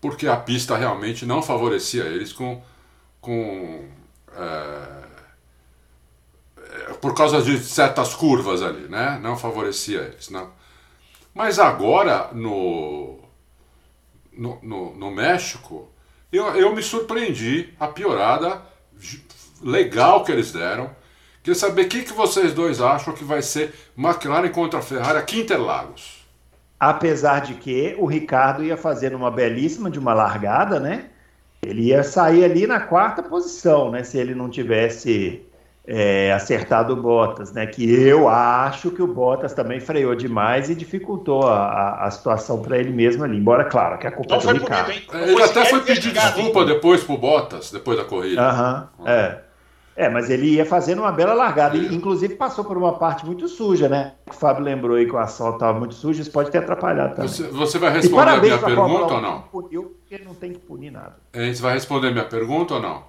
[0.00, 2.60] porque a pista realmente não favorecia eles com.
[3.20, 3.84] com
[4.36, 4.99] é,
[7.00, 9.18] por causa de certas curvas ali, né?
[9.22, 10.28] Não favorecia eles.
[10.30, 10.50] Não.
[11.34, 13.18] Mas agora, no,
[14.32, 15.88] no, no, no México,
[16.32, 18.62] eu, eu me surpreendi a piorada
[19.62, 20.90] legal que eles deram.
[21.42, 25.18] Queria saber o que, que vocês dois acham que vai ser McLaren contra a Ferrari
[25.18, 26.26] aqui Interlagos.
[26.78, 31.06] Apesar de que o Ricardo ia fazendo uma belíssima de uma largada, né?
[31.62, 34.02] Ele ia sair ali na quarta posição, né?
[34.02, 35.42] Se ele não tivesse
[35.92, 37.66] é, acertado o Bottas, né?
[37.66, 42.62] Que eu acho que o Bottas também freou demais e dificultou a, a- a situação
[42.62, 43.36] para ele mesmo ali.
[43.36, 44.92] Embora, claro, que a culpa Não é do Ricardo.
[45.12, 48.40] Não Ele até foi pedir desculpa depois pro Bottas, depois da corrida.
[48.40, 49.38] Aham, é.
[49.96, 51.76] É, mas ele ia fazendo uma bela largada.
[51.76, 54.12] E, inclusive passou por uma parte muito suja, né?
[54.30, 57.28] O Fábio lembrou aí que o asfalto estava muito sujo, isso pode ter atrapalhado também.
[57.28, 59.40] Você, você vai responder a minha pergunta 1 ou não?
[59.42, 61.16] puniu, porque não tem que punir nada.
[61.34, 63.02] Você vai responder a minha pergunta ou não?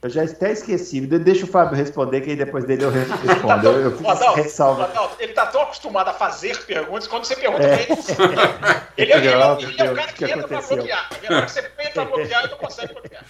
[0.00, 1.00] Eu já até esqueci.
[1.00, 3.66] De- Deixa o Fábio responder, que aí depois dele eu respondo.
[3.66, 4.84] Eu, eu Adalto, ressalva.
[4.84, 7.76] Adalto, ele tá tão acostumado a fazer perguntas, quando você pergunta É.
[7.86, 8.02] pra ele,
[8.96, 10.76] ele, ele, ele, Não, ele meu é o cara que, que entra pra aconteceu?
[10.76, 11.08] bloquear.
[11.48, 13.24] Você entra pra bloquear, ele não consegue bloquear.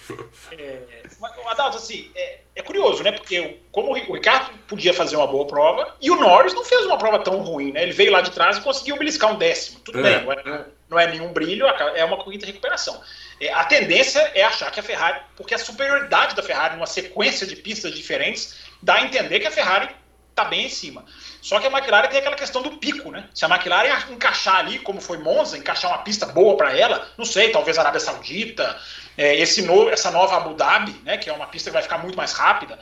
[0.51, 0.77] É,
[1.19, 3.13] mas, o Adalto, assim, é, é curioso, né?
[3.13, 6.99] Porque como o Ricardo podia fazer uma boa prova, e o Norris não fez uma
[6.99, 7.81] prova tão ruim, né?
[7.81, 9.79] Ele veio lá de trás e conseguiu beliscar um décimo.
[9.79, 10.19] Tudo É.
[10.19, 13.01] bem, não é, não é nenhum brilho, é uma corrida de recuperação.
[13.39, 17.47] É, a tendência é achar que a Ferrari, porque a superioridade da Ferrari numa sequência
[17.47, 19.89] de pistas diferentes, dá a entender que a Ferrari
[20.29, 21.05] está bem em cima.
[21.41, 23.29] Só que a McLaren tem aquela questão do pico, né?
[23.33, 27.25] Se a McLaren encaixar ali, como foi Monza, encaixar uma pista boa para ela, não
[27.25, 28.77] sei, talvez a Arábia Saudita,
[29.17, 31.97] é, esse no, essa nova Abu Dhabi, né, que é uma pista que vai ficar
[31.97, 32.79] muito mais rápida,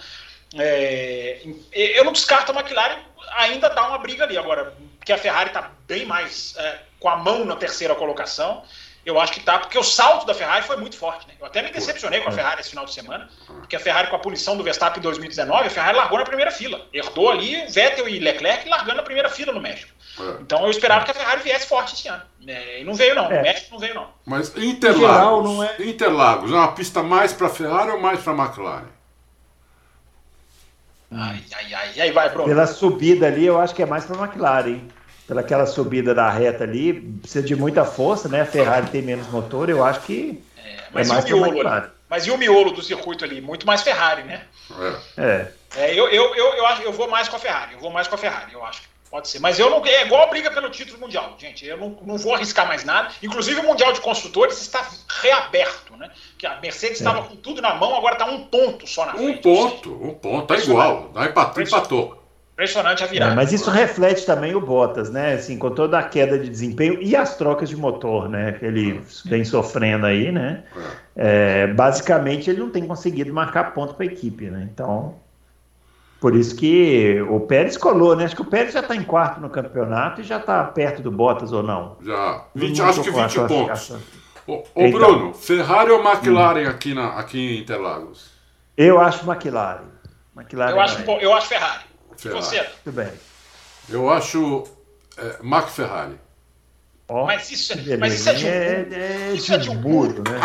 [0.55, 1.41] é,
[1.71, 2.99] eu não descarto a McLaren
[3.37, 4.37] ainda dar uma briga ali.
[4.37, 8.63] Agora, que a Ferrari está bem mais é, com a mão na terceira colocação,
[9.07, 11.25] eu acho que tá, porque o salto da Ferrari foi muito forte.
[11.27, 11.33] Né?
[11.39, 14.17] Eu até me decepcionei com a Ferrari esse final de semana, porque a Ferrari, com
[14.17, 16.85] a punição do Verstappen em 2019, a Ferrari largou na primeira fila.
[16.93, 19.89] Herdou ali Vettel e Leclerc largando na primeira fila no México.
[20.19, 20.41] É.
[20.41, 22.21] Então eu esperava que a Ferrari viesse forte esse ano.
[22.45, 23.31] É, e não veio, não.
[23.31, 23.39] É.
[23.39, 24.09] O México não veio, não.
[24.25, 28.33] Mas geral, Interlagos, não é- Interlagos é uma pista mais para Ferrari ou mais para
[28.33, 28.87] McLaren?
[31.09, 31.91] Ai, ai, ai.
[31.95, 32.45] E aí vai, Bruno.
[32.45, 34.81] Pela subida ali, eu acho que é mais para a McLaren,
[35.27, 35.27] hein?
[35.27, 38.41] Pela aquela subida da reta ali, precisa de muita força, né?
[38.41, 40.41] A Ferrari tem menos motor, eu acho que
[40.91, 41.91] Mas é mais e o miolo?
[42.09, 43.41] Mas e o miolo do circuito ali?
[43.41, 44.43] Muito mais Ferrari, né?
[45.17, 45.21] É.
[45.21, 45.51] é.
[45.75, 47.73] é eu, eu, eu, eu, acho, eu vou mais com a Ferrari.
[47.73, 48.81] Eu vou mais com a Ferrari, eu acho.
[49.09, 49.39] Pode ser.
[49.39, 49.85] Mas eu não.
[49.85, 51.65] É igual a briga pelo título mundial, gente.
[51.65, 53.09] Eu não, não vou arriscar mais nada.
[53.23, 54.85] Inclusive, o Mundial de Construtores está
[55.21, 56.11] reaberto, né?
[56.37, 57.23] Que a Mercedes estava é.
[57.23, 59.39] com tudo na mão, agora está um ponto só na frente.
[59.39, 60.47] Um ponto, um ponto.
[60.47, 61.09] Tá igual.
[61.13, 61.25] Dá
[61.61, 62.26] empatou.
[62.57, 63.33] Impressionante a virada.
[63.33, 65.35] É, mas isso reflete também o Bottas, né?
[65.35, 68.53] Assim, com toda a queda de desempenho e as trocas de motor, né?
[68.53, 70.63] Que ele vem sofrendo aí, né?
[71.15, 74.67] É, é basicamente, ele não tem conseguido marcar ponto para a equipe, né?
[74.73, 75.13] Então,
[76.19, 78.25] por isso que o Pérez colou, né?
[78.25, 81.11] Acho que o Pérez já está em quarto no campeonato e já está perto do
[81.11, 81.97] Bottas ou não?
[82.03, 82.43] Já.
[82.55, 83.91] 20, acho que 20 pontos.
[84.47, 86.69] Ô, ô então, Bruno, Ferrari ou McLaren hum.
[86.69, 88.31] aqui, na, aqui em Interlagos?
[88.75, 89.85] Eu acho McLaren.
[90.35, 91.96] McLaren eu, acho, eu acho Ferrari.
[92.17, 92.43] Ferrari.
[92.43, 92.57] Você?
[92.57, 93.11] Muito bem.
[93.89, 94.65] Eu acho
[95.17, 96.19] é, McFerrari.
[97.09, 100.23] Oh, mas isso, é, mas isso é de, é, é, isso é de um muro,
[100.29, 100.37] né?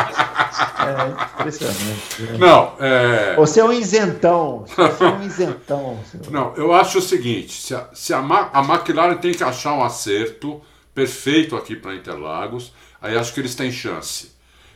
[0.79, 2.39] É impressionante.
[2.39, 3.35] Não, é...
[3.35, 4.65] Você é um isentão.
[4.69, 5.99] Você é um isentão.
[6.09, 6.31] Senhor.
[6.31, 9.83] Não, eu acho o seguinte: se a, se a, a McLaren tem que achar um
[9.83, 10.63] acerto
[10.95, 14.31] perfeito aqui para Interlagos, aí acho que eles têm chance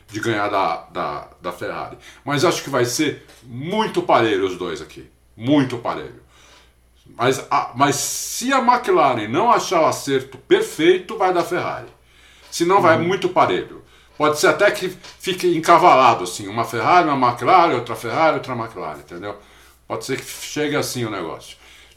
[0.09, 1.97] de ganhar da, da, da Ferrari.
[2.25, 5.09] Mas acho que vai ser muito parelho os dois aqui.
[5.37, 6.26] Muito parelho.
[7.15, 11.87] Mas, a, mas se a McLaren não achar o acerto perfeito, vai dar Ferrari.
[12.51, 13.03] Se não, vai uhum.
[13.03, 13.83] muito parelho.
[14.17, 14.89] Pode ser até que
[15.19, 19.37] fique encavalado, assim, uma Ferrari, uma McLaren, outra Ferrari, outra McLaren, entendeu?
[19.87, 21.55] Pode ser que chegue assim o negócio.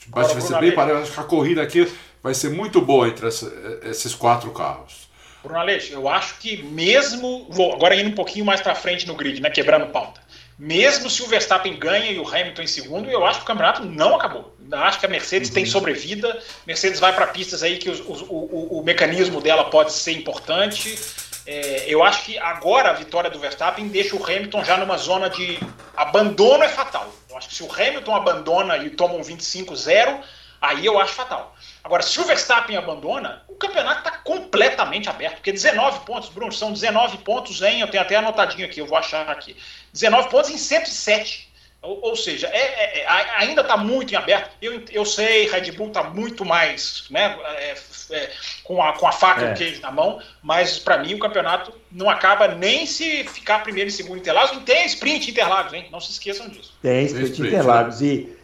[0.09, 0.99] Vai, vai ser bem parelho.
[0.99, 1.91] Acho que a corrida aqui
[2.23, 3.53] vai ser muito boa entre essa,
[3.85, 5.09] esses quatro carros.
[5.43, 7.47] Bruno Aleixo, eu acho que mesmo.
[7.51, 9.49] Vou agora indo um pouquinho mais para frente no grid, né?
[9.49, 10.21] Quebrando pauta
[10.61, 13.83] mesmo se o Verstappen ganha e o Hamilton em segundo, eu acho que o campeonato
[13.83, 14.55] não acabou.
[14.73, 15.55] Acho que a Mercedes uhum.
[15.55, 16.41] tem sobrevida.
[16.67, 20.99] Mercedes vai para pistas aí que os, os, o, o, mecanismo dela pode ser importante.
[21.47, 25.29] É, eu acho que agora a vitória do Verstappen deixa o Hamilton já numa zona
[25.29, 25.59] de
[25.97, 27.13] abandono é fatal.
[27.29, 30.21] Eu acho que se o Hamilton abandona e toma um 25-0,
[30.61, 31.57] aí eu acho fatal.
[31.83, 36.73] Agora, se o Verstappen abandona, o campeonato está completamente aberto, porque 19 pontos, Bruno, são
[36.73, 39.57] 19 pontos em, eu tenho até anotadinho aqui, eu vou achar aqui,
[39.93, 41.50] 19 pontos em 107.
[41.83, 44.51] Ou, ou seja, é, é, é ainda está muito em aberto.
[44.61, 47.75] Eu, eu sei, Red Bull está muito mais né, é,
[48.11, 48.31] é,
[48.65, 49.55] com, a, com a faca e o é.
[49.55, 53.93] queijo na mão, mas para mim o campeonato não acaba nem se ficar primeiro e
[53.93, 54.57] segundo Interlagos.
[54.59, 55.89] E tem sprint Interlagos, hein?
[55.91, 56.75] Não se esqueçam disso.
[56.83, 58.03] Tem sprint Interlagos.
[58.03, 58.37] E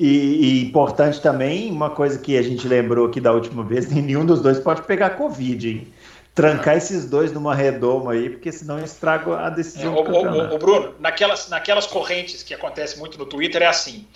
[0.00, 4.24] e, e, importante também, uma coisa que a gente lembrou aqui da última vez, nenhum
[4.24, 5.88] dos dois pode pegar Covid, hein?
[6.34, 10.58] Trancar esses dois numa redoma aí, porque senão estraga a decisão é, do o, o,
[10.58, 14.06] Bruno, naquelas, naquelas correntes que acontece muito no Twitter é assim,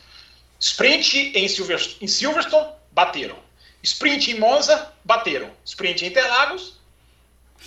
[0.59, 3.37] sprint em, Silverstone, em Silverstone, bateram.
[3.83, 5.51] Sprint em Monza, bateram.
[5.65, 6.81] Sprint em Interlagos,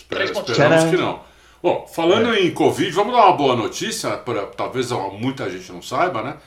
[0.10, 0.52] três pontos.
[0.52, 1.22] Esperamos que não.
[1.62, 2.42] Bom, falando é.
[2.42, 6.38] em Covid, vamos dar uma boa notícia, pra, talvez muita gente não saiba, né?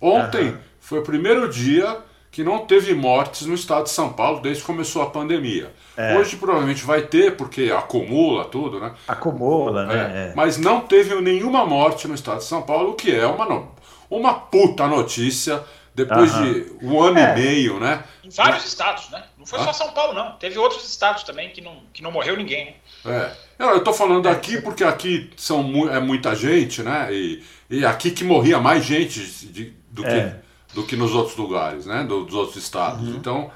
[0.00, 0.50] Ontem...
[0.50, 1.98] Uhum foi o primeiro dia
[2.36, 5.72] que não teve mortes no estado de São Paulo desde que começou a pandemia.
[5.96, 6.18] É.
[6.18, 8.92] Hoje provavelmente vai ter, porque acumula tudo, né?
[9.08, 10.28] Acumula, né?
[10.32, 10.32] É.
[10.36, 13.68] Mas não teve nenhuma morte no estado de São Paulo, o que é uma,
[14.10, 15.64] uma puta notícia
[15.94, 17.32] depois de um ano é.
[17.32, 18.04] e meio, né?
[18.22, 19.24] Em vários estados, né?
[19.38, 19.64] Não foi ah?
[19.64, 20.32] só São Paulo, não.
[20.32, 22.76] Teve outros estados também que não, que não morreu ninguém.
[23.02, 23.32] Né?
[23.58, 23.64] É.
[23.64, 27.08] Eu estou falando aqui porque aqui são, é muita gente, né?
[27.10, 30.40] E, e aqui que morria mais gente de, do que é
[30.76, 32.04] do que nos outros lugares, né?
[32.04, 33.08] dos outros estados.
[33.08, 33.16] Uhum.
[33.16, 33.50] Então,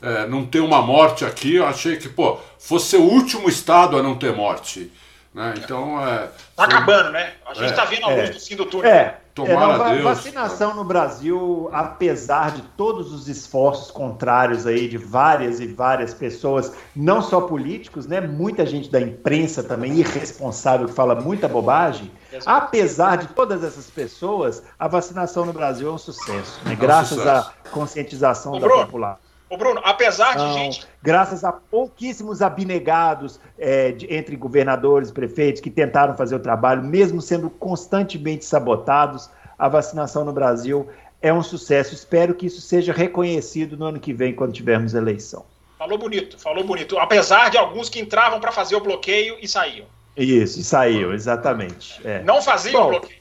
[0.00, 4.02] é, não ter uma morte aqui, eu achei que, pô, fosse o último estado a
[4.02, 4.90] não ter morte.
[5.34, 5.54] Né?
[5.58, 6.30] Então, é.
[6.54, 7.34] Tá acabando, né?
[7.44, 8.88] A gente está é, vendo a luz é, do fim do túnel.
[8.88, 10.02] É, Tomara é, não, Deus.
[10.02, 16.72] Vacinação no Brasil, apesar de todos os esforços contrários aí de várias e várias pessoas,
[16.94, 18.20] não só políticos, né?
[18.20, 22.10] Muita gente da imprensa também irresponsável que fala muita bobagem.
[22.44, 26.74] Apesar de todas essas pessoas, a vacinação no Brasil é um sucesso, né?
[26.74, 27.50] Graças é um sucesso.
[27.64, 29.29] à conscientização da população.
[29.50, 30.86] Ô Bruno, apesar de gente.
[31.02, 36.84] Graças a pouquíssimos abnegados é, de, entre governadores e prefeitos que tentaram fazer o trabalho,
[36.84, 39.28] mesmo sendo constantemente sabotados,
[39.58, 40.88] a vacinação no Brasil
[41.20, 41.92] é um sucesso.
[41.92, 45.44] Espero que isso seja reconhecido no ano que vem, quando tivermos eleição.
[45.76, 46.96] Falou bonito, falou bonito.
[46.98, 49.86] Apesar de alguns que entravam para fazer o bloqueio e saíam.
[50.16, 52.00] Isso, e saiu, exatamente.
[52.04, 52.22] É.
[52.22, 53.19] Não faziam o bloqueio.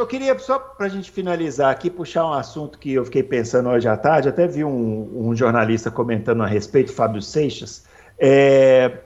[0.00, 3.68] Eu queria, só para a gente finalizar aqui, puxar um assunto que eu fiquei pensando
[3.68, 7.84] hoje à tarde, até vi um, um jornalista comentando a respeito, Fábio Seixas.
[8.18, 8.96] É,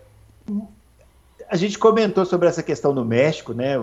[1.50, 3.74] a gente comentou sobre essa questão no México, né,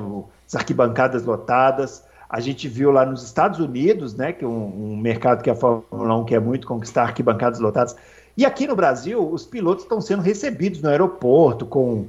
[0.47, 2.01] as arquibancadas lotadas.
[2.29, 5.55] A gente viu lá nos Estados Unidos, né, que é um, um mercado que a
[5.55, 7.93] Fórmula 1 quer muito conquistar arquibancadas lotadas.
[8.37, 12.07] E aqui no Brasil, os pilotos estão sendo recebidos no aeroporto com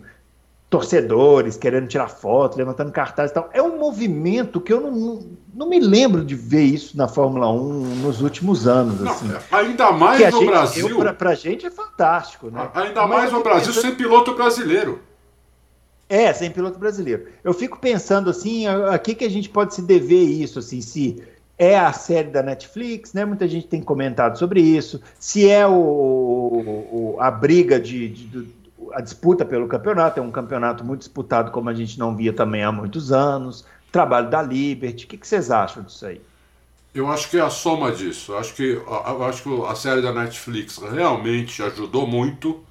[0.73, 3.51] torcedores querendo tirar foto, levantando cartazes e tal.
[3.53, 5.21] É um movimento que eu não, não,
[5.55, 8.99] não, me lembro de ver isso na Fórmula 1 nos últimos anos.
[8.99, 9.31] Não, assim.
[9.53, 10.99] Ainda mais no gente, Brasil.
[10.99, 12.71] Pra, pra gente é fantástico, né?
[12.73, 13.83] Ainda mais no Brasil pensando...
[13.83, 15.01] sem piloto brasileiro.
[16.09, 17.27] É, sem piloto brasileiro.
[17.45, 20.81] Eu fico pensando assim, a, a que, que a gente pode se dever isso, assim,
[20.81, 21.23] se
[21.59, 23.27] é a série da Netflix, né?
[23.27, 25.03] Muita gente tem comentado sobre isso.
[25.21, 28.47] Se é o, o a briga de, de,
[28.95, 32.63] a disputa pelo campeonato, é um campeonato muito disputado, como a gente não via também
[32.63, 33.65] há muitos anos.
[33.91, 36.21] Trabalho da Liberty, o que, que vocês acham disso aí?
[36.95, 38.33] Eu acho que é a soma disso.
[38.33, 42.63] Eu acho que, eu acho que a série da Netflix realmente ajudou muito,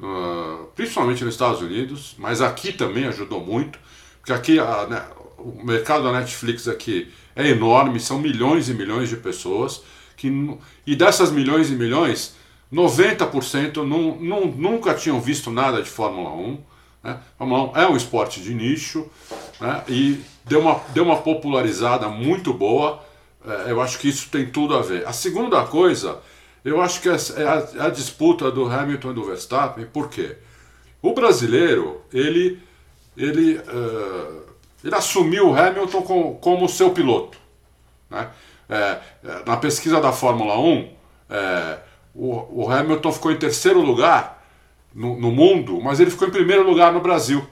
[0.00, 3.78] uh, principalmente nos Estados Unidos, mas aqui também ajudou muito,
[4.18, 5.04] porque aqui a, né,
[5.38, 9.82] o mercado da Netflix aqui é enorme, são milhões e milhões de pessoas,
[10.16, 12.34] que, e dessas milhões e milhões,
[12.72, 16.58] 90% não, não, nunca tinham visto nada de Fórmula 1.
[17.02, 17.18] Né?
[17.38, 19.08] Fórmula 1 é um esporte de nicho
[19.60, 19.82] né?
[19.88, 23.02] e deu uma, deu uma popularizada muito boa.
[23.44, 25.06] É, eu acho que isso tem tudo a ver.
[25.06, 26.20] A segunda coisa,
[26.64, 30.36] eu acho que é a, é a disputa do Hamilton e do Verstappen, por quê?
[31.00, 32.60] O brasileiro, ele,
[33.16, 34.42] ele, uh,
[34.84, 37.38] ele assumiu o Hamilton como, como seu piloto.
[38.10, 38.28] Né?
[38.68, 39.00] É, é
[39.46, 40.90] na pesquisa da Fórmula 1,
[41.30, 41.78] é,
[42.18, 44.44] o, Hamilton ficou em terceiro lugar
[44.92, 47.46] no, no, mundo, mas ele ficou em primeiro lugar no Brasil.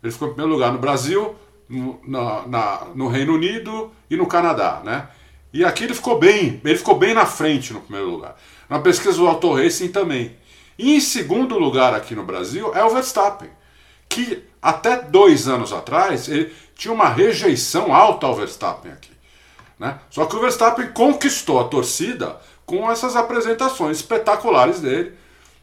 [0.00, 1.34] Ele ficou em primeiro lugar no Brasil,
[1.68, 5.08] no, na, na, no Reino Unido e no Canadá, né?
[5.52, 8.36] E aqui ele ficou bem, ele ficou bem na frente no primeiro lugar.
[8.68, 10.36] Na pesquisa do Auto Racing também.
[10.78, 13.48] E em segundo lugar aqui no Brasil é o Verstappen,
[14.08, 19.10] que até dois anos atrás ele tinha uma rejeição alta ao Verstappen aqui.
[19.78, 19.98] Né?
[20.10, 25.14] Só que o Verstappen conquistou a torcida com essas apresentações espetaculares dele.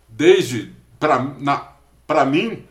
[0.07, 2.65] Desde, para mim,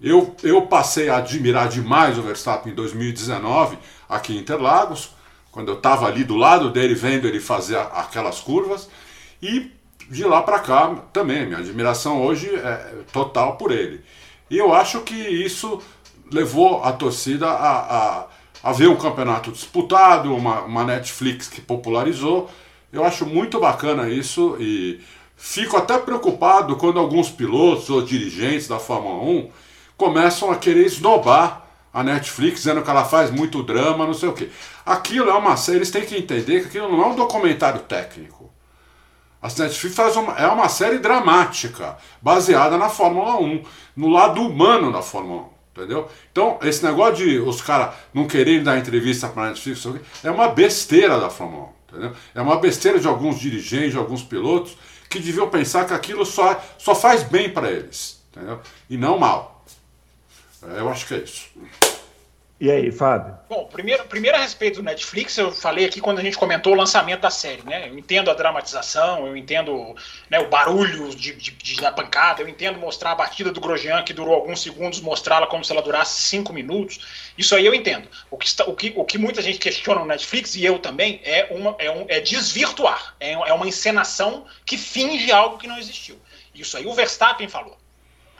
[0.00, 3.76] eu, eu passei a admirar demais o Verstappen em 2019,
[4.08, 5.10] aqui em Interlagos,
[5.50, 8.88] quando eu estava ali do lado dele, vendo ele fazer aquelas curvas,
[9.42, 9.72] e
[10.10, 14.04] de lá para cá também, minha admiração hoje é total por ele.
[14.50, 15.80] E eu acho que isso
[16.30, 18.26] levou a torcida a, a,
[18.62, 22.50] a ver um campeonato disputado, uma, uma Netflix que popularizou,
[22.94, 25.00] eu acho muito bacana isso e
[25.36, 29.50] fico até preocupado quando alguns pilotos ou dirigentes da Fórmula 1
[29.96, 34.32] começam a querer esnobar a Netflix, dizendo que ela faz muito drama, não sei o
[34.32, 34.48] quê.
[34.86, 38.52] Aquilo é uma série, eles têm que entender que aquilo não é um documentário técnico.
[39.42, 43.62] A Netflix faz uma, é uma série dramática, baseada na Fórmula 1,
[43.96, 45.54] no lado humano da Fórmula 1.
[45.76, 46.08] Entendeu?
[46.30, 49.84] Então, esse negócio de os caras não quererem dar entrevista para a Netflix
[50.22, 51.83] é uma besteira da Fórmula 1.
[51.94, 52.16] Entendeu?
[52.34, 54.76] É uma besteira de alguns dirigentes, de alguns pilotos,
[55.08, 58.60] que deviam pensar que aquilo só, só faz bem para eles, entendeu?
[58.90, 59.64] e não mal.
[60.60, 61.48] É, eu acho que é isso.
[62.60, 63.36] E aí, Fábio?
[63.48, 66.76] Bom, primeiro, primeiro a respeito do Netflix, eu falei aqui quando a gente comentou o
[66.76, 67.88] lançamento da série, né?
[67.88, 69.94] Eu entendo a dramatização, eu entendo
[70.30, 74.04] né, o barulho de, de, de, da pancada, eu entendo mostrar a batida do Grosjean,
[74.04, 77.32] que durou alguns segundos, mostrá-la como se ela durasse cinco minutos.
[77.36, 78.08] Isso aí eu entendo.
[78.30, 81.20] O que, está, o que, o que muita gente questiona no Netflix, e eu também,
[81.24, 83.16] é, uma, é, um, é desvirtuar.
[83.18, 86.20] É, é uma encenação que finge algo que não existiu.
[86.54, 87.76] Isso aí o Verstappen falou.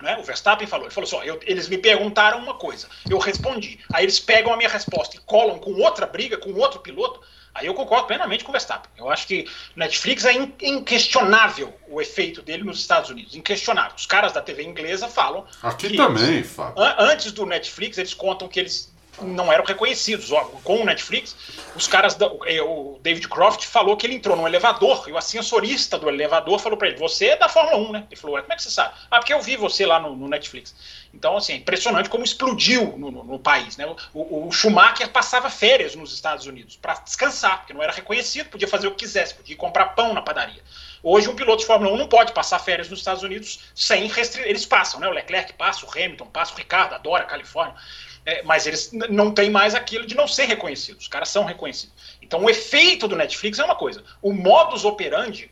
[0.00, 0.16] Né?
[0.18, 3.78] O Verstappen falou, ele falou assim, ó, eu, eles me perguntaram uma coisa, eu respondi.
[3.92, 7.20] Aí eles pegam a minha resposta e colam com outra briga, com outro piloto.
[7.54, 8.90] Aí eu concordo plenamente com o Verstappen.
[8.98, 13.36] Eu acho que Netflix é inquestionável o efeito dele nos Estados Unidos.
[13.36, 13.92] Inquestionável.
[13.96, 15.46] Os caras da TV inglesa falam.
[15.62, 16.82] Aqui também, Fábio.
[16.98, 18.92] Antes do Netflix, eles contam que eles
[19.22, 20.30] não eram reconhecidos.
[20.62, 21.36] Com o Netflix,
[21.74, 22.16] os caras,
[22.46, 26.58] é, o David Croft falou que ele entrou num elevador e o ascensorista do elevador
[26.58, 28.06] falou para ele: Você é da Fórmula 1, né?
[28.10, 28.94] Ele falou: Como é que você sabe?
[29.10, 30.74] Ah, porque eu vi você lá no, no Netflix.
[31.12, 33.76] Então, assim, é impressionante como explodiu no, no, no país.
[33.76, 33.86] Né?
[34.12, 38.66] O, o, Schumacher passava férias nos Estados Unidos para descansar, porque não era reconhecido, podia
[38.66, 40.62] fazer o que quisesse, podia comprar pão na padaria.
[41.02, 44.48] Hoje, um piloto de Fórmula 1 não pode passar férias nos Estados Unidos sem restrição.
[44.48, 45.06] Eles passam, né?
[45.06, 47.76] O Leclerc passa, o Hamilton passa, o Ricardo adora a Califórnia
[48.26, 51.02] é, mas eles não têm mais aquilo de não ser reconhecidos.
[51.02, 51.94] Os caras são reconhecidos.
[52.22, 54.02] Então, o efeito do Netflix é uma coisa.
[54.22, 55.50] O modus operandi,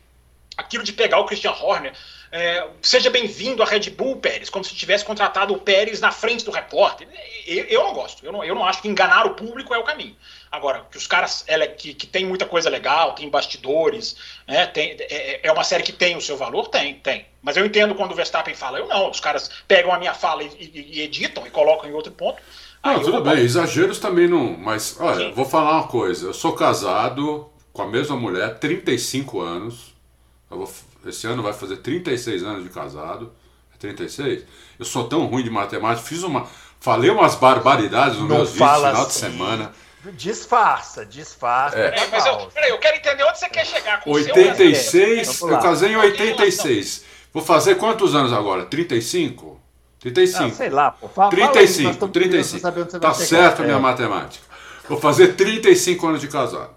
[0.57, 1.93] aquilo de pegar o Christian Horner,
[2.35, 6.43] é, seja bem-vindo a Red Bull, Pérez, como se tivesse contratado o Pérez na frente
[6.43, 7.07] do repórter.
[7.45, 8.25] Eu, eu não gosto.
[8.25, 10.15] Eu não, eu não acho que enganar o público é o caminho.
[10.51, 14.15] Agora, que os caras, ela, que, que tem muita coisa legal, tem bastidores,
[14.47, 16.69] né, tem, é, é, uma série que tem o seu valor?
[16.69, 17.27] Tem, tem.
[17.39, 20.41] Mas eu entendo quando o Verstappen fala, eu não, os caras pegam a minha fala
[20.43, 22.41] e, e, e editam e colocam em outro ponto.
[22.83, 24.57] Não, tudo bem, exageros também não.
[24.57, 25.33] Mas, olha, Sim.
[25.33, 26.27] vou falar uma coisa.
[26.27, 29.93] Eu sou casado com a mesma mulher, 35 anos.
[30.49, 30.69] Vou,
[31.05, 33.31] esse ano vai fazer 36 anos de casado.
[33.79, 34.43] 36?
[34.79, 36.47] Eu sou tão ruim de matemática, fiz uma.
[36.79, 39.19] Falei umas barbaridades nos Não meus vídeos no final de assim.
[39.19, 39.71] semana.
[40.13, 41.77] Disfarça, disfarça.
[41.77, 41.95] É.
[41.99, 45.39] É, mas eu, peraí, eu quero entender onde você quer chegar com o seu 86,
[45.39, 45.59] Vamos lá.
[45.59, 47.05] eu casei em 86.
[47.33, 48.65] Vou fazer quantos anos agora?
[48.65, 49.59] 35?
[50.03, 50.43] 35.
[50.43, 51.07] Ah, sei lá, pô.
[51.07, 52.61] Fala, fala aí, nós 35, estamos curiosos 35.
[52.61, 53.25] pra saber onde você Tá chegar.
[53.27, 53.79] certo a minha É.
[53.79, 54.45] matemática.
[54.89, 56.69] Vou fazer 35 anos de casado.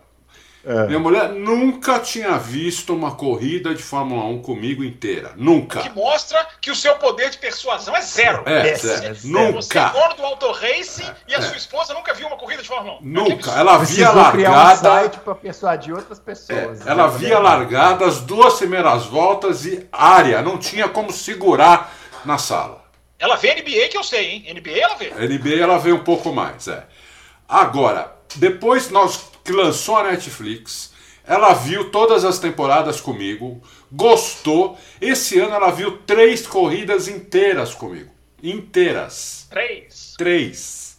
[0.68, 0.86] É.
[0.88, 5.30] Minha mulher nunca tinha visto uma corrida de Fórmula 1 comigo inteira.
[5.36, 5.80] Nunca.
[5.80, 8.42] Que mostra que o seu poder de persuasão é zero.
[8.44, 9.04] É, É, zero.
[9.06, 9.52] é zero.
[9.52, 9.88] Você é Nunca.
[10.00, 13.04] dono do Auto Racing e a sua esposa nunca viu uma corrida de Fórmula 1.
[13.04, 13.52] Nunca.
[13.52, 14.76] Ela via Precisou criar um largada.
[14.90, 16.84] site para persuadir outras é, pessoas.
[16.84, 20.42] ela via largada as duas primeiras voltas e área.
[20.42, 21.92] Não tinha como segurar
[22.24, 22.85] na sala.
[23.18, 24.54] Ela vê NBA que eu sei, hein?
[24.54, 25.10] NBA ela vê.
[25.10, 26.86] NBA ela veio um pouco mais, é.
[27.48, 30.92] Agora, depois nós que lançou a Netflix,
[31.24, 34.78] ela viu todas as temporadas comigo, gostou.
[35.00, 38.10] Esse ano ela viu três corridas inteiras comigo.
[38.42, 39.46] Inteiras.
[39.48, 40.14] Três.
[40.18, 40.98] Três.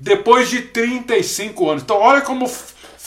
[0.00, 1.82] Depois de 35 anos.
[1.82, 2.48] Então olha como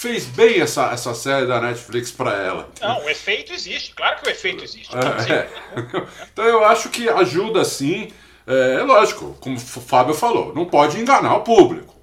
[0.02, 2.70] fez bem essa, essa série da Netflix pra ela.
[2.82, 3.94] Não, o efeito existe.
[3.94, 4.96] Claro que o efeito existe.
[4.96, 5.48] É.
[6.34, 8.12] Então eu acho que ajuda sim.
[8.46, 11.96] É, é lógico, como o Fábio falou, não pode enganar o público.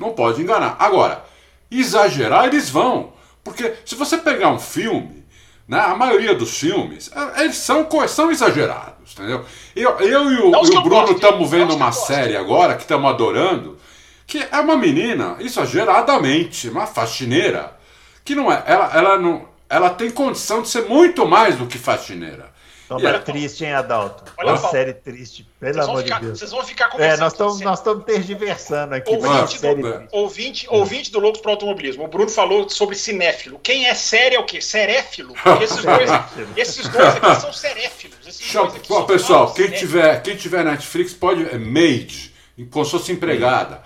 [0.00, 0.76] Não pode enganar.
[0.78, 1.24] Agora,
[1.70, 3.12] exagerar eles vão.
[3.42, 5.24] Porque se você pegar um filme,
[5.68, 9.44] né, a maioria dos filmes, é, eles são, são exagerados, entendeu?
[9.74, 13.78] Eu, eu e o, e o Bruno estamos vendo uma série agora que estamos adorando,
[14.26, 17.76] que é uma menina exageradamente, uma faxineira,
[18.24, 21.78] que não é, ela, ela não, ela tem condição de ser muito mais do que
[21.78, 22.53] faxineira.
[23.00, 24.24] Tá ela- triste, hein, Adalto?
[24.38, 26.38] Olha, Uma série triste, pelo amor ficar, de Deus.
[26.38, 27.20] vocês vão ficar É, conversando.
[27.20, 29.10] nós estamos nós estamos tergiversando aqui.
[29.10, 30.08] Ouvinte do- série é.
[30.12, 32.04] Ouvinte, ouvinte do Loucos para Automobilismo.
[32.04, 33.58] O Bruno falou sobre cinéfilo.
[33.62, 34.60] Quem é sério é o quê?
[34.60, 35.34] Seréfilo.
[35.42, 36.10] Porque esses dois,
[36.56, 38.18] esses dois aqui são seréfilos.
[38.26, 41.44] Esses Chama- dois aqui Ó, são pessoal, quem tiver, quem tiver Netflix pode.
[41.48, 42.32] É Maid,
[42.70, 43.82] como se fosse empregada.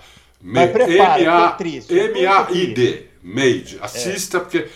[0.55, 0.67] É
[1.57, 3.05] triste, é muito M-A-I-D.
[3.21, 3.77] Maid.
[3.81, 4.67] Assista, porque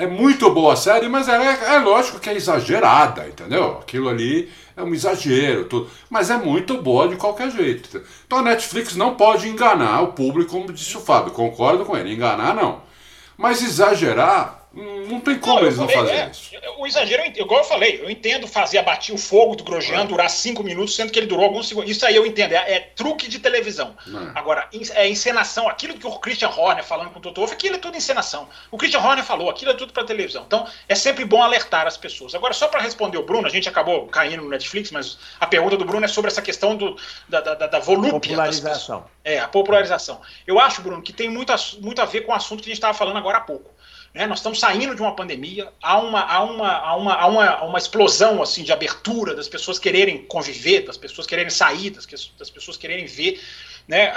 [0.00, 3.78] é muito boa a série, mas é, é lógico que é exagerada, entendeu?
[3.82, 5.90] Aquilo ali é um exagero, tudo.
[6.08, 8.02] Mas é muito boa de qualquer jeito.
[8.26, 11.32] Então a Netflix não pode enganar o público, como disse o Fábio.
[11.32, 12.14] Concordo com ele.
[12.14, 12.80] Enganar, não.
[13.36, 16.50] Mas exagerar, não tem como eu eles não fazerem é, isso.
[16.78, 20.06] O exagero, eu entendo, igual eu falei, eu entendo fazer abatir o fogo do Grosjean,
[20.06, 21.90] durar cinco minutos, sendo que ele durou alguns segundos.
[21.90, 23.96] Isso aí eu entendo, é, é truque de televisão.
[24.06, 24.38] É.
[24.38, 27.78] Agora, é encenação, aquilo que o Christian Horner falando com o Toto Wolff, aquilo é
[27.78, 28.48] tudo encenação.
[28.70, 30.44] O Christian Horner falou, aquilo é tudo para televisão.
[30.46, 32.34] Então, é sempre bom alertar as pessoas.
[32.36, 35.76] Agora, só para responder o Bruno, a gente acabou caindo no Netflix, mas a pergunta
[35.76, 36.96] do Bruno é sobre essa questão do,
[37.28, 38.12] da, da, da, volúpia.
[38.12, 39.04] Popularização.
[39.24, 40.20] É, a popularização.
[40.46, 42.78] Eu acho, Bruno, que tem muito, muito a ver com o assunto que a gente
[42.78, 43.79] estava falando agora há pouco.
[44.12, 44.26] Né?
[44.26, 47.64] Nós estamos saindo de uma pandemia, há uma, há, uma, há, uma, há uma, há
[47.64, 52.06] uma explosão assim, de abertura das pessoas quererem conviver, das pessoas quererem sair, das,
[52.38, 53.40] das pessoas quererem ver,
[53.86, 54.12] né,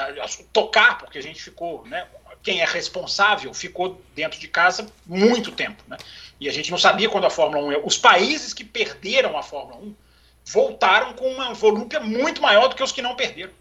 [0.52, 2.08] tocar, porque a gente ficou, né,
[2.44, 5.82] quem é responsável ficou dentro de casa muito tempo.
[5.88, 5.98] Né?
[6.40, 7.86] E a gente não sabia quando a Fórmula 1 ia.
[7.86, 9.96] Os países que perderam a Fórmula 1
[10.46, 13.54] voltaram com uma volúpia muito maior do que os que não perderam.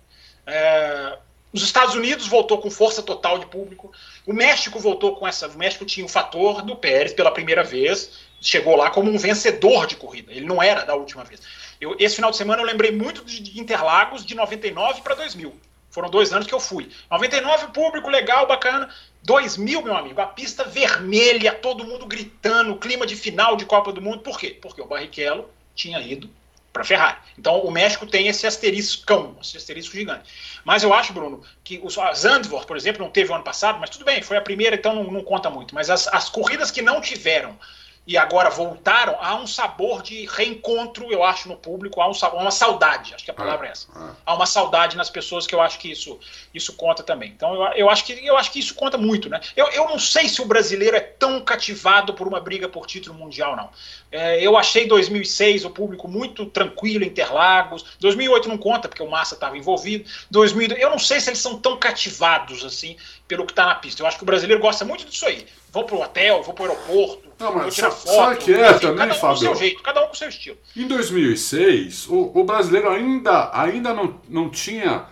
[0.45, 1.17] É,
[1.53, 3.93] os Estados Unidos voltou com força total de público.
[4.27, 5.49] O México voltou com essa.
[5.49, 8.21] O México tinha o fator do Pérez pela primeira vez.
[8.41, 10.33] Chegou lá como um vencedor de corrida.
[10.33, 11.41] Ele não era da última vez.
[11.81, 15.53] Eu, esse final de semana eu lembrei muito de, Interlagos de 99 para 2000.
[15.91, 16.91] Foram dois anos que eu fui.
[17.11, 18.89] 99, público legal, bacana.
[19.25, 24.01] 2000, meu amigo, a pista vermelha, todo mundo gritando, clima de final de Copa do
[24.01, 24.21] Mundo.
[24.21, 24.57] Por quê?
[24.61, 26.31] Porque o Barrichello tinha ido
[26.73, 27.19] para Ferrari.
[27.39, 30.29] Então o México tem esse asteriscão, esse asterisco gigante.
[30.65, 33.79] Mas eu acho, Bruno, que o a Zandvoort, por exemplo, não teve o ano passado,
[33.79, 35.75] mas tudo bem, foi a primeira, então não, não conta muito.
[35.75, 37.59] Mas as, as corridas que não tiveram
[38.05, 42.41] e agora voltaram, há um sabor de reencontro, eu acho, no público, há um sabor,
[42.41, 43.87] uma saudade, acho que a palavra é essa.
[43.95, 44.11] É.
[44.27, 46.19] Há uma saudade nas pessoas que eu acho que isso,
[46.53, 47.31] isso conta também.
[47.31, 49.41] Então eu, eu, acho que, eu acho que isso conta muito, né?
[49.57, 53.17] Eu, eu não sei se o brasileiro é tão cativado por uma briga por título
[53.17, 53.71] mundial, não.
[54.11, 57.85] É, eu achei 2006 o público muito tranquilo, Interlagos.
[58.01, 60.11] 2008 não conta, porque o Massa estava envolvido.
[60.29, 62.97] 2000, eu não sei se eles são tão cativados assim
[63.35, 64.03] pelo que está na pista.
[64.03, 65.47] Eu acho que o brasileiro gosta muito disso aí.
[65.73, 68.15] Vou pro hotel, vou pro aeroporto, Não, mas vou tirar sabe- foto.
[68.17, 69.37] sabe que é enfim, também, cada um com o Fábio?
[69.39, 70.59] seu jeito, cada um com o seu estilo.
[70.77, 75.07] Em 2006, o, o brasileiro ainda, ainda não, não tinha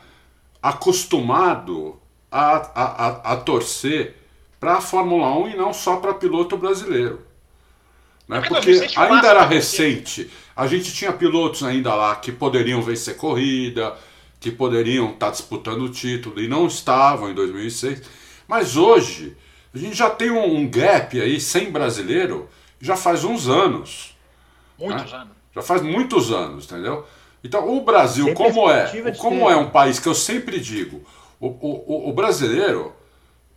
[0.63, 1.99] acostumado
[2.31, 4.17] a, a, a, a torcer
[4.59, 7.23] para a Fórmula 1 e não só para piloto brasileiro.
[8.29, 8.37] Né?
[8.37, 10.31] É porque Porque 2006 tinha o ainda era recente.
[10.55, 13.97] A gente tinha pilotos ainda lá que poderiam vencer corrida,
[14.41, 18.03] que poderiam estar disputando o título e não estavam em 2006.
[18.49, 19.37] Mas hoje,
[19.73, 22.49] a gente já tem um, um gap aí sem brasileiro
[22.81, 24.17] já faz uns anos.
[24.79, 25.19] Muitos Ah.
[25.19, 25.35] anos.
[25.55, 27.05] Já faz muitos anos, entendeu?
[27.45, 31.03] Então, o Brasil, como é, como é um país que eu sempre digo,
[31.41, 32.93] o, o, o brasileiro,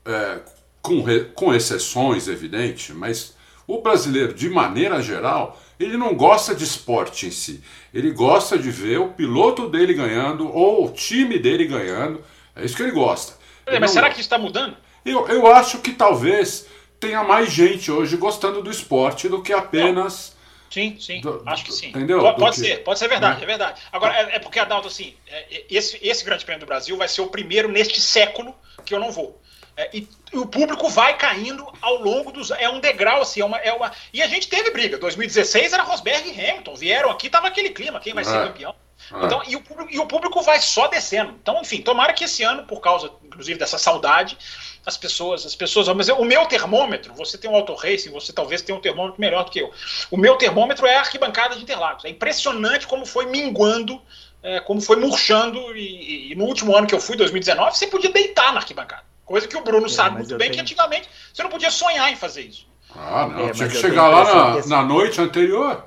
[0.05, 0.39] é,
[0.81, 1.03] com,
[1.35, 3.35] com exceções, evidente, mas
[3.67, 7.63] o brasileiro, de maneira geral, ele não gosta de esporte em si.
[7.93, 12.23] Ele gosta de ver o piloto dele ganhando ou o time dele ganhando.
[12.55, 13.33] É isso que ele gosta.
[13.65, 14.15] Ele mas será gosta.
[14.15, 14.77] que isso está mudando?
[15.05, 16.67] Eu, eu acho que talvez
[16.99, 20.29] tenha mais gente hoje gostando do esporte do que apenas.
[20.29, 20.43] Não.
[20.73, 21.89] Sim, sim, do, acho que sim.
[21.89, 22.19] Entendeu?
[22.19, 23.43] Pode, pode ser, pode ser verdade, né?
[23.43, 23.81] é verdade.
[23.91, 27.21] Agora, é, é porque, Adalto, assim, é, esse, esse Grande Prêmio do Brasil vai ser
[27.21, 29.39] o primeiro neste século que eu não vou.
[29.75, 32.51] É, e, e, o público vai caindo ao longo dos.
[32.51, 33.91] É um degrau, assim, é uma, é uma.
[34.13, 34.97] E a gente teve briga.
[34.97, 36.75] 2016 era Rosberg e Hamilton.
[36.75, 38.45] Vieram aqui, tava aquele clima, quem vai ser é.
[38.45, 38.75] campeão.
[39.11, 39.25] É.
[39.25, 41.33] Então, e o, público, e o público vai só descendo.
[41.41, 44.37] Então, enfim, tomara que esse ano, por causa, inclusive, dessa saudade,
[44.85, 48.61] as pessoas, as pessoas, mas o meu termômetro, você tem um auto racing, você talvez
[48.61, 49.71] tenha um termômetro melhor do que eu.
[50.11, 52.05] O meu termômetro é a arquibancada de Interlagos.
[52.05, 54.01] É impressionante como foi minguando,
[54.41, 58.11] é, como foi murchando e, e, no último ano que eu fui, 2019, você podia
[58.11, 59.12] deitar na arquibancada.
[59.25, 60.53] Coisa que o Bruno é, sabe muito bem tenho...
[60.53, 62.67] que antigamente você não podia sonhar em fazer isso.
[62.95, 65.85] Ah, não, é, tinha que chegar lá na, na noite anterior.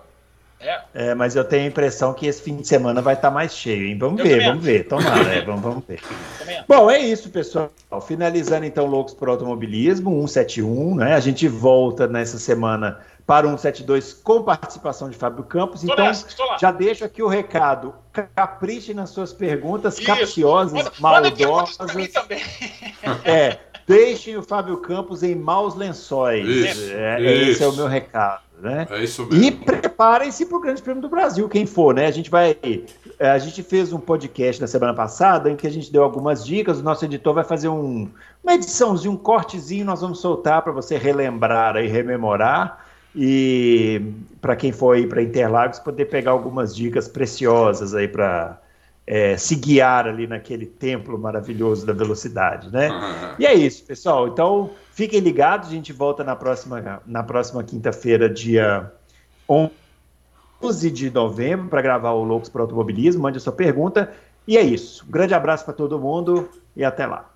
[0.58, 0.80] É.
[0.94, 1.14] é.
[1.14, 3.86] mas eu tenho a impressão que esse fim de semana vai estar tá mais cheio,
[3.86, 3.98] hein?
[3.98, 4.88] Vamos eu ver, vamos ver.
[4.88, 6.00] Tomara, é, vamos, vamos ver.
[6.66, 7.70] Bom, é isso, pessoal.
[8.06, 11.14] Finalizando então Loucos por Automobilismo, 171, né?
[11.14, 15.82] A gente volta nessa semana para 172 com participação de Fábio Campos.
[15.82, 16.26] Estou então, nessa,
[16.60, 17.92] já deixo aqui o recado.
[18.34, 20.06] Capriche nas suas perguntas isso.
[20.06, 21.94] capciosas, manda, maldosas.
[21.94, 22.42] Manda também.
[23.24, 26.46] É, deixem o Fábio Campos em maus lençóis.
[26.46, 27.50] Isso, é, isso.
[27.50, 28.42] Esse é o meu recado.
[28.60, 28.86] Né?
[28.90, 29.44] É isso mesmo.
[29.44, 32.06] E preparem-se para o Grande Prêmio do Brasil, quem for, né?
[32.06, 32.56] A gente vai.
[33.18, 36.44] É, a gente fez um podcast na semana passada em que a gente deu algumas
[36.44, 36.80] dicas.
[36.80, 38.08] O nosso editor vai fazer um,
[38.42, 42.85] uma ediçãozinha, um cortezinho, nós vamos soltar para você relembrar e rememorar.
[43.16, 44.12] E
[44.42, 48.60] para quem for aí para Interlagos, poder pegar algumas dicas preciosas aí para
[49.06, 52.90] é, se guiar ali naquele templo maravilhoso da velocidade, né?
[52.90, 53.34] Uhum.
[53.38, 54.28] E é isso, pessoal.
[54.28, 55.68] Então, fiquem ligados.
[55.68, 58.92] A gente volta na próxima, na próxima quinta-feira, dia
[59.48, 63.22] 11 de novembro, para gravar o Loucos para Automobilismo.
[63.22, 64.12] Mande a sua pergunta.
[64.46, 65.06] E é isso.
[65.08, 67.30] Um grande abraço para todo mundo e até lá.